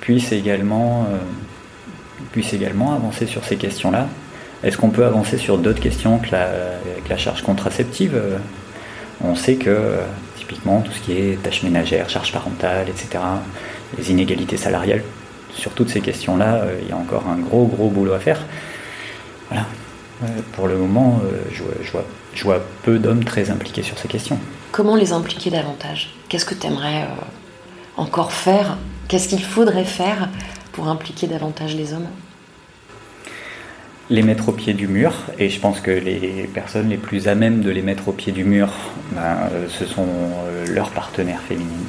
puissent 0.00 0.30
également, 0.30 1.08
puissent 2.30 2.52
également 2.52 2.92
avancer 2.92 3.26
sur 3.26 3.44
ces 3.44 3.56
questions-là? 3.56 4.06
Est-ce 4.64 4.76
qu'on 4.76 4.90
peut 4.90 5.04
avancer 5.04 5.38
sur 5.38 5.58
d'autres 5.58 5.80
questions 5.80 6.18
que 6.18 6.30
la, 6.32 7.16
charge 7.16 7.42
contraceptive 7.42 8.20
On 9.22 9.34
sait 9.34 9.56
que 9.56 9.98
typiquement 10.36 10.80
tout 10.80 10.92
ce 10.92 11.00
qui 11.00 11.12
est 11.12 11.42
tâches 11.42 11.62
ménagères, 11.62 12.08
charge 12.08 12.32
parentale, 12.32 12.88
etc., 12.88 13.22
les 13.98 14.10
inégalités 14.10 14.56
salariales, 14.56 15.02
sur 15.56 15.72
toutes 15.72 15.88
ces 15.88 16.00
questions-là, 16.00 16.56
euh, 16.56 16.78
il 16.82 16.88
y 16.88 16.92
a 16.92 16.96
encore 16.96 17.26
un 17.28 17.38
gros 17.38 17.66
gros 17.66 17.88
boulot 17.88 18.12
à 18.12 18.18
faire. 18.18 18.44
Voilà. 19.48 19.66
Euh, 20.22 20.26
pour 20.52 20.68
le 20.68 20.76
moment, 20.76 21.20
euh, 21.24 21.42
je, 21.52 22.42
vois, 22.44 22.60
peu 22.82 22.98
d'hommes 22.98 23.24
très 23.24 23.50
impliqués 23.50 23.82
sur 23.82 23.98
ces 23.98 24.08
questions. 24.08 24.38
Comment 24.72 24.96
les 24.96 25.12
impliquer 25.12 25.50
davantage? 25.50 26.14
Qu'est-ce 26.28 26.44
que 26.44 26.54
tu 26.54 26.66
aimerais 26.66 27.06
encore 27.96 28.32
faire? 28.32 28.76
Qu'est-ce 29.08 29.28
qu'il 29.28 29.42
faudrait 29.42 29.84
faire 29.84 30.28
pour 30.72 30.88
impliquer 30.88 31.26
davantage 31.26 31.74
les 31.74 31.92
hommes? 31.92 32.08
Les 34.08 34.22
mettre 34.22 34.48
au 34.50 34.52
pied 34.52 34.72
du 34.72 34.86
mur, 34.86 35.14
et 35.38 35.48
je 35.48 35.58
pense 35.58 35.80
que 35.80 35.90
les 35.90 36.48
personnes 36.52 36.88
les 36.88 36.96
plus 36.96 37.26
à 37.28 37.34
même 37.34 37.60
de 37.60 37.70
les 37.70 37.82
mettre 37.82 38.08
au 38.08 38.12
pied 38.12 38.32
du 38.32 38.44
mur, 38.44 38.72
ben, 39.12 39.20
euh, 39.52 39.66
ce 39.68 39.84
sont 39.84 40.06
euh, 40.06 40.64
leurs 40.72 40.90
partenaires 40.90 41.40
féminines. 41.40 41.88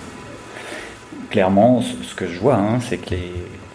Clairement, 1.30 1.82
ce 1.82 2.16
que 2.16 2.28
je 2.28 2.40
vois, 2.40 2.56
hein, 2.56 2.80
c'est 2.80 2.98
que 2.98 3.14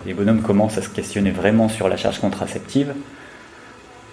les, 0.07 0.15
bonhommes 0.15 0.43
commencent 0.43 0.79
à 0.79 0.83
se 0.83 0.89
questionner 0.89 1.31
vraiment 1.31 1.69
sur 1.69 1.89
la 1.89 1.97
charge 1.97 2.19
contraceptive 2.19 2.95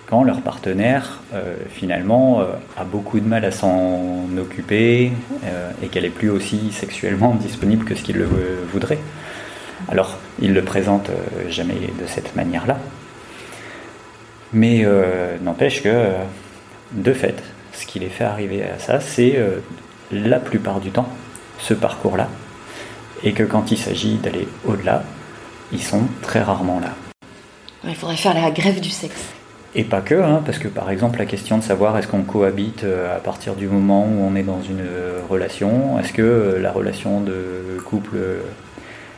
quand 0.06 0.24
leur 0.24 0.42
partenaire, 0.42 1.22
euh, 1.34 1.56
finalement, 1.70 2.42
a 2.78 2.84
beaucoup 2.84 3.20
de 3.20 3.28
mal 3.28 3.46
à 3.46 3.52
s'en 3.52 4.26
occuper 4.40 5.12
et 5.84 5.88
qu'elle 5.88 6.04
est 6.04 6.10
plus 6.10 6.32
aussi 6.32 6.72
sexuellement 6.72 7.36
disponible 7.36 7.86
que 7.86 7.94
ce 7.94 8.02
qu'il 8.02 8.18
le 8.18 8.28
voudrait. 8.74 8.98
Alors, 9.88 10.18
il 10.42 10.56
le 10.56 10.64
présente 10.64 11.12
jamais 11.48 11.76
de 11.76 12.08
cette 12.08 12.36
manière-là, 12.36 12.80
mais 14.54 14.82
euh, 14.84 15.38
n'empêche 15.42 15.84
que, 15.84 16.08
de 16.92 17.14
fait, 17.14 17.42
ce 17.74 17.86
qui 17.86 18.00
les 18.00 18.10
fait 18.10 18.24
arriver 18.24 18.64
à 18.64 18.80
ça, 18.80 19.00
c'est 19.00 19.34
euh, 19.36 19.60
la 20.12 20.40
plupart 20.40 20.80
du 20.80 20.92
temps 20.92 21.08
ce 21.60 21.74
parcours-là. 21.74 22.28
Et 23.24 23.34
que 23.34 23.44
quand 23.44 23.72
il 23.72 23.78
s'agit 23.78 24.16
d'aller 24.16 24.48
au-delà, 24.66 25.04
ils 25.72 25.84
sont 25.84 26.04
très 26.22 26.42
rarement 26.42 26.80
là. 26.80 26.96
Il 27.84 27.96
faudrait 27.96 28.16
faire 28.16 28.34
la 28.34 28.50
grève 28.52 28.80
du 28.80 28.90
sexe. 28.90 29.30
Et 29.76 29.84
pas 29.84 30.02
que, 30.02 30.16
hein, 30.16 30.42
parce 30.44 30.58
que 30.58 30.68
par 30.68 30.90
exemple 30.90 31.20
la 31.20 31.26
question 31.26 31.58
de 31.58 31.64
savoir 31.64 31.96
est-ce 31.98 32.08
qu'on 32.08 32.24
cohabite 32.24 32.84
euh, 32.84 33.16
à 33.16 33.20
partir 33.20 33.56
du 33.56 33.68
moment 33.68 34.04
où 34.04 34.24
on 34.24 34.36
est 34.36 34.44
dans 34.44 34.62
une 34.64 34.84
relation, 35.30 36.00
est-ce 36.00 36.12
que 36.12 36.58
la 36.60 36.72
relation 36.72 37.22
de 37.22 37.78
couple 37.86 38.18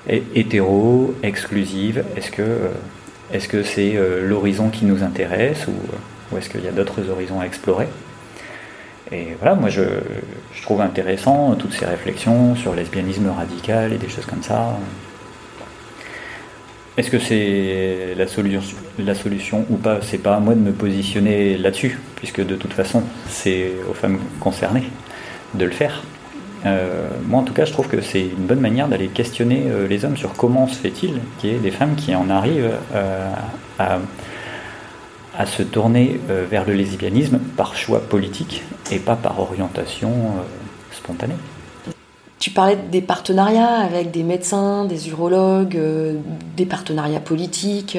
est 0.10 0.24
hétéro, 0.36 1.16
exclusive, 1.24 2.04
est-ce 2.18 2.32
que 2.32 2.72
est-ce 3.34 3.48
que 3.48 3.64
c'est 3.64 3.96
euh, 3.96 4.28
l'horizon 4.28 4.70
qui 4.70 4.86
nous 4.86 5.04
intéresse 5.04 5.68
ou, 5.68 6.38
est-ce 6.38 6.50
qu'il 6.50 6.64
y 6.64 6.68
a 6.68 6.72
d'autres 6.72 7.10
horizons 7.10 7.42
à 7.42 7.46
explorer? 7.46 7.88
Et 9.12 9.36
voilà, 9.40 9.56
moi 9.56 9.70
je, 9.70 9.84
trouve 10.62 10.80
intéressant 10.80 11.56
toutes 11.56 11.74
ces 11.74 11.86
réflexions 11.86 12.56
sur 12.56 12.74
lesbianisme 12.74 13.30
radical 13.30 13.92
et 13.92 13.98
des 13.98 14.08
choses 14.08 14.26
comme 14.26 14.44
ça. 14.44 14.78
Est-ce 16.98 17.10
que 17.10 17.20
c'est 17.20 18.16
la 18.16 18.26
la 19.04 19.16
solution 19.16 19.66
ou 19.70 19.76
pas? 19.76 20.00
C'est 20.02 20.20
pas 20.20 20.36
à 20.36 20.40
moi 20.40 20.54
de 20.54 20.60
me 20.60 20.72
positionner 20.72 21.58
là-dessus, 21.58 22.00
puisque 22.16 22.46
de 22.46 22.56
toute 22.56 22.74
façon, 22.74 23.04
c'est 23.28 23.72
aux 23.90 23.94
femmes 23.94 24.20
concernées 24.40 24.90
de 25.56 25.66
le 25.66 25.72
faire. 25.72 26.04
Euh, 26.66 27.10
moi, 27.26 27.42
en 27.42 27.44
tout 27.44 27.54
cas, 27.54 27.66
je 27.66 27.72
trouve 27.72 27.88
que 27.88 28.02
c'est 28.02 28.22
une 28.22 28.46
bonne 28.46 28.60
manière 28.60 28.88
d'aller 28.88 29.08
questionner 29.08 29.64
euh, 29.68 29.88
les 29.88 30.06
hommes 30.06 30.18
sur 30.18 30.34
comment 30.34 30.68
se 30.68 30.76
fait-il 30.76 31.20
qu'il 31.40 31.52
y 31.52 31.56
ait 31.56 31.60
des 31.60 31.72
femmes 31.72 31.96
qui 31.96 32.16
en 32.16 32.30
arrivent 32.30 32.78
euh, 32.94 33.34
à, 33.80 34.00
à, 35.38 35.46
se 35.46 35.64
tourner 35.64 36.20
vers 36.50 36.66
le 36.66 36.74
lesbianisme 36.74 37.40
par 37.58 37.76
choix 37.76 38.00
politique 38.00 38.64
et 38.92 39.00
pas 39.00 39.16
par 39.16 39.40
orientation 39.40 40.12
spontanée. 40.92 41.34
Tu 42.38 42.52
parlais 42.52 42.78
des 42.92 43.02
partenariats 43.02 43.80
avec 43.80 44.12
des 44.12 44.24
médecins, 44.24 44.86
des 44.86 45.10
urologues, 45.10 45.80
des 46.58 46.66
partenariats 46.66 47.20
politiques. 47.20 47.98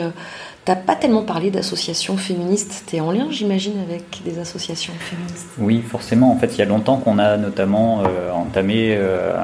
T'as 0.65 0.77
pas 0.77 0.95
tellement 0.95 1.23
parlé 1.23 1.51
d'associations 1.51 2.17
féministes. 2.17 2.85
Tu 2.87 2.97
es 2.97 3.01
en 3.01 3.11
lien, 3.11 3.27
j'imagine, 3.31 3.81
avec 3.81 4.23
des 4.25 4.39
associations 4.39 4.93
féministes 5.01 5.49
Oui, 5.59 5.83
forcément. 5.83 6.31
En 6.31 6.37
fait, 6.37 6.55
il 6.55 6.59
y 6.59 6.63
a 6.63 6.67
longtemps 6.67 6.99
qu'on 6.99 7.19
a 7.19 7.37
notamment 7.37 8.03
euh, 8.03 8.31
entamé 8.31 8.95
euh, 8.97 9.35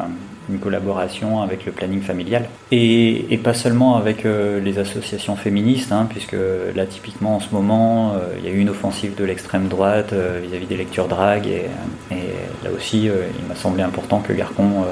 une 0.49 0.61
collaboration 0.61 1.43
avec 1.43 1.67
le 1.67 1.73
planning 1.73 2.03
familial. 2.03 2.49
Et, 2.71 3.37
pas 3.43 3.53
seulement 3.53 3.97
avec 3.97 4.25
euh, 4.25 4.61
les 4.61 4.79
associations 4.79 5.35
féministes, 5.35 5.91
hein, 5.91 6.07
puisque 6.09 6.37
là, 6.77 6.87
typiquement, 6.87 7.35
en 7.35 7.41
ce 7.41 7.53
moment, 7.53 8.13
il 8.39 8.45
y 8.45 8.49
a 8.49 8.53
eu 8.53 8.59
une 8.59 8.71
offensive 8.71 9.17
de 9.17 9.25
l'extrême 9.25 9.67
droite 9.67 10.13
vis-à-vis 10.13 10.67
des 10.67 10.77
lectures 10.77 11.09
drag. 11.09 11.49
Et, 11.49 11.65
et 12.13 12.33
là 12.63 12.71
aussi, 12.77 13.07
il 13.07 13.49
m'a 13.49 13.57
semblé 13.57 13.83
important 13.83 14.21
que 14.21 14.33
Garcon 14.33 14.85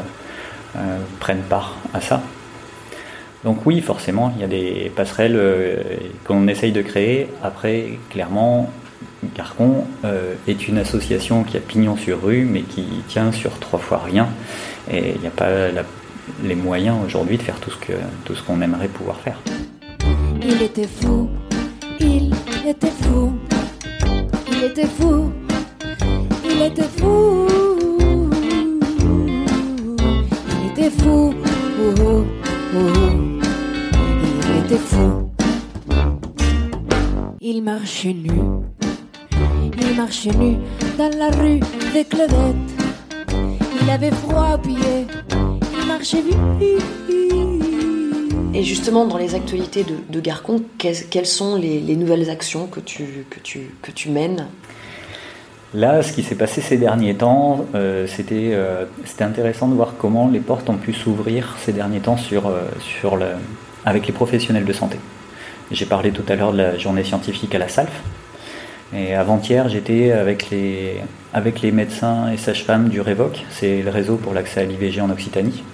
prenne 1.20 1.42
part 1.42 1.76
à 1.94 2.00
ça. 2.00 2.20
Donc 3.46 3.64
oui, 3.64 3.80
forcément, 3.80 4.32
il 4.34 4.40
y 4.40 4.44
a 4.44 4.48
des 4.48 4.90
passerelles 4.96 5.36
euh, 5.36 5.76
qu'on 6.24 6.48
essaye 6.48 6.72
de 6.72 6.82
créer. 6.82 7.28
Après, 7.44 7.96
clairement, 8.10 8.68
Carcon 9.34 9.84
euh, 10.04 10.34
est 10.48 10.66
une 10.66 10.78
association 10.78 11.44
qui 11.44 11.56
a 11.56 11.60
pignon 11.60 11.96
sur 11.96 12.24
rue, 12.24 12.44
mais 12.44 12.62
qui 12.62 12.84
tient 13.06 13.30
sur 13.30 13.56
trois 13.60 13.78
fois 13.78 14.02
rien. 14.04 14.26
Et 14.90 15.12
il 15.14 15.20
n'y 15.20 15.28
a 15.28 15.30
pas 15.30 15.68
les 16.42 16.56
moyens 16.56 16.96
aujourd'hui 17.06 17.38
de 17.38 17.42
faire 17.44 17.60
tout 17.60 18.34
ce 18.34 18.42
qu'on 18.42 18.60
aimerait 18.62 18.88
pouvoir 18.88 19.20
faire. 19.20 19.38
Il 20.42 20.60
était 20.60 20.88
fou, 20.88 21.28
il 22.00 22.34
était 22.66 22.90
fou, 23.00 23.32
il 24.50 24.64
était 24.64 24.88
fou, 24.88 25.32
il 26.44 26.62
était 26.62 26.88
fou, 26.98 27.46
il 30.64 30.70
était 30.72 30.90
fou. 30.90 31.32
Oh, 31.78 31.94
oh, 32.00 32.24
oh 32.74 33.35
était 34.66 34.78
fou. 34.78 35.30
Il 37.40 37.62
marchait 37.62 38.14
nu, 38.14 38.40
il 39.78 39.96
marchait 39.96 40.30
nu 40.30 40.56
dans 40.98 41.10
la 41.16 41.30
rue 41.30 41.60
des 41.92 42.04
Clodettes. 42.04 42.56
Il 43.80 43.90
avait 43.90 44.10
froid 44.10 44.54
aux 44.54 44.58
pieds, 44.58 45.06
il 45.80 45.86
marchait 45.86 46.22
vite. 46.22 46.36
Et 48.54 48.62
justement, 48.64 49.06
dans 49.06 49.18
les 49.18 49.36
actualités 49.36 49.84
de, 49.84 49.98
de 50.08 50.20
Garcon, 50.20 50.62
quelles, 50.78 51.26
sont 51.26 51.56
les, 51.56 51.94
nouvelles 51.94 52.28
actions 52.28 52.66
que 52.66 52.80
tu, 52.80 53.24
que 53.30 53.38
tu, 53.38 53.70
que 53.82 53.92
tu 53.92 54.08
mènes? 54.08 54.48
Là, 55.74 56.02
ce 56.02 56.12
qui 56.12 56.22
s'est 56.24 56.34
passé 56.34 56.60
ces 56.60 56.78
derniers 56.78 57.14
temps, 57.14 57.66
c'était 58.08 58.56
intéressant 59.20 59.68
de 59.68 59.74
voir 59.74 59.94
comment 59.96 60.28
les 60.28 60.40
portes 60.40 60.68
ont 60.70 60.78
pu 60.78 60.92
s'ouvrir 60.92 61.54
ces 61.64 61.72
derniers 61.72 62.00
temps 62.00 62.16
sur, 62.16 62.50
sur 62.80 63.16
le, 63.16 63.26
avec 63.86 64.06
les 64.06 64.12
professionnels 64.12 64.66
de 64.66 64.72
santé. 64.74 64.98
J'ai 65.70 65.86
parlé 65.86 66.10
tout 66.10 66.24
à 66.28 66.36
l'heure 66.36 66.52
de 66.52 66.58
la 66.58 66.76
journée 66.76 67.04
scientifique 67.04 67.54
à 67.54 67.58
la 67.58 67.68
SALF. 67.68 68.02
Et 68.94 69.14
avant-hier, 69.14 69.68
j'étais 69.68 70.12
avec 70.12 70.50
les, 70.50 70.98
avec 71.32 71.60
les 71.60 71.72
médecins 71.72 72.30
et 72.30 72.36
sages-femmes 72.36 72.88
du 72.88 73.00
REVOC, 73.00 73.44
c'est 73.50 73.82
le 73.82 73.90
réseau 73.90 74.16
pour 74.16 74.32
l'accès 74.32 74.60
à 74.60 74.64
l'IVG 74.64 75.00
en 75.00 75.10
Occitanie, 75.10 75.64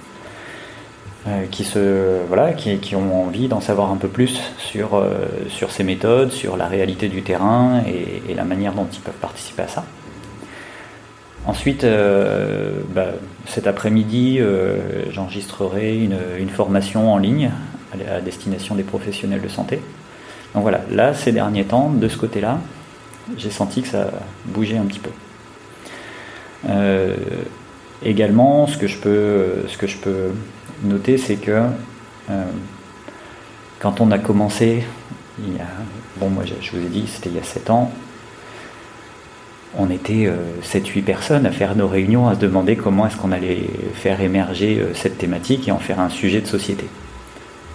euh, 1.27 1.45
qui, 1.51 1.65
se, 1.65 2.25
voilà, 2.27 2.53
qui, 2.53 2.79
qui 2.79 2.97
ont 2.97 3.27
envie 3.27 3.49
d'en 3.49 3.61
savoir 3.61 3.91
un 3.91 3.97
peu 3.97 4.09
plus 4.09 4.41
sur, 4.57 4.95
euh, 4.95 5.27
sur 5.49 5.71
ces 5.71 5.85
méthodes, 5.85 6.33
sur 6.33 6.57
la 6.57 6.69
réalité 6.69 7.09
du 7.09 7.23
terrain 7.23 7.83
et, 7.87 8.35
la 8.35 8.45
manière 8.45 8.73
dont 8.73 8.87
ils 8.91 9.01
peuvent 9.01 9.13
participer 9.15 9.63
à 9.63 9.69
ça. 9.69 9.85
Ensuite, 11.45 11.85
euh, 11.85 12.81
bah, 12.95 13.09
cet 13.47 13.67
après-midi, 13.67 14.41
j'enregistrerai 15.11 15.99
une, 15.99 16.17
une, 16.39 16.49
formation 16.49 17.13
en 17.13 17.19
ligne 17.19 17.51
à 18.11 18.21
destination 18.21 18.75
des 18.75 18.83
professionnels 18.83 19.43
de 19.43 19.49
santé. 19.49 19.81
Donc 20.55 20.63
voilà, 20.63 20.83
là, 20.91 21.15
ces 21.15 21.33
derniers 21.33 21.65
temps, 21.65 21.91
de 21.91 22.09
ce 22.09 22.17
côté-là, 22.17 22.59
j'ai 23.37 23.51
senti 23.51 23.83
que 23.83 23.89
ça 23.89 24.11
bougeait 24.47 24.77
un 24.77 24.85
petit 24.85 24.99
peu. 24.99 25.11
Euh, 26.69 27.15
également, 28.05 28.67
ce 28.67 28.77
que 28.77 28.87
je 28.87 28.99
peux, 28.99 29.65
ce 29.69 29.77
que 29.77 29.87
je 29.87 29.97
peux 29.97 30.31
noter, 30.85 31.19
c'est 31.19 31.37
que 31.37 31.63
euh, 32.31 32.45
quand 33.79 34.01
on 34.01 34.11
a 34.11 34.19
commencé, 34.19 34.85
il 35.39 35.57
y 35.57 35.61
a, 35.61 35.67
bon, 36.19 36.29
moi 36.29 36.45
je 36.45 36.71
vous 36.71 36.85
ai 36.85 36.89
dit, 36.89 37.07
c'était 37.07 37.31
il 37.31 37.37
y 37.37 37.41
a 37.41 37.45
7 37.45 37.71
ans, 37.71 37.91
on 39.79 39.91
était 39.91 40.31
7-8 40.63 40.99
euh, 40.99 41.03
personnes 41.03 41.47
à 41.47 41.51
faire 41.51 41.75
nos 41.75 41.89
réunions, 41.89 42.29
à 42.29 42.35
se 42.35 42.41
demander 42.41 42.77
comment 42.77 43.07
est-ce 43.07 43.17
qu'on 43.17 43.33
allait 43.33 43.71
faire 43.95 44.21
émerger 44.21 44.85
cette 44.95 45.17
thématique 45.17 45.67
et 45.69 45.73
en 45.73 45.79
faire 45.79 45.99
un 45.99 46.11
sujet 46.11 46.43
de 46.43 46.47
société. 46.47 46.87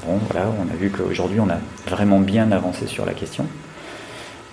On 0.10 0.74
a 0.74 0.76
vu 0.76 0.90
qu'aujourd'hui 0.90 1.40
on 1.40 1.50
a 1.50 1.58
vraiment 1.88 2.20
bien 2.20 2.52
avancé 2.52 2.88
sur 2.88 3.06
la 3.06 3.14
question. 3.14 3.46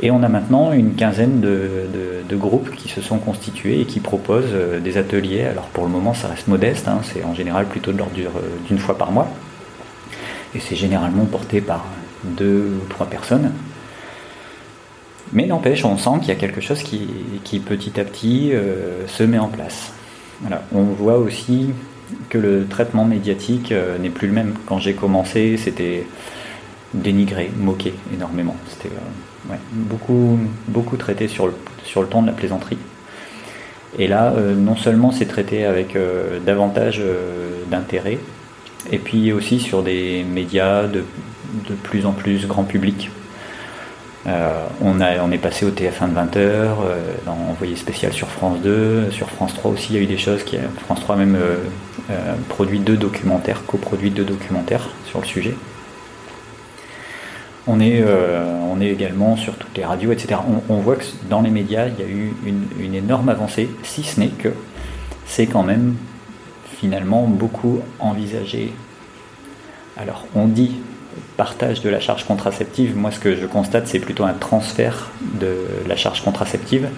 Et 0.02 0.10
on 0.10 0.22
a 0.22 0.28
maintenant 0.28 0.72
une 0.72 0.94
quinzaine 0.94 1.40
de, 1.40 2.36
groupes 2.36 2.74
qui 2.74 2.88
se 2.88 3.00
sont 3.00 3.18
constitués 3.18 3.80
et 3.80 3.84
qui 3.84 4.00
proposent 4.00 4.46
euh, 4.52 4.80
des 4.80 4.96
ateliers. 4.96 5.44
Alors 5.44 5.66
pour 5.66 5.84
le 5.84 5.90
moment, 5.90 6.14
ça 6.14 6.26
reste 6.26 6.48
modeste, 6.48 6.88
hein, 6.88 6.98
c'est 7.04 7.22
en 7.22 7.32
général 7.32 7.66
plutôt 7.66 7.92
de 7.92 7.98
l'ordre 7.98 8.16
euh, 8.18 8.40
d'une 8.66 8.78
fois 8.78 8.98
par 8.98 9.12
mois. 9.12 9.28
Et 10.52 10.58
c'est 10.58 10.74
généralement 10.74 11.24
porté 11.26 11.60
par 11.60 11.84
deux 12.24 12.72
ou 12.82 12.88
trois 12.88 13.06
personnes. 13.06 13.52
Mais 15.32 15.46
n'empêche, 15.46 15.84
on 15.84 15.96
sent 15.96 16.18
qu'il 16.20 16.28
y 16.28 16.32
a 16.32 16.34
quelque 16.34 16.60
chose 16.60 16.82
qui, 16.82 17.06
petit 17.60 18.00
à 18.00 18.04
petit 18.04 18.50
euh, 18.52 19.06
se 19.06 19.22
met 19.22 19.38
en 19.38 19.48
place. 19.48 19.92
On 20.74 20.82
voit 20.82 21.18
aussi 21.18 21.70
que 22.28 22.38
le 22.38 22.66
traitement 22.66 23.04
médiatique 23.04 23.72
n'est 24.00 24.10
plus 24.10 24.28
le 24.28 24.34
même. 24.34 24.54
Quand 24.66 24.78
j'ai 24.78 24.94
commencé, 24.94 25.56
c'était 25.56 26.06
dénigré, 26.92 27.50
moqué 27.56 27.94
énormément. 28.12 28.56
C'était 28.68 28.94
beaucoup, 29.72 30.38
beaucoup 30.68 30.96
traité 30.96 31.28
sur 31.28 31.46
le, 31.46 31.54
sur 31.84 32.02
le 32.02 32.08
ton 32.08 32.22
de 32.22 32.28
la 32.28 32.32
plaisanterie. 32.32 32.78
Et 33.98 34.08
là, 34.08 34.32
euh, 34.36 34.54
non 34.54 34.76
seulement 34.76 35.12
c'est 35.12 35.26
traité 35.26 35.64
avec 35.64 35.94
euh, 35.94 36.40
davantage 36.40 37.00
euh, 37.00 37.62
d'intérêt, 37.70 38.18
et 38.90 38.98
puis 38.98 39.32
aussi 39.32 39.60
sur 39.60 39.82
des 39.82 40.24
médias 40.24 40.84
de, 40.84 41.04
de 41.68 41.74
plus 41.74 42.04
en 42.06 42.12
plus 42.12 42.46
grand 42.46 42.64
public. 42.64 43.10
on, 44.26 45.00
a, 45.00 45.20
on 45.22 45.30
est 45.30 45.38
passé 45.38 45.64
au 45.64 45.70
TF1 45.70 46.10
de 46.10 46.38
20h, 46.38 46.68
dans 47.24 47.36
Envoyé 47.50 47.76
spécial 47.76 48.12
sur 48.12 48.28
France 48.28 48.58
2, 48.62 49.10
sur 49.10 49.30
France 49.30 49.54
3 49.54 49.70
aussi 49.70 49.92
il 49.92 49.96
y 49.96 49.98
a 49.98 50.02
eu 50.02 50.06
des 50.06 50.18
choses, 50.18 50.42
qui, 50.42 50.56
France 50.84 51.00
3 51.00 51.16
même 51.16 51.38
produit 52.48 52.78
deux 52.78 52.96
documentaires, 52.96 53.64
coproduit 53.66 54.10
deux 54.10 54.24
documentaires 54.24 54.90
sur 55.06 55.20
le 55.20 55.26
sujet. 55.26 55.54
On 57.66 57.80
est, 57.80 58.02
euh, 58.02 58.44
on 58.70 58.80
est 58.80 58.88
également 58.88 59.36
sur 59.36 59.54
toutes 59.54 59.76
les 59.76 59.84
radios, 59.84 60.12
etc. 60.12 60.40
On, 60.68 60.76
voit 60.76 60.96
que 60.96 61.04
dans 61.30 61.40
les 61.40 61.50
médias, 61.50 61.86
il 61.86 61.98
y 61.98 62.02
a 62.02 62.10
eu 62.10 62.34
une, 62.44 62.94
énorme 62.94 63.30
avancée, 63.30 63.70
si 63.82 64.02
ce 64.02 64.20
n'est 64.20 64.28
que 64.28 64.50
c'est 65.26 65.46
quand 65.46 65.62
même 65.62 65.96
finalement 66.78 67.22
beaucoup 67.22 67.80
envisagé. 68.00 68.72
Alors, 69.96 70.26
on 70.34 70.46
dit 70.46 70.76
partage 71.38 71.80
de 71.80 71.88
la 71.88 72.00
charge 72.00 72.24
contraceptive. 72.24 72.96
Moi, 72.96 73.10
ce 73.10 73.18
que 73.18 73.34
je 73.34 73.46
constate, 73.46 73.88
c'est 73.88 73.98
plutôt 73.98 74.24
un 74.24 74.34
transfert 74.34 75.10
de 75.40 75.56
la 75.86 75.96
charge 75.96 76.22
contraceptive. 76.22 76.88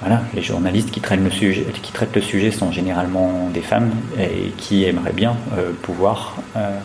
Voilà, 0.00 0.22
les 0.34 0.42
journalistes 0.42 0.90
qui 0.90 1.00
traitent 1.00 1.20
le 2.14 2.20
sujet, 2.22 2.50
sont 2.50 2.72
généralement 2.72 3.50
des 3.52 3.60
femmes 3.60 3.90
et 4.18 4.50
qui 4.56 4.84
aimeraient 4.84 5.12
bien 5.12 5.36
euh, 5.58 5.72
pouvoir 5.82 6.36
euh, 6.56 6.78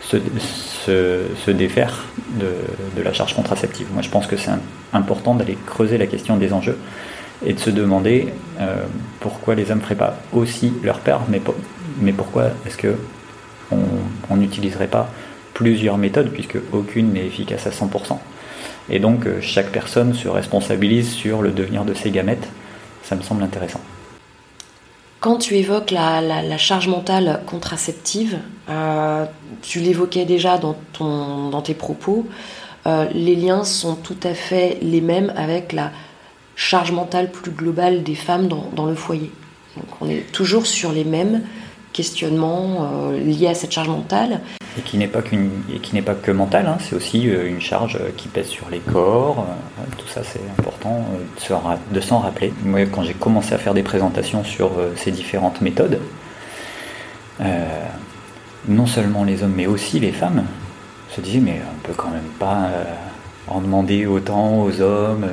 se, 0.00 1.50
défaire 1.50 2.04
de, 2.40 3.02
la 3.02 3.12
charge 3.12 3.34
contraceptive. 3.34 3.88
Moi, 3.92 4.00
je 4.00 4.08
pense 4.08 4.26
que 4.26 4.38
c'est 4.38 4.52
important 4.94 5.34
d'aller 5.34 5.58
creuser 5.66 5.98
la 5.98 6.06
question 6.06 6.38
des 6.38 6.54
enjeux 6.54 6.78
et 7.44 7.52
de 7.52 7.58
se 7.58 7.68
demander 7.68 8.32
euh, 8.58 8.84
pourquoi 9.20 9.54
les 9.54 9.70
hommes 9.70 9.78
ne 9.78 9.82
feraient 9.82 9.94
pas 9.94 10.16
aussi 10.32 10.72
leur 10.82 11.00
père, 11.00 11.20
mais, 11.28 11.42
mais 12.00 12.12
pourquoi 12.12 12.52
est-ce 12.66 12.78
que 12.78 12.96
on 14.30 14.36
n'utiliserait 14.36 14.86
pas 14.86 15.10
plusieurs 15.52 15.98
méthodes, 15.98 16.30
puisque 16.30 16.58
aucune 16.72 17.12
n'est 17.12 17.26
efficace 17.26 17.66
à 17.66 17.70
100%. 17.70 18.18
Et 18.88 18.98
donc, 18.98 19.26
euh, 19.26 19.40
chaque 19.40 19.72
personne 19.72 20.14
se 20.14 20.28
responsabilise 20.28 21.12
sur 21.12 21.42
le 21.42 21.50
devenir 21.50 21.84
de 21.84 21.94
ses 21.94 22.10
gamètes. 22.10 22.48
Ça 23.02 23.16
me 23.16 23.22
semble 23.22 23.42
intéressant. 23.42 23.80
Quand 25.20 25.38
tu 25.38 25.54
évoques 25.54 25.90
la, 25.90 26.58
charge 26.58 26.88
mentale 26.88 27.42
contraceptive, 27.46 28.38
euh, 28.68 29.24
tu 29.62 29.80
l'évoquais 29.80 30.24
déjà 30.24 30.58
dans, 30.58 31.62
tes 31.62 31.74
propos, 31.74 32.26
euh, 32.86 33.06
les 33.12 33.34
liens 33.34 33.64
sont 33.64 33.96
tout 33.96 34.18
à 34.22 34.34
fait 34.34 34.78
les 34.82 35.00
mêmes 35.00 35.32
avec 35.36 35.72
la 35.72 35.90
charge 36.54 36.92
mentale 36.92 37.30
plus 37.30 37.50
globale 37.50 38.04
des 38.04 38.14
femmes 38.14 38.46
dans, 38.46 38.86
le 38.86 38.94
foyer. 38.94 39.32
Donc 39.76 39.86
on 40.00 40.08
est 40.08 40.30
toujours 40.32 40.66
sur 40.66 40.92
les 40.92 41.04
mêmes 41.04 41.42
questionnements 41.92 43.10
liés 43.12 43.48
à 43.48 43.54
cette 43.54 43.72
charge 43.72 43.88
mentale. 43.88 44.40
Et 44.78 44.82
qui 44.82 44.98
n'est 44.98 45.08
pas, 45.08 45.22
qu'une, 45.22 45.50
qui 45.82 45.94
n'est 45.94 46.02
pas 46.02 46.14
que 46.14 46.30
mentale, 46.30 46.66
hein. 46.66 46.76
c'est 46.80 46.94
aussi 46.94 47.30
euh, 47.30 47.48
une 47.48 47.60
charge 47.60 47.98
qui 48.16 48.28
pèse 48.28 48.48
sur 48.48 48.68
les 48.68 48.80
corps. 48.80 49.46
Euh, 49.48 49.82
tout 49.96 50.06
ça, 50.08 50.22
c'est 50.22 50.40
important 50.58 51.06
de, 51.90 52.00
s'en 52.00 52.18
rappeler. 52.18 52.52
Moi, 52.62 52.86
quand 52.86 53.02
j'ai 53.02 53.14
commencé 53.14 53.54
à 53.54 53.58
faire 53.58 53.74
des 53.74 53.82
présentations 53.82 54.44
sur 54.44 54.72
ces 54.96 55.10
différentes 55.10 55.60
méthodes, 55.60 55.98
non 58.68 58.86
seulement 58.86 59.24
les 59.24 59.42
hommes, 59.42 59.54
mais 59.54 59.66
aussi 59.66 60.00
les 60.00 60.12
femmes 60.12 60.44
se 61.10 61.20
disaient, 61.20 61.40
mais 61.40 61.60
on 61.70 61.86
peut 61.86 61.94
quand 61.96 62.10
même 62.10 62.30
pas 62.38 62.70
en 63.46 63.60
demander 63.60 64.06
autant 64.06 64.62
aux 64.62 64.80
hommes. 64.80 65.26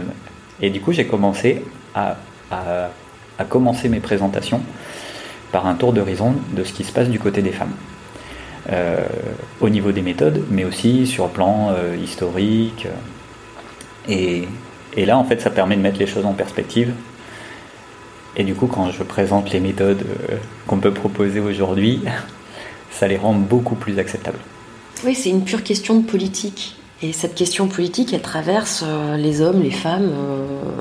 Et 0.62 0.70
du 0.70 0.82
coup, 0.82 0.92
j'ai 0.92 1.08
commencé 1.08 1.64
à, 1.96 2.18
à 2.52 3.46
commencer 3.46 3.90
mes 3.90 4.00
présentations 4.00 4.62
par 5.52 5.68
un 5.68 5.76
tour 5.76 5.94
d'horizon 5.94 6.36
de 6.52 6.64
ce 6.64 6.74
qui 6.74 6.84
se 6.84 6.92
passe 6.92 7.10
du 7.10 7.20
côté 7.20 7.42
des 7.42 7.52
femmes. 7.52 7.74
Euh, 8.72 9.06
au 9.60 9.68
niveau 9.68 9.92
des 9.92 10.02
méthodes, 10.02 10.46
mais 10.50 10.64
aussi 10.64 11.06
sur 11.06 11.26
le 11.26 11.32
plan 11.32 11.72
euh, 11.72 11.98
historique. 12.02 12.88
Et, 14.08 14.48
là, 14.96 15.18
en 15.18 15.26
fait, 15.26 15.42
ça 15.42 15.50
permet 15.50 15.76
de 15.76 15.82
mettre 15.82 16.00
les 16.00 16.08
choses 16.08 16.26
en 16.26 16.32
perspective. 16.32 16.94
Et 18.38 18.46
du 18.46 18.56
coup, 18.56 18.68
quand 18.68 18.90
je 18.90 19.04
présente 19.04 19.52
les 19.52 19.60
méthodes 19.60 20.06
euh, 20.32 20.38
qu'on 20.66 20.78
peut 20.78 20.94
proposer 20.94 21.42
aujourd'hui, 21.42 22.04
ça 22.92 23.08
les 23.08 23.18
rend 23.18 23.34
beaucoup 23.34 23.76
plus 23.76 24.00
acceptables. 24.00 24.40
Oui, 25.04 25.14
c'est 25.14 25.30
une 25.30 25.44
pure 25.44 25.64
question 25.64 26.00
de 26.00 26.06
politique. 26.06 26.78
Et 27.02 27.12
cette 27.12 27.36
question 27.36 27.68
politique, 27.68 28.14
elle 28.14 28.22
traverse 28.22 28.86
les 29.18 29.42
hommes, 29.42 29.62
les 29.62 29.72
femmes, 29.72 30.10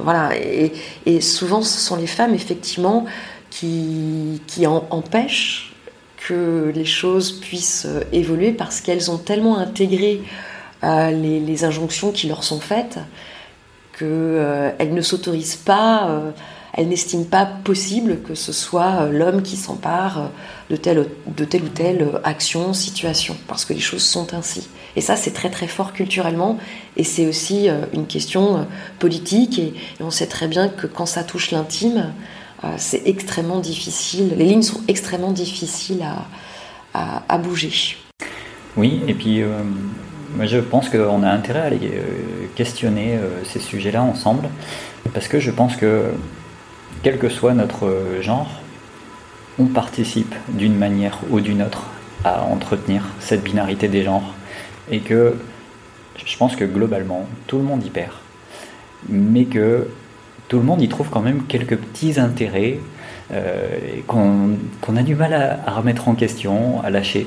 voilà. 0.04 0.30
Et, 0.36 0.72
et, 1.04 1.20
souvent, 1.20 1.62
ce 1.62 1.80
sont 1.80 1.96
les 1.96 2.06
femmes, 2.06 2.32
effectivement, 2.32 3.06
qui, 3.50 4.40
qui 4.46 4.68
empêchent 4.68 5.71
que 6.28 6.72
les 6.74 6.84
choses 6.84 7.32
puissent 7.32 7.86
euh, 7.86 8.02
évoluer 8.12 8.52
parce 8.52 8.80
qu'elles 8.80 9.10
ont 9.10 9.18
tellement 9.18 9.58
intégré 9.58 10.22
euh, 10.84 11.10
les, 11.10 11.64
injonctions 11.64 12.12
qui 12.12 12.28
leur 12.28 12.44
sont 12.44 12.60
faites 12.60 12.98
qu'elles 13.98 14.08
euh, 14.08 14.84
ne 14.90 15.00
s'autorisent 15.00 15.56
pas, 15.56 16.32
elles 16.72 16.88
n'estiment 16.88 17.24
pas 17.24 17.44
possible 17.44 18.20
que 18.22 18.34
ce 18.34 18.52
soit 18.52 19.06
l'homme 19.10 19.42
qui 19.42 19.56
s'empare 19.56 20.30
de 20.70 20.76
telle, 20.76 21.06
de 21.26 21.44
telle 21.44 21.64
ou 21.64 21.68
telle 21.68 22.08
action, 22.24 22.72
situation, 22.72 23.36
parce 23.46 23.64
que 23.64 23.74
les 23.74 23.80
choses 23.80 24.02
sont 24.02 24.32
ainsi. 24.32 24.68
Et 24.96 25.02
ça, 25.02 25.14
c'est 25.14 25.32
très 25.32 25.50
très 25.50 25.68
fort 25.68 25.92
culturellement, 25.92 26.58
et 26.96 27.04
c'est 27.04 27.26
aussi 27.26 27.68
une 27.92 28.06
question 28.06 28.66
politique, 28.98 29.58
et 29.58 29.74
on 30.00 30.10
sait 30.10 30.26
très 30.26 30.48
bien 30.48 30.68
que 30.68 30.86
quand 30.86 31.06
ça 31.06 31.22
touche 31.22 31.50
l'intime, 31.50 32.12
c'est 32.76 33.02
extrêmement 33.06 33.60
difficile, 33.60 34.34
les 34.36 34.44
lignes 34.44 34.62
sont 34.62 34.80
extrêmement 34.88 35.32
difficiles 35.32 36.04
à, 36.94 37.38
bouger. 37.38 37.96
Oui, 38.76 39.02
et 39.08 39.14
puis 39.14 39.42
euh, 39.42 39.48
moi, 40.36 40.46
je 40.46 40.58
pense 40.58 40.88
qu'on 40.88 41.22
a 41.22 41.30
intérêt 41.30 41.60
à 41.60 41.64
aller 41.64 41.92
questionner 42.54 43.18
ces 43.44 43.58
sujets-là 43.58 44.02
ensemble, 44.02 44.48
parce 45.12 45.28
que 45.28 45.40
je 45.40 45.50
pense 45.50 45.76
que, 45.76 46.04
quel 47.02 47.18
que 47.18 47.28
soit 47.28 47.54
notre 47.54 48.18
genre, 48.20 48.50
on 49.58 49.66
participe 49.66 50.34
d'une 50.48 50.76
manière 50.76 51.18
ou 51.30 51.40
d'une 51.40 51.62
autre 51.62 51.86
à 52.24 52.42
entretenir 52.44 53.08
cette 53.20 53.42
binarité 53.42 53.88
des 53.88 54.04
genres, 54.04 54.34
et 54.90 55.00
que 55.00 55.34
je 56.24 56.36
pense 56.36 56.56
que 56.56 56.64
globalement, 56.64 57.26
tout 57.46 57.58
le 57.58 57.64
monde 57.64 57.84
y 57.84 57.90
perd, 57.90 58.12
mais 59.08 59.44
que 59.44 59.88
tout 60.52 60.58
le 60.58 60.64
monde 60.64 60.82
y 60.82 60.88
trouve 60.88 61.08
quand 61.08 61.22
même 61.22 61.44
quelques 61.44 61.78
petits 61.78 62.20
intérêts 62.20 62.78
euh, 63.32 63.78
qu'on 64.06 64.96
a 64.98 65.02
du 65.02 65.14
mal 65.14 65.32
à, 65.32 65.72
remettre 65.72 66.08
en 66.08 66.14
question, 66.14 66.82
à 66.84 66.90
lâcher. 66.90 67.26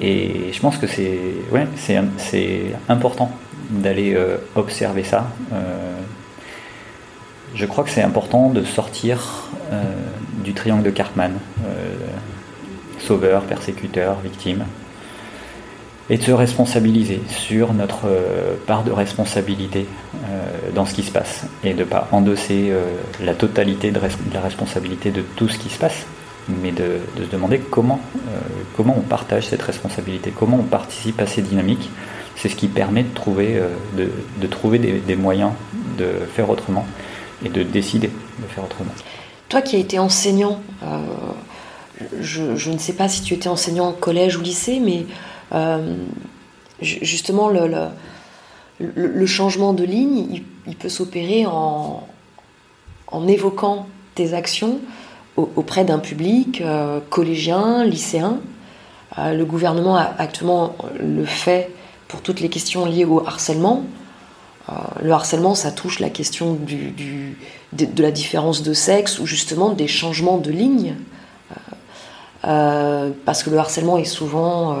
Et 0.00 0.50
je 0.52 0.58
pense 0.58 0.76
que 0.76 0.88
c'est 0.88 2.74
important 2.88 3.30
d'aller 3.70 4.14
euh, 4.14 4.38
observer 4.56 5.04
ça. 5.04 5.30
Euh, 5.52 6.00
je 7.54 7.66
crois 7.66 7.84
que 7.84 7.90
c'est 7.90 8.02
important 8.02 8.50
de 8.50 8.64
sortir 8.64 9.48
du 10.42 10.54
triangle 10.54 10.82
de 10.82 10.90
Cartman, 10.90 11.34
sauveur, 12.98 13.44
persécuteur, 13.44 14.18
victime 14.18 14.64
et 16.10 16.18
de 16.18 16.22
se 16.22 16.32
responsabiliser 16.32 17.22
sur 17.28 17.72
notre 17.72 18.06
euh, 18.06 18.54
part 18.66 18.84
de 18.84 18.92
responsabilité 18.92 19.86
euh, 20.14 20.70
dans 20.74 20.84
ce 20.84 20.94
qui 20.94 21.02
se 21.02 21.10
passe 21.10 21.44
et 21.62 21.72
de 21.72 21.80
ne 21.80 21.84
pas 21.84 22.08
endosser 22.12 22.68
euh, 22.70 22.84
la 23.20 23.34
totalité 23.34 23.90
de, 23.90 24.00
la 24.32 24.40
responsabilité 24.40 25.10
de 25.10 25.22
tout 25.36 25.48
ce 25.48 25.58
qui 25.58 25.70
se 25.70 25.78
passe, 25.78 26.06
mais 26.48 26.72
de, 26.72 26.98
se 27.16 27.30
demander 27.30 27.58
comment, 27.58 28.00
comment 28.76 28.94
on 28.98 29.00
partage 29.00 29.46
cette 29.46 29.62
responsabilité, 29.62 30.30
comment 30.30 30.58
on 30.58 30.64
participe 30.64 31.20
à 31.22 31.26
ces 31.26 31.40
dynamiques. 31.40 31.88
C'est 32.36 32.50
ce 32.50 32.56
qui 32.56 32.68
permet 32.68 33.02
de 33.04 33.14
trouver, 33.14 33.62
de, 33.96 34.46
trouver 34.46 34.78
des, 34.78 35.16
moyens 35.16 35.52
de 35.96 36.06
faire 36.34 36.50
autrement 36.50 36.84
et 37.42 37.48
de 37.48 37.62
décider 37.62 38.08
de 38.08 38.46
faire 38.46 38.64
autrement. 38.64 38.90
Toi 39.48 39.62
qui 39.62 39.76
as 39.76 39.78
été 39.78 39.98
enseignant, 39.98 40.60
je, 42.20 42.56
je, 42.56 42.70
ne 42.70 42.78
sais 42.78 42.92
pas 42.92 43.08
si 43.08 43.22
tu 43.22 43.32
étais 43.32 43.48
enseignant 43.48 43.90
au 43.90 43.92
collège 43.92 44.36
ou 44.36 44.42
lycée, 44.42 44.80
mais 44.84 45.06
justement, 46.80 47.48
le, 47.48 47.88
le, 48.78 49.26
changement 49.26 49.72
de 49.72 49.84
ligne, 49.84 50.42
il, 50.66 50.76
peut 50.76 50.88
s'opérer 50.88 51.46
en, 51.46 52.06
en, 53.08 53.28
évoquant 53.28 53.86
tes 54.14 54.34
actions 54.34 54.80
auprès 55.36 55.84
d'un 55.84 55.98
public 55.98 56.60
euh, 56.60 57.00
collégien, 57.10 57.84
lycéen. 57.84 58.40
Euh, 59.18 59.32
le 59.32 59.44
gouvernement 59.44 59.96
actuellement 59.96 60.76
le 61.00 61.24
fait 61.24 61.70
pour 62.08 62.20
toutes 62.20 62.40
les 62.40 62.48
questions 62.48 62.86
liées 62.86 63.04
au 63.04 63.26
harcèlement. 63.26 63.84
le 65.02 65.10
harcèlement, 65.10 65.54
ça 65.54 65.72
touche 65.72 65.98
la 65.98 66.10
question 66.10 66.54
du, 66.54 67.36
de, 67.72 68.02
la 68.02 68.10
différence 68.10 68.62
de 68.62 68.72
sexe 68.72 69.18
ou 69.18 69.26
justement 69.26 69.70
des 69.70 69.88
changements 69.88 70.38
de 70.38 70.50
ligne. 70.50 70.94
parce 72.42 73.42
que 73.42 73.50
le 73.50 73.58
harcèlement 73.58 73.98
est 73.98 74.04
souvent 74.04 74.76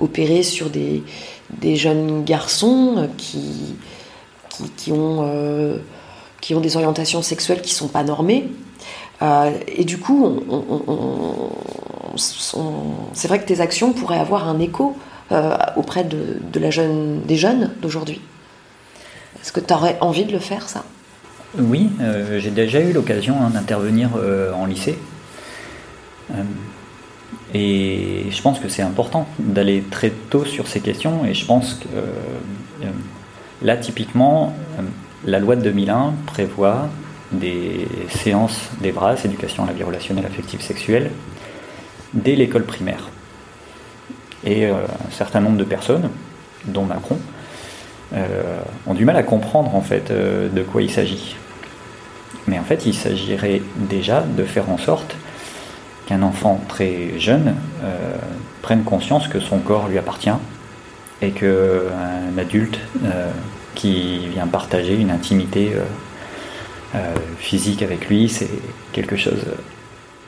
opérer 0.00 0.42
sur 0.42 0.70
des, 0.70 1.02
des 1.60 1.76
jeunes 1.76 2.24
garçons 2.24 3.08
qui, 3.16 3.76
qui, 4.76 4.92
ont, 4.92 5.28
euh, 5.28 5.78
qui 6.40 6.54
ont 6.54 6.60
des 6.60 6.76
orientations 6.76 7.22
sexuelles 7.22 7.62
qui 7.62 7.72
ne 7.72 7.76
sont 7.76 7.88
pas 7.88 8.04
normées. 8.04 8.48
Euh, 9.22 9.50
et 9.68 9.84
du 9.84 9.98
coup, 9.98 10.40
c'est 12.16 13.28
vrai 13.28 13.40
que 13.40 13.46
tes 13.46 13.60
actions 13.60 13.92
pourraient 13.92 14.18
avoir 14.18 14.48
un 14.48 14.58
écho 14.58 14.96
euh, 15.32 15.56
auprès 15.76 16.04
de, 16.04 16.38
de, 16.52 16.60
la 16.60 16.70
jeune, 16.70 17.22
des 17.22 17.36
jeunes 17.36 17.70
d'aujourd'hui. 17.82 18.20
Est-ce 19.40 19.52
que 19.52 19.60
tu 19.60 19.72
aurais 19.72 19.96
envie 20.00 20.24
de 20.24 20.32
le 20.32 20.38
faire, 20.38 20.68
ça? 20.68 20.84
Oui, 21.58 21.90
j'ai 22.38 22.50
déjà 22.50 22.80
eu 22.80 22.92
l'occasion 22.92 23.34
hein, 23.42 23.50
d'intervenir 23.50 24.10
en 24.54 24.66
lycée. 24.66 24.96
Et 27.52 28.26
je 28.30 28.42
pense 28.42 28.60
que 28.60 28.68
c'est 28.68 28.82
important 28.82 29.26
d'aller 29.38 29.82
très 29.90 30.10
tôt 30.10 30.44
sur 30.44 30.68
ces 30.68 30.80
questions. 30.80 31.24
Et 31.24 31.34
je 31.34 31.44
pense 31.44 31.74
que 31.74 31.88
euh, 31.96 32.90
là, 33.62 33.76
typiquement, 33.76 34.54
euh, 34.78 34.82
la 35.24 35.40
loi 35.40 35.56
de 35.56 35.62
2001 35.62 36.14
prévoit 36.26 36.88
des 37.32 37.86
séances 38.08 38.70
des 38.80 38.92
bras, 38.92 39.14
éducation 39.24 39.64
à 39.64 39.66
la 39.66 39.72
vie 39.72 39.82
relationnelle, 39.82 40.26
affective, 40.26 40.60
sexuelle, 40.60 41.10
dès 42.14 42.36
l'école 42.36 42.64
primaire. 42.64 43.08
Et 44.44 44.66
euh, 44.66 44.74
un 44.74 45.10
certain 45.10 45.40
nombre 45.40 45.56
de 45.56 45.64
personnes, 45.64 46.08
dont 46.66 46.84
Macron, 46.84 47.18
ont 48.88 48.94
du 48.94 49.04
mal 49.04 49.16
à 49.16 49.22
comprendre 49.22 49.76
en 49.76 49.82
fait 49.82 50.10
de 50.10 50.62
quoi 50.62 50.82
il 50.82 50.90
s'agit. 50.90 51.36
Mais 52.48 52.58
en 52.58 52.64
fait, 52.64 52.84
il 52.84 52.92
s'agirait 52.92 53.62
déjà 53.76 54.22
de 54.22 54.42
faire 54.42 54.68
en 54.68 54.78
sorte 54.78 55.14
qu'un 56.10 56.22
enfant 56.22 56.60
très 56.66 57.20
jeune 57.20 57.54
euh, 57.84 58.16
prenne 58.62 58.82
conscience 58.82 59.28
que 59.28 59.38
son 59.38 59.60
corps 59.60 59.86
lui 59.86 59.96
appartient 59.96 60.28
et 61.22 61.30
qu'un 61.30 62.36
adulte 62.36 62.80
euh, 63.04 63.30
qui 63.76 64.26
vient 64.26 64.48
partager 64.48 64.96
une 64.96 65.12
intimité 65.12 65.70
euh, 66.96 67.14
physique 67.38 67.82
avec 67.82 68.08
lui, 68.08 68.28
c'est 68.28 68.50
quelque 68.92 69.14
chose 69.14 69.44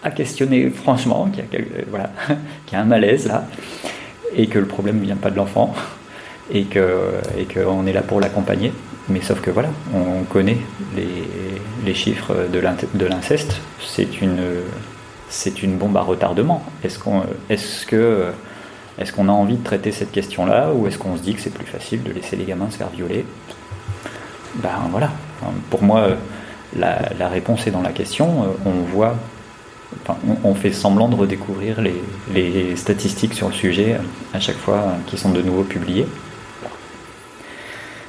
à 0.05 0.13
questionner 0.13 0.71
franchement, 0.71 1.29
qu'il 1.33 1.43
y, 1.43 1.57
a 1.57 1.85
voilà, 1.91 2.11
a 2.73 2.81
un 2.81 2.85
malaise 2.85 3.27
là, 3.27 3.45
et 4.37 4.47
que 4.47 4.61
le 4.61 4.67
problème 4.67 5.01
ne 5.01 5.05
vient 5.05 5.17
pas 5.17 5.31
de 5.31 5.37
l'enfant, 5.37 5.75
et 6.53 6.63
qu'on 6.63 7.87
et 7.87 7.91
est 7.91 7.93
là 7.93 8.03
pour 8.03 8.21
l'accompagner. 8.21 8.73
Mais 9.09 9.21
sauf 9.21 9.41
que 9.41 9.51
voilà, 9.51 9.71
on 9.93 10.23
connaît 10.23 10.59
les, 10.95 11.25
les 11.85 11.95
chiffres 11.95 12.47
de 12.53 13.07
l'inceste, 13.07 13.57
c'est 13.81 14.21
une 14.23 14.39
c'est 15.33 15.63
une 15.63 15.79
bombe 15.79 15.97
à 15.97 16.03
retardement. 16.03 16.63
Est-ce 16.85 16.99
qu'on 16.99 17.23
est 17.49 17.87
que 17.87 18.27
est 18.99 19.11
qu'on 19.11 19.29
a 19.29 19.33
envie 19.33 19.57
de 19.57 19.65
traiter 19.65 19.91
cette 19.91 20.13
question-là 20.13 20.73
ou 20.75 20.87
est-ce 20.87 20.99
qu'on 20.99 21.17
se 21.17 21.23
dit 21.23 21.35
que 21.35 21.41
c'est 21.41 21.55
plus 21.55 21.67
facile 21.67 22.03
de 22.03 22.13
laisser 22.13 22.37
les 22.37 22.45
gamins 22.45 22.71
se 22.71 22.77
faire 22.77 22.91
violer? 22.91 23.25
Ben 24.57 24.69
voilà. 24.91 25.11
Pour 25.71 25.83
moi, 25.83 26.09
la, 26.77 27.29
réponse 27.29 27.67
est 27.67 27.71
dans 27.71 27.81
la 27.81 27.93
question. 27.93 28.45
On 28.67 28.83
voit, 28.93 29.17
on, 30.45 30.55
fait 30.55 30.71
semblant 30.71 31.09
de 31.09 31.17
redécouvrir 31.17 31.81
les, 31.81 32.77
statistiques 32.77 33.33
sur 33.33 33.49
le 33.49 33.55
sujet 33.55 33.97
à 34.35 34.41
chaque 34.41 34.59
fois 34.59 34.97
qui 35.07 35.17
sont 35.17 35.31
de 35.31 35.41
nouveau 35.41 35.63
publiées. 35.63 36.07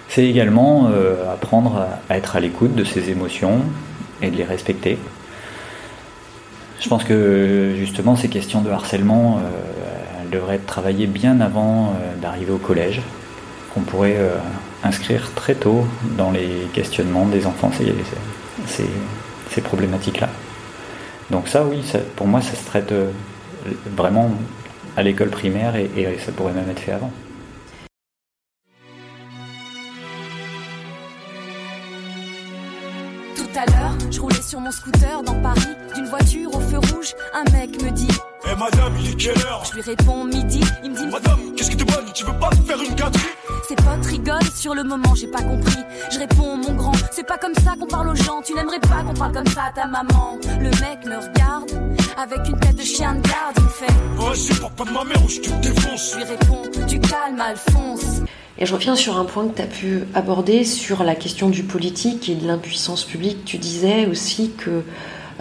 C'est 0.09 0.25
également 0.25 0.89
euh, 0.91 1.31
apprendre 1.33 1.87
à 2.09 2.17
être 2.17 2.35
à 2.35 2.41
l'écoute 2.41 2.75
de 2.75 2.83
ses 2.83 3.09
émotions 3.09 3.61
et 4.21 4.29
de 4.29 4.35
les 4.35 4.43
respecter. 4.43 4.99
Je 6.83 6.89
pense 6.89 7.05
que 7.05 7.75
justement 7.77 8.17
ces 8.17 8.27
questions 8.27 8.61
de 8.61 8.69
harcèlement, 8.69 9.37
euh, 9.37 10.29
devraient 10.29 10.55
être 10.55 10.65
travaillées 10.65 11.07
bien 11.07 11.39
avant 11.39 11.85
euh, 11.85 12.15
d'arriver 12.21 12.51
au 12.51 12.57
collège, 12.57 13.01
qu'on 13.73 13.81
pourrait 13.81 14.17
euh, 14.17 14.35
inscrire 14.83 15.31
très 15.33 15.55
tôt 15.55 15.85
dans 16.17 16.31
les 16.31 16.67
questionnements 16.73 17.25
des 17.25 17.45
enfants, 17.45 17.71
ces, 17.77 18.85
ces, 19.49 19.61
problématiques-là. 19.61 20.27
Donc 21.31 21.47
ça, 21.47 21.63
oui, 21.63 21.81
pour 22.17 22.27
moi, 22.27 22.41
ça 22.41 22.53
se 22.53 22.65
traite 22.65 22.93
vraiment 23.95 24.31
à 24.97 25.03
l'école 25.03 25.29
primaire 25.29 25.77
et 25.77 26.17
ça 26.25 26.33
pourrait 26.33 26.51
même 26.51 26.69
être 26.69 26.79
fait 26.79 26.91
avant. 26.91 27.11
Sur 34.41 34.59
mon 34.59 34.71
scooter 34.71 35.21
dans 35.23 35.39
Paris, 35.41 35.75
d'une 35.95 36.05
voiture 36.05 36.55
au 36.55 36.59
feu 36.59 36.77
rouge, 36.77 37.13
un 37.33 37.43
mec 37.51 37.81
me 37.83 37.91
dit 37.91 38.07
Eh 38.45 38.55
madame, 38.55 38.93
il 38.99 39.11
est 39.11 39.15
quelle 39.15 39.37
heure 39.45 39.63
Je 39.65 39.75
lui 39.75 39.81
réponds 39.81 40.25
midi, 40.25 40.61
il 40.83 40.91
me 40.91 40.97
dit 40.97 41.05
Madame, 41.05 41.39
qu'est-ce 41.55 41.71
qui 41.71 41.77
te 41.77 41.83
bonne 41.83 42.05
Tu 42.13 42.25
veux 42.25 42.37
pas 42.39 42.49
te 42.49 42.55
faire 42.57 42.81
une 42.81 42.93
gâterie 42.95 43.23
Ses 43.67 43.75
potes 43.75 44.05
rigolent, 44.05 44.51
sur 44.55 44.75
le 44.75 44.83
moment 44.83 45.15
j'ai 45.15 45.27
pas 45.27 45.41
compris. 45.41 45.79
Je 46.11 46.19
réponds 46.19 46.57
mon 46.57 46.73
grand, 46.73 46.93
c'est 47.11 47.25
pas 47.25 47.37
comme 47.37 47.53
ça 47.55 47.75
qu'on 47.79 47.87
parle 47.87 48.09
aux 48.09 48.15
gens, 48.15 48.41
tu 48.45 48.53
n'aimerais 48.53 48.79
pas 48.79 49.03
qu'on 49.03 49.13
parle 49.13 49.33
comme 49.33 49.47
ça 49.47 49.65
à 49.69 49.71
ta 49.71 49.87
maman. 49.87 50.37
Le 50.59 50.69
mec 50.69 51.05
me 51.05 51.15
regarde, 51.15 51.71
avec 52.17 52.47
une 52.47 52.59
tête 52.59 52.75
de 52.75 52.83
chien 52.83 53.15
de 53.15 53.21
garde, 53.21 53.55
il 53.57 53.63
me 53.63 53.69
fait 53.69 53.93
Oh, 54.19 54.33
c'est 54.35 54.59
pas 54.75 54.83
de 54.83 54.91
ma 54.91 55.03
mère 55.03 55.23
ou 55.23 55.29
je 55.29 55.39
te 55.39 55.49
défonce 55.61 56.11
Je 56.11 56.17
lui 56.17 56.23
réponds, 56.25 56.61
tu 56.87 56.99
calmes 56.99 57.39
Alphonse. 57.39 58.21
Et 58.59 58.65
je 58.65 58.73
reviens 58.73 58.95
sur 58.95 59.17
un 59.17 59.25
point 59.25 59.47
que 59.47 59.55
tu 59.55 59.61
as 59.61 59.67
pu 59.67 60.03
aborder 60.13 60.63
sur 60.63 61.03
la 61.03 61.15
question 61.15 61.49
du 61.49 61.63
politique 61.63 62.29
et 62.29 62.35
de 62.35 62.45
l'impuissance 62.45 63.03
publique. 63.03 63.45
Tu 63.45 63.57
disais 63.57 64.05
aussi 64.05 64.51
que, 64.57 64.83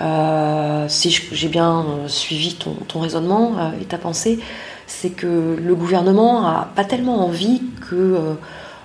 euh, 0.03 0.87
si 0.89 1.11
j'ai 1.11 1.49
bien 1.49 1.87
suivi 2.09 2.55
ton, 2.55 3.01
raisonnement 3.01 3.55
euh, 3.59 3.81
et 3.81 3.85
ta 3.85 3.99
pensée, 3.99 4.41
c'est 4.87 5.11
que 5.11 5.57
le 5.63 5.75
gouvernement 5.75 6.43
n'a 6.43 6.69
pas 6.75 6.85
tellement 6.85 7.25
envie 7.25 7.63
que 7.89 7.95
euh, 7.95 8.35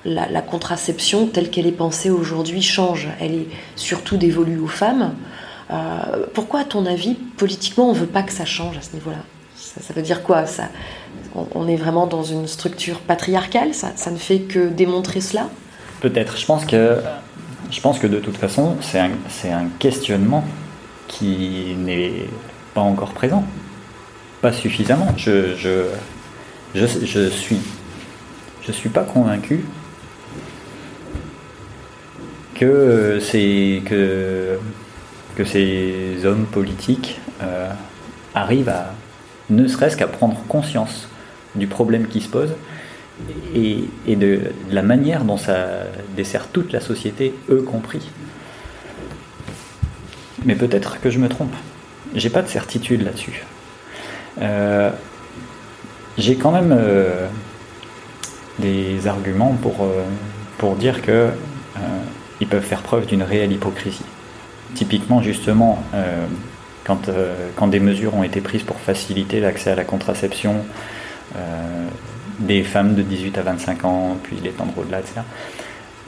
la, 0.06 0.42
contraception 0.42 1.28
telle 1.28 1.50
qu'elle 1.50 1.66
est 1.66 1.72
pensée 1.72 2.12
aujourd'hui 2.12 2.62
change. 2.62 3.08
Elle 3.20 3.34
est 3.34 3.48
surtout 3.76 4.18
dévolue 4.18 4.60
aux 4.60 4.68
femmes. 4.68 5.14
pourquoi, 6.34 6.62
à 6.62 6.64
ton 6.66 6.86
avis, 6.86 7.16
politiquement, 7.16 7.90
on 7.90 7.94
ne 7.94 8.00
veut 8.00 8.06
pas 8.06 8.24
que 8.24 8.32
ça 8.32 8.46
change 8.46 8.78
à 8.78 8.82
ce 8.82 8.94
niveau-là? 8.94 9.18
Ça, 9.56 9.94
veut 9.94 10.02
dire 10.02 10.24
quoi? 10.24 10.46
On, 11.54 11.68
est 11.68 11.76
vraiment 11.76 12.08
dans 12.08 12.24
une 12.24 12.48
structure 12.48 13.00
patriarcale, 13.00 13.74
ça, 13.74 13.92
ça 13.96 14.12
ne 14.12 14.18
fait 14.18 14.40
que 14.40 14.70
démontrer 14.70 15.20
cela? 15.20 15.50
Peut-être. 16.00 16.38
Je 16.38 16.46
pense 16.46 16.64
que, 16.64 17.00
je 17.70 17.82
pense 17.82 18.00
que 18.00 18.08
de 18.08 18.20
toute 18.20 18.38
façon, 18.38 18.78
c'est 18.82 19.00
un, 19.00 19.12
un 19.46 19.68
questionnement 19.78 20.44
qui 21.08 21.76
n'est 21.78 22.28
pas 22.74 22.82
encore 22.82 23.14
présent. 23.14 23.46
Pas 24.42 24.52
suffisamment. 24.52 25.14
Je, 25.18 25.56
je, 25.56 25.86
je, 26.76 26.86
je 28.62 28.72
suis, 28.72 28.90
pas 28.90 29.04
convaincu 29.04 29.66
que, 32.56 33.20
c'est, 33.22 33.82
que, 33.86 34.58
ces 35.46 36.26
hommes 36.26 36.46
politiques 36.46 37.20
euh, 37.42 37.72
arrivent 38.36 38.70
à, 38.70 38.94
ne 39.50 39.68
serait-ce 39.68 39.98
qu'à 39.98 40.08
prendre 40.08 40.42
conscience 40.48 41.08
du 41.56 41.68
problème 41.68 42.08
qui 42.08 42.22
se 42.22 42.30
pose 42.30 42.54
et, 43.56 43.86
de, 44.08 44.16
de, 44.16 44.42
la 44.72 44.84
manière 44.84 45.24
dont 45.24 45.38
ça 45.38 45.86
dessert 46.16 46.48
toute 46.48 46.72
la 46.72 46.82
société, 46.82 47.34
eux 47.50 47.62
compris. 47.62 48.10
Mais 50.48 50.56
peut-être 50.56 51.00
que 51.02 51.10
je 51.12 51.20
me 51.20 51.28
trompe. 51.28 51.54
J'ai 52.16 52.30
pas 52.30 52.42
de 52.42 52.48
certitude 52.48 53.04
là-dessus. 53.04 53.44
Euh, 54.42 54.90
j'ai 56.18 56.36
quand 56.36 56.52
même 56.52 56.74
euh, 56.76 57.28
des 58.58 59.08
arguments 59.08 59.54
pour, 59.62 59.84
euh, 59.84 60.04
pour 60.58 60.76
dire 60.76 61.04
que 61.04 61.30
ils 62.40 62.48
peuvent 62.48 62.64
faire 62.64 62.82
preuve 62.82 63.06
d'une 63.06 63.24
réelle 63.24 63.52
hypocrisie. 63.52 64.06
Typiquement, 64.74 65.22
justement, 65.22 65.84
quand, 66.84 67.10
quand 67.56 67.68
des 67.68 67.80
mesures 67.80 68.16
ont 68.16 68.24
été 68.24 68.42
prises 68.42 68.64
pour 68.64 68.78
faciliter 68.78 69.40
l'accès 69.40 69.72
à 69.72 69.76
la 69.76 69.84
contraception 69.84 70.64
des 72.40 72.64
femmes 72.64 72.96
de 72.96 73.02
18 73.04 73.38
à 73.38 73.42
25 73.44 73.86
ans, 73.86 74.18
puis 74.24 74.38
les 74.44 74.52
tendre 74.52 74.74
au-delà, 74.78 75.00
etc., 75.00 75.22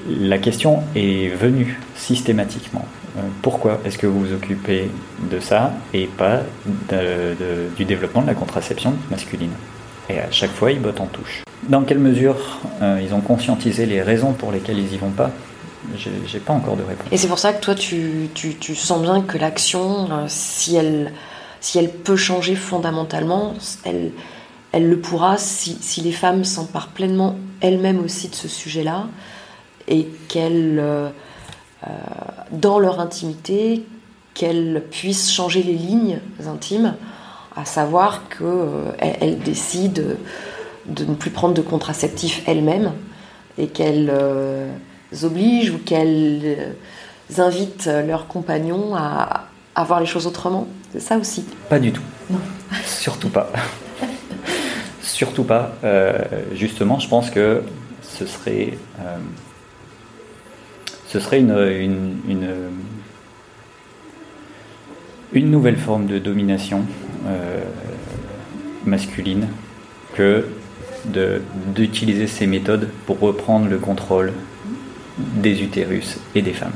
la 0.08 0.38
question 0.38 0.84
est 0.96 1.36
venue 1.36 1.80
systématiquement. 1.96 2.86
Euh, 3.20 3.28
pourquoi 3.42 3.80
est-ce 3.86 3.98
que 3.98 4.08
vous 4.08 4.20
vous 4.20 4.34
occupez 4.34 4.90
de 5.30 5.40
ça 5.40 5.74
et 5.94 6.08
pas 6.08 6.42
du 7.78 7.86
développement 7.86 8.22
de 8.22 8.28
la 8.28 8.34
contraception 8.34 8.94
masculine? 9.10 9.52
Et 10.10 10.20
à 10.20 10.32
chaque 10.32 10.52
fois, 10.52 10.72
ils 10.72 10.82
bottent 10.82 11.02
en 11.02 11.08
touche. 11.08 11.44
Dans 11.68 11.84
quelle 11.84 12.00
mesure 12.00 12.38
euh, 12.82 13.00
ils 13.04 13.14
ont 13.14 13.22
conscientisé 13.22 13.86
les 13.86 14.02
raisons 14.02 14.34
pour 14.34 14.52
lesquelles 14.52 14.80
ils 14.80 14.94
y 14.94 14.98
vont 14.98 15.12
pas? 15.12 15.32
J'ai 15.96 16.40
pas 16.40 16.54
encore 16.54 16.76
de 16.76 16.84
réponse. 16.84 17.08
Et 17.12 17.18
c'est 17.18 17.28
pour 17.28 17.40
ça 17.40 17.54
que 17.54 17.62
toi, 17.62 17.74
tu, 17.74 18.30
sens 18.76 19.02
bien 19.02 19.22
que 19.22 19.38
l'action, 19.38 20.12
euh, 20.12 20.26
si, 20.28 20.76
elle, 20.76 21.12
peut 22.04 22.16
changer 22.16 22.56
fondamentalement, 22.56 23.54
elle, 23.86 24.90
le 24.90 25.00
pourra 25.00 25.38
si, 25.38 26.02
les 26.04 26.12
femmes 26.12 26.44
s'emparent 26.44 26.90
pleinement 26.90 27.36
elles-mêmes 27.62 28.04
aussi 28.04 28.30
de 28.30 28.36
ce 28.36 28.48
sujet-là 28.48 29.08
et 29.88 30.08
qu'elles 30.28 30.82
dans 32.52 32.80
leur 32.80 33.00
intimité, 33.00 33.86
qu'elles 34.34 34.84
puissent 34.90 35.32
changer 35.32 35.64
les 35.64 35.74
lignes 35.74 36.20
intimes, 36.48 36.96
à 37.56 37.66
savoir 37.66 38.30
qu'elles 38.30 38.40
euh, 38.42 39.36
décident 39.44 40.02
de 40.86 41.06
ne 41.06 41.14
plus 41.14 41.30
prendre 41.30 41.54
de 41.54 41.62
contraceptif 41.62 42.42
elles-mêmes 42.48 42.94
et 43.58 43.68
qu'elles 43.68 44.10
euh, 44.10 44.72
obligent 45.24 45.72
ou 45.72 45.78
qu'elles 45.78 46.74
invitent 47.38 47.88
leurs 48.08 48.28
compagnons 48.28 48.96
à, 48.96 49.48
à, 49.76 49.84
voir 49.84 50.00
les 50.00 50.06
choses 50.06 50.26
autrement. 50.26 50.68
C'est 50.94 51.02
ça 51.02 51.18
aussi 51.18 51.44
Pas 51.68 51.80
du 51.80 51.92
tout. 51.92 52.04
Non. 52.30 52.40
Surtout 52.86 53.30
pas. 53.30 53.52
Surtout 55.02 55.44
pas. 55.44 55.74
justement, 56.54 57.00
je 57.00 57.10
pense 57.10 57.30
que 57.30 57.64
ce 58.02 58.26
serait 58.26 58.78
ce 61.10 61.20
serait 61.20 61.40
une, 61.40 61.50
nouvelle 65.34 65.78
forme 65.78 66.06
de 66.06 66.20
domination 66.20 66.84
euh, 67.28 67.62
masculine 68.86 69.48
que 70.14 70.46
d'utiliser 71.74 72.28
ces 72.28 72.46
méthodes 72.46 72.90
pour 73.08 73.20
reprendre 73.20 73.68
le 73.68 73.80
contrôle 73.80 74.34
des 75.18 75.64
utérus 75.64 76.20
et 76.36 76.44
des 76.44 76.54
femmes. 76.54 76.72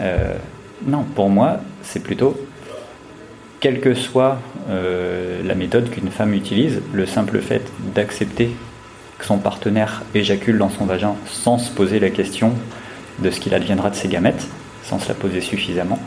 Euh, 0.00 0.34
non, 0.84 1.04
pour 1.04 1.30
moi, 1.30 1.60
c'est 1.82 2.02
plutôt, 2.02 2.36
quelle 3.60 3.80
que 3.80 3.94
soit 3.94 4.40
euh, 4.70 5.40
la 5.44 5.54
méthode 5.54 5.88
qu'une 5.90 6.10
femme 6.10 6.34
utilise, 6.34 6.82
le 6.92 7.06
simple 7.06 7.38
fait 7.40 7.62
d'accepter 7.94 8.50
que 9.18 9.24
son 9.24 9.38
partenaire 9.38 10.02
éjacule 10.14 10.58
dans 10.58 10.70
son 10.70 10.86
vagin 10.86 11.14
sans 11.26 11.58
se 11.58 11.70
poser 11.70 12.00
la 12.00 12.10
question 12.10 12.54
de 13.22 13.30
ce 13.30 13.40
qu'il 13.40 13.54
adviendra 13.54 13.90
de 13.90 13.94
ces 13.94 14.08
gamètes, 14.08 14.46
sans 14.82 14.98
se 14.98 15.08
la 15.08 15.14
poser 15.14 15.40
suffisamment, 15.40 15.98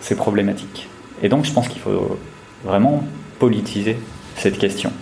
c'est 0.00 0.16
problématique. 0.16 0.88
Et 1.22 1.28
donc 1.28 1.44
je 1.44 1.52
pense 1.52 1.68
qu'il 1.68 1.80
faut 1.80 2.18
vraiment 2.64 3.04
politiser 3.38 3.96
cette 4.36 4.58
question. 4.58 4.92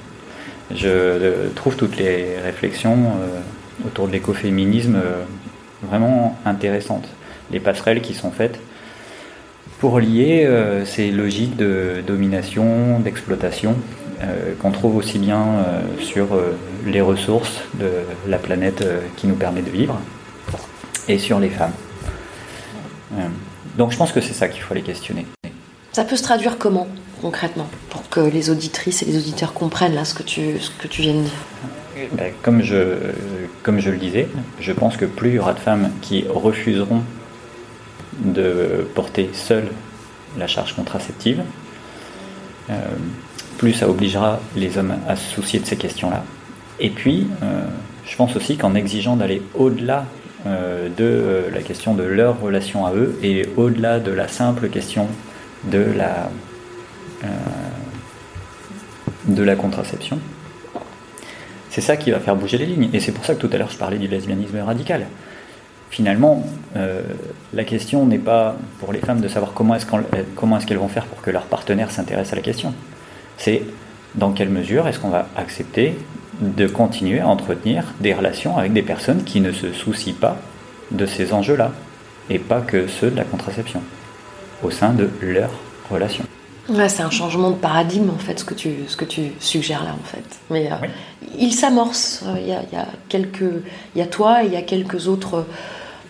Je 0.74 0.88
euh, 0.88 1.48
trouve 1.54 1.76
toutes 1.76 1.96
les 1.96 2.38
réflexions 2.42 2.96
euh, 2.96 3.86
autour 3.86 4.08
de 4.08 4.12
l'écoféminisme 4.12 4.96
euh, 4.96 5.22
vraiment 5.82 6.36
intéressantes. 6.44 7.08
Les 7.52 7.60
passerelles 7.60 8.00
qui 8.00 8.14
sont 8.14 8.30
faites 8.30 8.58
pour 9.78 10.00
lier 10.00 10.48
ces 10.86 11.10
logiques 11.10 11.54
de 11.56 12.02
domination, 12.06 12.98
d'exploitation, 12.98 13.76
qu'on 14.58 14.70
trouve 14.70 14.96
aussi 14.96 15.18
bien 15.18 15.66
sur 16.00 16.28
les 16.86 17.02
ressources 17.02 17.60
de 17.74 17.90
la 18.26 18.38
planète 18.38 18.82
qui 19.16 19.26
nous 19.26 19.34
permet 19.34 19.60
de 19.60 19.68
vivre, 19.68 20.00
et 21.08 21.18
sur 21.18 21.38
les 21.38 21.50
femmes. 21.50 21.72
Euh, 23.14 23.28
donc 23.76 23.92
je 23.92 23.96
pense 23.96 24.12
que 24.12 24.20
c'est 24.20 24.34
ça 24.34 24.48
qu'il 24.48 24.62
faut 24.62 24.74
les 24.74 24.82
questionner. 24.82 25.26
Ça 25.92 26.04
peut 26.04 26.16
se 26.16 26.22
traduire 26.22 26.58
comment 26.58 26.88
concrètement 27.22 27.68
pour 27.90 28.08
que 28.08 28.20
les 28.20 28.50
auditrices 28.50 29.02
et 29.02 29.06
les 29.06 29.16
auditeurs 29.16 29.54
comprennent 29.54 29.94
là 29.94 30.04
ce 30.04 30.14
que 30.14 30.22
tu, 30.22 30.58
ce 30.58 30.70
que 30.70 30.86
tu 30.88 31.02
viens 31.02 31.14
de 31.14 31.22
dire? 31.22 32.10
Ben, 32.12 32.32
comme, 32.42 32.62
je, 32.62 33.12
comme 33.62 33.80
je 33.80 33.90
le 33.90 33.96
disais, 33.96 34.28
je 34.60 34.72
pense 34.72 34.98
que 34.98 35.06
plus 35.06 35.30
il 35.30 35.34
y 35.36 35.38
aura 35.38 35.54
de 35.54 35.58
femmes 35.58 35.90
qui 36.02 36.26
refuseront 36.28 37.02
de 38.18 38.86
porter 38.94 39.30
seules 39.32 39.70
la 40.38 40.46
charge 40.46 40.74
contraceptive, 40.74 41.42
euh, 42.68 42.74
plus 43.56 43.72
ça 43.72 43.88
obligera 43.88 44.40
les 44.54 44.76
hommes 44.76 44.96
à 45.08 45.16
se 45.16 45.34
soucier 45.34 45.58
de 45.58 45.64
ces 45.64 45.76
questions-là. 45.76 46.24
Et 46.78 46.90
puis, 46.90 47.26
euh, 47.42 47.62
je 48.04 48.14
pense 48.16 48.36
aussi 48.36 48.58
qu'en 48.58 48.74
exigeant 48.74 49.16
d'aller 49.16 49.40
au-delà 49.54 50.04
de 50.46 51.04
euh, 51.04 51.50
la 51.52 51.62
question 51.62 51.94
de 51.94 52.02
leur 52.02 52.40
relation 52.40 52.86
à 52.86 52.94
eux 52.94 53.18
et 53.22 53.48
au-delà 53.56 54.00
de 54.00 54.12
la 54.12 54.28
simple 54.28 54.68
question 54.68 55.08
de 55.64 55.84
la, 55.96 56.30
euh, 57.24 57.28
de 59.26 59.42
la 59.42 59.56
contraception. 59.56 60.18
C'est 61.70 61.80
ça 61.80 61.96
qui 61.96 62.10
va 62.10 62.20
faire 62.20 62.36
bouger 62.36 62.58
les 62.58 62.66
lignes. 62.66 62.88
Et 62.92 63.00
c'est 63.00 63.12
pour 63.12 63.24
ça 63.24 63.34
que 63.34 63.40
tout 63.40 63.50
à 63.52 63.58
l'heure 63.58 63.70
je 63.70 63.76
parlais 63.76 63.98
du 63.98 64.08
lesbianisme 64.08 64.58
radical. 64.60 65.06
Finalement, 65.90 66.44
la 67.54 67.64
question 67.64 68.06
n'est 68.06 68.18
pas 68.18 68.56
pour 68.80 68.92
les 68.92 68.98
femmes 68.98 69.20
de 69.20 69.28
savoir 69.28 69.52
comment 69.52 69.74
est-ce 69.76 69.86
qu'elles 70.66 70.78
vont 70.78 70.88
faire 70.88 71.06
pour 71.06 71.22
que 71.22 71.30
leur 71.30 71.44
partenaire 71.44 71.90
s'intéresse 71.90 72.32
à 72.32 72.36
la 72.36 72.42
question. 72.42 72.74
C'est 73.38 73.62
dans 74.14 74.32
quelle 74.32 74.48
mesure 74.48 74.88
est-ce 74.88 74.98
qu'on 74.98 75.10
va 75.10 75.28
accepter 75.36 75.96
de 76.40 76.66
continuer 76.66 77.20
à 77.20 77.28
entretenir 77.28 77.84
des 78.00 78.14
relations 78.14 78.58
avec 78.58 78.72
des 78.72 78.82
personnes 78.82 79.24
qui 79.24 79.40
ne 79.40 79.52
se 79.52 79.72
soucient 79.72 80.14
pas 80.20 80.36
de 80.90 81.06
ces 81.06 81.32
enjeux-là, 81.32 81.72
et 82.30 82.38
pas 82.38 82.60
que 82.60 82.86
ceux 82.86 83.10
de 83.10 83.16
la 83.16 83.24
contraception, 83.24 83.82
au 84.62 84.70
sein 84.70 84.92
de 84.92 85.08
leur 85.20 85.50
relation. 85.90 86.24
c'est 86.88 87.02
un 87.02 87.10
changement 87.10 87.50
de 87.50 87.56
paradigme 87.56 88.10
en 88.10 88.18
fait, 88.18 88.38
ce 88.38 88.44
que 88.44 88.54
tu, 88.54 88.70
ce 88.86 88.96
que 88.96 89.04
tu 89.04 89.32
suggères 89.40 89.84
là 89.84 89.92
en 89.92 90.04
fait. 90.04 90.24
Mais 90.50 90.70
euh, 90.70 90.86
il 91.38 91.52
s'amorce. 91.52 92.24
Il 92.36 92.46
y, 92.46 92.52
a, 92.52 92.62
il 92.70 92.76
y, 92.76 92.80
a 92.80 92.86
quelques, 93.08 93.62
il 93.94 93.98
y 93.98 94.02
a 94.02 94.06
toi 94.06 94.44
et 94.44 94.46
il 94.46 94.52
y 94.52 94.56
a 94.56 94.62
quelques 94.62 95.08
autres 95.08 95.46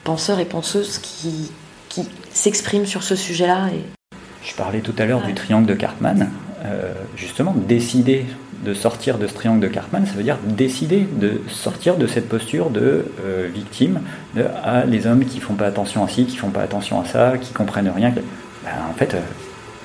penseurs 0.04 0.38
et 0.38 0.44
penseuses 0.44 0.98
qui, 0.98 1.50
qui 1.88 2.08
s'expriment 2.30 2.86
sur 2.86 3.02
ce 3.02 3.16
sujet-là. 3.16 3.68
Et... 3.74 4.16
Je 4.42 4.54
parlais 4.54 4.80
tout 4.80 4.94
à 4.98 5.06
l'heure 5.06 5.22
du 5.22 5.34
triangle 5.34 5.66
de 5.66 5.74
Cartman. 5.74 6.30
Euh, 6.64 6.92
justement, 7.16 7.54
décider 7.54 8.26
de 8.64 8.74
sortir 8.74 9.18
de 9.18 9.26
ce 9.26 9.34
triangle 9.34 9.60
de 9.60 9.68
Cartman, 9.68 10.06
ça 10.06 10.12
veut 10.12 10.22
dire 10.22 10.38
décider 10.44 11.06
de 11.20 11.40
sortir 11.48 11.96
de 11.96 12.06
cette 12.06 12.28
posture 12.28 12.70
de 12.70 13.06
euh, 13.24 13.48
victime, 13.52 14.00
de 14.34 14.44
ah, 14.62 14.84
les 14.84 15.06
hommes 15.06 15.24
qui 15.24 15.40
font 15.40 15.54
pas 15.54 15.66
attention 15.66 16.04
à 16.04 16.08
ci, 16.08 16.26
qui 16.26 16.36
font 16.36 16.50
pas 16.50 16.62
attention 16.62 17.00
à 17.00 17.04
ça, 17.04 17.34
qui 17.38 17.52
comprennent 17.52 17.90
rien. 17.94 18.10
Ben, 18.10 18.70
en 18.90 18.94
fait, 18.94 19.14
euh, 19.14 19.20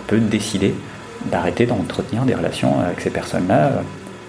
on 0.02 0.08
peut 0.08 0.20
décider 0.20 0.74
d'arrêter 1.32 1.66
d'entretenir 1.66 2.24
des 2.24 2.34
relations 2.34 2.80
avec 2.80 3.02
ces 3.02 3.12
personnes-là 3.12 3.68
euh, 3.68 3.82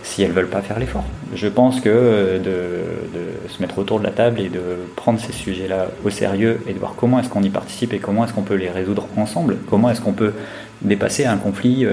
si 0.02 0.22
elles 0.22 0.32
veulent 0.32 0.48
pas 0.48 0.60
faire 0.60 0.78
l'effort. 0.78 1.04
Je 1.34 1.46
pense 1.46 1.80
que 1.80 2.40
de, 2.42 3.48
se 3.48 3.62
mettre 3.62 3.78
autour 3.78 4.00
de 4.00 4.04
la 4.04 4.10
table 4.10 4.40
et 4.40 4.48
de 4.48 4.60
prendre 4.96 5.20
ces 5.20 5.32
sujets-là 5.32 5.88
au 6.04 6.10
sérieux 6.10 6.60
et 6.66 6.72
de 6.72 6.78
voir 6.78 6.94
comment 6.96 7.20
est-ce 7.20 7.28
qu'on 7.28 7.42
y 7.42 7.50
participe 7.50 7.92
et 7.92 7.98
comment 7.98 8.24
est-ce 8.24 8.32
qu'on 8.32 8.42
peut 8.42 8.54
les 8.54 8.70
résoudre 8.70 9.06
ensemble, 9.16 9.58
comment 9.70 9.90
est-ce 9.90 10.00
qu'on 10.00 10.12
peut 10.12 10.32
dépasser 10.80 11.24
un 11.24 11.36
conflit 11.36 11.86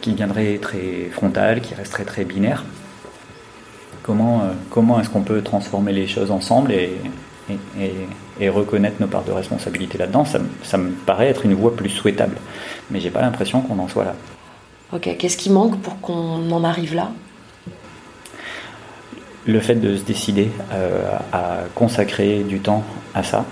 qui 0.00 0.12
deviendrait 0.12 0.58
très 0.58 1.08
frontal, 1.10 1.60
qui 1.60 1.74
resterait 1.74 2.04
très 2.04 2.24
binaire. 2.24 2.64
Comment, 4.02 4.42
comment 4.70 5.00
est-ce 5.00 5.10
qu'on 5.10 5.22
peut 5.22 5.42
transformer 5.42 5.92
les 5.92 6.06
choses 6.06 6.30
ensemble 6.30 6.72
et, 6.72 6.96
et, 8.40 8.48
reconnaître 8.48 8.96
nos 9.00 9.06
parts 9.06 9.24
de 9.24 9.32
responsabilité 9.32 9.98
là-dedans? 9.98 10.24
Ça, 10.24 10.38
ça, 10.62 10.78
me 10.78 10.92
paraît 10.92 11.28
être 11.28 11.44
une 11.44 11.54
voie 11.54 11.76
plus 11.76 11.90
souhaitable. 11.90 12.36
Mais 12.90 13.00
j'ai 13.00 13.10
pas 13.10 13.20
l'impression 13.20 13.60
qu'on 13.60 13.78
en 13.78 13.88
soit 13.88 14.04
là. 14.04 14.14
Ok, 14.92 15.14
qu'est-ce 15.18 15.36
qui 15.36 15.50
manque 15.50 15.78
pour 15.80 16.00
qu'on 16.00 16.50
en 16.50 16.64
arrive 16.64 16.94
là? 16.94 17.10
Le 19.46 19.60
fait 19.60 19.74
de 19.74 19.96
se 19.96 20.02
décider 20.02 20.50
à 21.32 21.60
consacrer 21.74 22.42
du 22.44 22.60
temps 22.60 22.84
à 23.14 23.22
ça, 23.22 23.44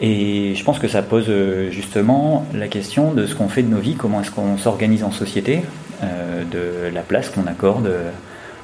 et 0.00 0.54
je 0.54 0.64
pense 0.64 0.78
que 0.78 0.88
ça 0.88 1.02
pose 1.02 1.26
euh, 1.28 1.70
justement 1.70 2.46
la 2.54 2.68
question 2.68 3.12
de 3.12 3.26
ce 3.26 3.34
qu'on 3.34 3.48
fait 3.48 3.62
de 3.62 3.68
nos 3.68 3.78
vies, 3.78 3.94
comment 3.94 4.20
est-ce 4.20 4.30
qu'on 4.30 4.58
s'organise 4.58 5.04
en 5.04 5.10
société, 5.10 5.62
euh, 6.02 6.44
de 6.44 6.94
la 6.94 7.00
place 7.02 7.30
qu'on 7.30 7.46
accorde 7.46 7.90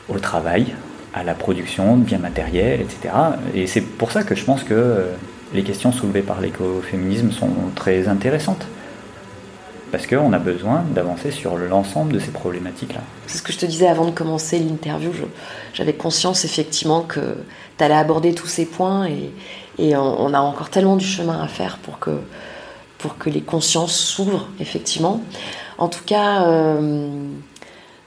au 0.09 0.19
travail, 0.19 0.75
à 1.15 1.25
la 1.25 1.35
production 1.35 1.97
de 1.97 2.05
biens 2.05 2.19
matériels, 2.19 2.81
etc. 2.81 3.15
Et 3.55 3.67
c'est 3.67 3.81
pour 3.81 4.13
ça 4.13 4.23
que 4.23 4.35
je 4.35 4.45
pense 4.45 4.65
que 4.65 4.75
euh, 4.75 5.05
les 5.55 5.63
questions 5.63 5.93
soulevées 5.93 6.23
par 6.23 6.41
l'écoféminisme 6.41 7.31
sont 7.31 7.51
très 7.75 8.09
intéressantes. 8.09 8.67
Parce 9.93 10.07
qu'on 10.07 10.33
a 10.33 10.39
besoin 10.39 10.85
d'avancer 10.95 11.31
sur 11.31 11.59
l'ensemble 11.59 12.15
de 12.15 12.19
ces 12.19 12.31
problématiques-là. 12.31 13.03
C'est 13.27 13.37
ce 13.39 13.43
que 13.43 13.53
je 13.53 13.59
te 13.59 13.67
disais 13.67 13.87
avant 13.87 14.07
de 14.07 14.11
commencer 14.11 14.59
l'interview. 14.59 15.13
J'avais 15.75 15.93
conscience 15.93 16.47
effectivement 16.47 17.03
que 17.03 17.37
tu 17.77 17.85
allais 17.85 17.95
aborder 17.95 18.35
tous 18.35 18.47
ces 18.47 18.65
points 18.65 19.07
et, 19.07 19.31
et 19.79 19.95
on, 19.95 20.33
a 20.33 20.41
encore 20.41 20.71
tellement 20.71 20.97
du 20.97 21.05
chemin 21.05 21.43
à 21.43 21.47
faire 21.47 21.77
pour 21.77 21.99
que, 21.99 22.23
pour 22.97 23.19
que 23.19 23.29
les 23.29 23.43
consciences 23.43 23.95
s'ouvrent, 23.95 24.49
effectivement. 24.61 25.21
En 25.77 25.89
tout 25.89 26.05
cas, 26.05 26.47
euh, 26.47 27.29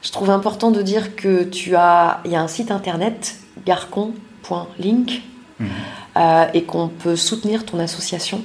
je 0.02 0.10
trouve 0.10 0.30
important 0.30 0.72
de 0.72 0.82
dire 0.82 1.14
que 1.14 1.44
tu 1.44 1.76
as, 1.76 2.20
il 2.24 2.32
y 2.32 2.36
a 2.36 2.42
un 2.42 2.48
site 2.48 2.72
internet, 2.72 3.36
garcon.link, 3.64 5.22
mhm. 5.60 5.68
euh, 6.16 6.46
et 6.52 6.64
qu'on 6.64 6.88
peut 6.88 7.14
soutenir 7.14 7.64
ton 7.64 7.78
association. 7.78 8.42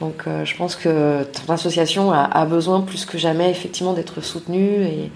Donc 0.00 0.24
euh, 0.26 0.44
je 0.44 0.56
pense 0.56 0.76
que 0.76 1.24
ton 1.24 1.52
association 1.52 2.12
a, 2.12 2.46
besoin 2.46 2.80
plus 2.80 3.04
que 3.04 3.18
jamais 3.18 3.50
effectivement 3.50 3.92
d'être 3.92 4.20
soutenue 4.20 4.84
et 4.84 5.10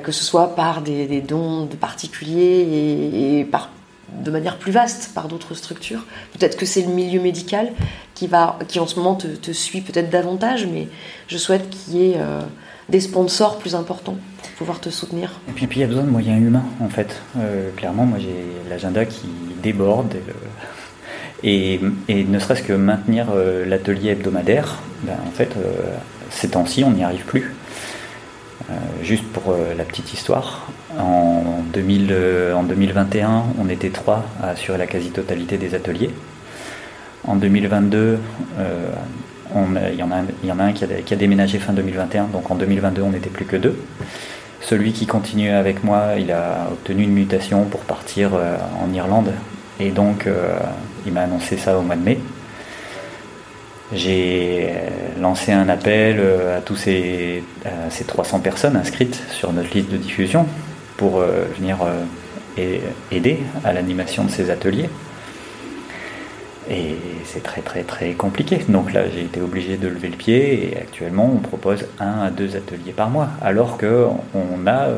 que 0.00 0.12
ce 0.12 0.22
soit 0.22 0.54
par 0.54 0.82
des, 0.82 1.22
dons 1.22 1.64
de 1.64 1.76
particuliers 1.76 3.40
et, 3.40 3.46
de 4.12 4.30
manière 4.30 4.58
plus 4.58 4.72
vaste 4.72 5.12
par 5.14 5.28
d'autres 5.28 5.54
structures. 5.54 6.04
Peut-être 6.32 6.56
que 6.56 6.66
c'est 6.66 6.82
le 6.82 6.88
milieu 6.92 7.20
médical 7.20 7.72
qui, 8.14 8.26
va, 8.26 8.58
qui 8.68 8.80
en 8.80 8.86
ce 8.86 8.96
moment 8.96 9.14
te, 9.14 9.52
suit 9.52 9.80
peut-être 9.80 10.10
davantage, 10.10 10.66
mais 10.66 10.88
je 11.28 11.36
souhaite 11.38 11.68
qu'il 11.70 11.94
y 11.94 12.10
ait 12.10 12.16
euh, 12.16 12.40
des 12.88 13.00
sponsors 13.00 13.58
plus 13.58 13.74
importants 13.74 14.16
pour 14.42 14.50
pouvoir 14.52 14.80
te 14.80 14.90
soutenir. 14.90 15.40
Et 15.48 15.52
puis, 15.52 15.66
il 15.70 15.78
y 15.78 15.84
a 15.84 15.86
besoin 15.86 16.04
de 16.04 16.10
moyens 16.10 16.40
humains, 16.40 16.64
en 16.80 16.88
fait. 16.88 17.20
Euh, 17.36 17.70
clairement, 17.76 18.06
moi 18.06 18.18
j'ai 18.18 18.68
l'agenda 18.68 19.04
qui 19.04 19.28
déborde. 19.62 20.14
Euh, 20.14 20.32
et, 21.44 21.80
ne 22.08 22.38
serait-ce 22.38 22.62
que 22.62 22.72
maintenir 22.72 23.26
l'atelier 23.66 24.10
hebdomadaire, 24.10 24.82
ben, 25.02 25.16
en 25.26 25.30
fait, 25.30 25.54
ces 26.30 26.50
temps-ci, 26.50 26.84
on 26.84 26.90
n'y 26.90 27.04
arrive 27.04 27.24
plus. 27.24 27.54
Euh, 28.70 28.74
juste 29.02 29.24
pour 29.24 29.52
euh, 29.52 29.74
la 29.76 29.84
petite 29.84 30.12
histoire, 30.12 30.68
en, 30.98 31.62
2000, 31.72 32.08
euh, 32.10 32.52
en 32.52 32.64
2021, 32.64 33.44
on 33.58 33.68
était 33.70 33.88
trois 33.88 34.26
à 34.42 34.50
assurer 34.50 34.76
la 34.76 34.86
quasi-totalité 34.86 35.56
des 35.56 35.74
ateliers. 35.74 36.10
En 37.26 37.36
2022, 37.36 38.18
il, 38.58 39.98
y 39.98 40.02
en 40.02 40.10
a, 40.10 40.64
un 40.64 40.72
qui 40.72 40.84
a, 40.84 41.16
déménagé 41.16 41.58
fin 41.58 41.72
2021, 41.72 42.24
donc 42.24 42.50
en 42.50 42.56
2022, 42.56 43.02
on 43.02 43.10
n'était 43.10 43.30
plus 43.30 43.46
que 43.46 43.56
deux. 43.56 43.76
Celui 44.60 44.92
qui 44.92 45.06
continuait 45.06 45.50
avec 45.50 45.82
moi, 45.82 46.14
il 46.18 46.30
a 46.30 46.68
obtenu 46.70 47.04
une 47.04 47.12
mutation 47.12 47.64
pour 47.64 47.80
partir 47.80 48.32
en 48.34 48.92
Irlande, 48.94 49.32
et 49.80 49.90
donc 49.90 50.26
il 51.08 51.14
m'a 51.14 51.22
annoncé 51.22 51.56
ça 51.56 51.76
au 51.78 51.82
mois 51.82 51.96
de 51.96 52.02
mai. 52.02 52.18
J'ai 53.92 54.68
euh, 54.68 55.20
lancé 55.20 55.52
un 55.52 55.68
appel 55.70 56.18
euh, 56.20 56.58
à 56.58 56.60
tous 56.60 56.76
ces, 56.76 57.42
ces, 57.88 58.04
300 58.04 58.40
personnes 58.40 58.76
inscrites 58.76 59.22
sur 59.30 59.52
notre 59.54 59.72
liste 59.74 59.90
de 59.90 59.96
diffusion 59.96 60.46
pour 60.98 61.20
euh, 61.20 61.44
venir 61.58 61.78
aider 63.10 63.38
à 63.64 63.72
l'animation 63.72 64.24
de 64.24 64.30
ces 64.30 64.50
ateliers. 64.50 64.90
Et 66.70 66.96
c'est 67.24 67.42
très 67.42 67.62
très 67.62 67.82
très 67.82 68.12
compliqué. 68.12 68.58
Donc 68.68 68.92
là, 68.92 69.08
j'ai 69.08 69.22
été 69.22 69.40
obligé 69.40 69.78
de 69.78 69.88
lever 69.88 70.08
le 70.08 70.16
pied 70.16 70.72
et 70.72 70.76
actuellement, 70.76 71.30
on 71.32 71.38
propose 71.38 71.86
un 71.98 72.20
à 72.20 72.30
deux 72.30 72.56
ateliers 72.56 72.92
par 72.92 73.08
mois. 73.08 73.28
Alors 73.40 73.78
qu'on 73.78 74.66
a, 74.66 74.88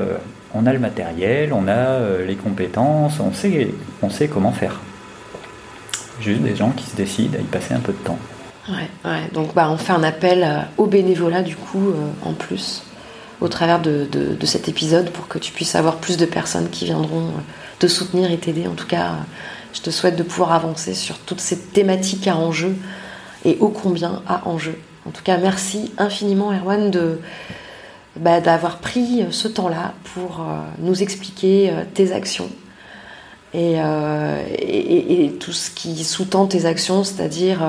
on 0.54 0.66
a 0.66 0.72
le 0.72 0.78
matériel, 0.80 1.52
on 1.52 1.68
a 1.68 2.00
les 2.26 2.34
compétences, 2.34 3.20
on 3.20 3.32
sait, 3.32 3.68
on 4.02 4.10
sait 4.10 4.26
comment 4.26 4.52
faire. 4.52 4.80
Juste 6.20 6.42
des 6.42 6.54
gens 6.56 6.70
qui 6.70 6.84
se 6.84 6.96
décident 6.96 7.38
à 7.38 7.40
y 7.40 7.44
passer 7.44 7.74
un 7.74 7.80
peu 7.80 7.92
de 7.92 7.98
temps. 7.98 8.18
Ouais, 8.68 9.28
Donc 9.32 9.54
bah, 9.54 9.68
on 9.70 9.76
fait 9.76 9.92
un 9.92 10.02
appel 10.02 10.42
euh, 10.42 10.60
au 10.76 10.86
bénévolat 10.86 11.42
du 11.42 11.56
coup 11.56 11.88
euh, 11.88 12.10
en 12.24 12.34
plus 12.34 12.82
au 13.40 13.48
travers 13.48 13.80
de, 13.80 14.06
cet 14.44 14.68
épisode 14.68 15.10
pour 15.10 15.26
que 15.26 15.38
tu 15.38 15.50
puisses 15.52 15.74
avoir 15.74 15.96
plus 15.96 16.18
de 16.18 16.26
personnes 16.26 16.68
qui 16.68 16.84
viendront 16.84 17.28
euh, 17.28 17.40
te 17.78 17.86
soutenir 17.86 18.30
et 18.30 18.36
t'aider. 18.36 18.66
En 18.66 18.74
tout 18.74 18.86
cas, 18.86 19.12
je 19.72 19.80
te 19.80 19.88
souhaite 19.88 20.16
de 20.16 20.22
pouvoir 20.22 20.52
avancer 20.52 20.92
sur 20.92 21.18
toutes 21.18 21.40
ces 21.40 21.58
thématiques 21.58 22.28
à 22.28 22.36
enjeu 22.36 22.76
et 23.46 23.56
ô 23.60 23.68
combien 23.68 24.22
à 24.28 24.46
enjeu. 24.46 24.78
En 25.06 25.10
tout 25.10 25.22
cas, 25.22 25.38
merci 25.38 25.90
infiniment 25.96 26.52
Erwan 26.52 26.90
de 26.90 27.18
bah, 28.16 28.42
d'avoir 28.42 28.76
pris 28.76 29.24
ce 29.30 29.48
temps-là 29.48 29.94
pour 30.12 30.44
nous 30.78 31.02
expliquer 31.02 31.72
tes 31.94 32.12
actions 32.12 32.50
et, 33.54 35.24
et, 35.24 35.32
tout 35.40 35.52
ce 35.52 35.70
qui 35.70 36.04
sous-tend 36.04 36.46
tes 36.46 36.66
actions, 36.66 37.04
c'est-à-dire 37.04 37.60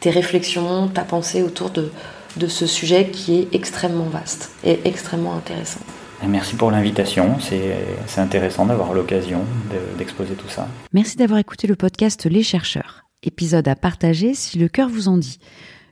tes 0.00 0.10
réflexions, 0.10 0.88
ta 0.88 1.02
pensée 1.02 1.42
autour 1.42 1.70
de, 1.70 1.90
de 2.36 2.46
ce 2.46 2.66
sujet 2.66 3.10
qui 3.10 3.40
est 3.40 3.54
extrêmement 3.54 4.06
vaste 4.06 4.50
et 4.64 4.80
extrêmement 4.84 5.34
intéressant. 5.34 5.80
Merci 6.26 6.54
pour 6.54 6.70
l'invitation, 6.70 7.36
c'est 7.40 8.20
intéressant 8.20 8.66
d'avoir 8.66 8.92
l'occasion 8.92 9.40
d'exposer 9.98 10.34
tout 10.34 10.48
ça. 10.48 10.68
Merci 10.92 11.16
d'avoir 11.16 11.40
écouté 11.40 11.66
le 11.66 11.74
podcast 11.74 12.26
Les 12.26 12.44
chercheurs, 12.44 13.04
épisode 13.24 13.66
à 13.66 13.74
partager 13.74 14.34
si 14.34 14.58
le 14.58 14.68
cœur 14.68 14.88
vous 14.88 15.08
en 15.08 15.18
dit. 15.18 15.38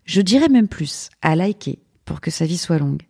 Je 0.04 0.20
dirais 0.20 0.48
même 0.48 0.68
plus, 0.68 1.08
à 1.20 1.34
liker 1.34 1.80
pour 2.04 2.20
que 2.20 2.30
sa 2.30 2.46
vie 2.46 2.58
soit 2.58 2.78
longue. 2.78 3.02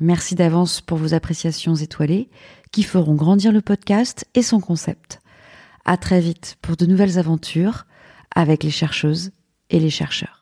Merci 0.00 0.34
d'avance 0.34 0.80
pour 0.80 0.98
vos 0.98 1.14
appréciations 1.14 1.74
étoilées 1.74 2.28
qui 2.72 2.82
feront 2.82 3.14
grandir 3.14 3.52
le 3.52 3.60
podcast 3.60 4.26
et 4.34 4.42
son 4.42 4.58
concept. 4.58 5.21
À 5.84 5.96
très 5.96 6.20
vite 6.20 6.56
pour 6.62 6.76
de 6.76 6.86
nouvelles 6.86 7.18
aventures 7.18 7.86
avec 8.34 8.62
les 8.62 8.70
chercheuses 8.70 9.32
et 9.70 9.80
les 9.80 9.90
chercheurs. 9.90 10.41